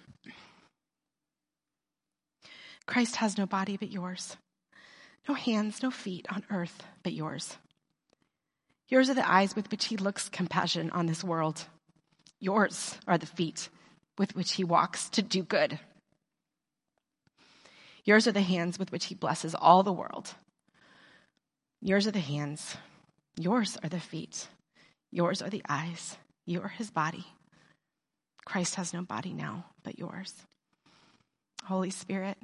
Christ 2.85 3.17
has 3.17 3.37
no 3.37 3.45
body 3.45 3.77
but 3.77 3.91
yours, 3.91 4.35
no 5.27 5.35
hands, 5.35 5.83
no 5.83 5.91
feet 5.91 6.25
on 6.29 6.43
earth 6.49 6.83
but 7.03 7.13
yours. 7.13 7.57
Yours 8.87 9.09
are 9.09 9.13
the 9.13 9.29
eyes 9.29 9.55
with 9.55 9.71
which 9.71 9.85
he 9.85 9.97
looks 9.97 10.29
compassion 10.29 10.89
on 10.91 11.05
this 11.05 11.23
world. 11.23 11.65
Yours 12.39 12.97
are 13.07 13.17
the 13.17 13.25
feet 13.25 13.69
with 14.17 14.35
which 14.35 14.53
he 14.53 14.63
walks 14.63 15.09
to 15.09 15.21
do 15.21 15.43
good. 15.43 15.79
Yours 18.03 18.27
are 18.27 18.33
the 18.33 18.41
hands 18.41 18.77
with 18.77 18.91
which 18.91 19.05
he 19.05 19.15
blesses 19.15 19.55
all 19.55 19.81
the 19.81 19.93
world. 19.93 20.35
Yours 21.81 22.05
are 22.05 22.11
the 22.11 22.19
hands. 22.19 22.75
Yours 23.37 23.77
are 23.81 23.89
the 23.89 23.99
feet. 23.99 24.47
Yours 25.11 25.41
are 25.41 25.49
the 25.49 25.63
eyes. 25.69 26.17
You 26.45 26.61
are 26.61 26.69
his 26.69 26.91
body. 26.91 27.25
Christ 28.45 28.75
has 28.75 28.93
no 28.93 29.01
body 29.01 29.33
now 29.33 29.65
but 29.83 29.97
yours. 29.97 30.33
Holy 31.65 31.89
Spirit, 31.89 32.37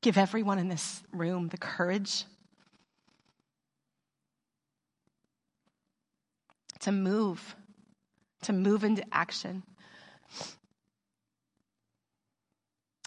give 0.00 0.18
everyone 0.18 0.58
in 0.58 0.68
this 0.68 1.02
room 1.12 1.48
the 1.48 1.58
courage 1.58 2.24
to 6.82 6.92
move 6.92 7.56
to 8.42 8.52
move 8.52 8.84
into 8.84 9.04
action. 9.12 9.62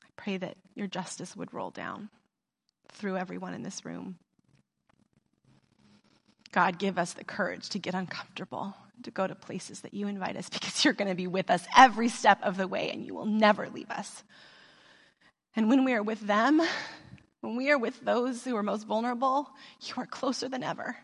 I 0.01 0.07
pray 0.15 0.37
that 0.37 0.57
your 0.75 0.87
justice 0.87 1.35
would 1.35 1.53
roll 1.53 1.69
down 1.69 2.09
through 2.93 3.17
everyone 3.17 3.53
in 3.53 3.63
this 3.63 3.85
room. 3.85 4.17
God, 6.51 6.79
give 6.79 6.97
us 6.97 7.13
the 7.13 7.25
courage 7.25 7.69
to 7.69 7.79
get 7.79 7.93
uncomfortable, 7.95 8.73
to 9.03 9.11
go 9.11 9.27
to 9.27 9.35
places 9.35 9.81
that 9.81 9.93
you 9.93 10.07
invite 10.07 10.37
us 10.37 10.49
because 10.53 10.85
you're 10.85 10.93
going 10.93 11.09
to 11.09 11.15
be 11.15 11.27
with 11.27 11.49
us 11.49 11.65
every 11.75 12.07
step 12.07 12.39
of 12.43 12.57
the 12.57 12.67
way 12.67 12.89
and 12.91 13.05
you 13.05 13.13
will 13.13 13.25
never 13.25 13.69
leave 13.69 13.91
us. 13.91 14.23
And 15.55 15.69
when 15.69 15.83
we 15.83 15.93
are 15.93 16.03
with 16.03 16.21
them, 16.21 16.61
when 17.41 17.55
we 17.55 17.69
are 17.71 17.77
with 17.77 17.99
those 18.01 18.43
who 18.43 18.55
are 18.55 18.63
most 18.63 18.87
vulnerable, 18.87 19.49
you 19.81 19.93
are 19.97 20.05
closer 20.05 20.49
than 20.49 20.63
ever. 20.63 20.95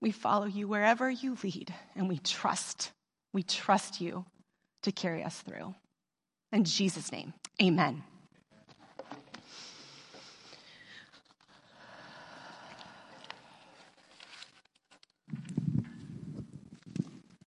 We 0.00 0.12
follow 0.12 0.46
you 0.46 0.68
wherever 0.68 1.10
you 1.10 1.36
lead, 1.42 1.74
and 1.96 2.08
we 2.08 2.18
trust. 2.18 2.92
We 3.32 3.42
trust 3.42 4.00
you 4.00 4.24
to 4.82 4.92
carry 4.92 5.24
us 5.24 5.40
through. 5.40 5.74
In 6.52 6.64
Jesus' 6.64 7.12
name, 7.12 7.34
amen. 7.60 8.02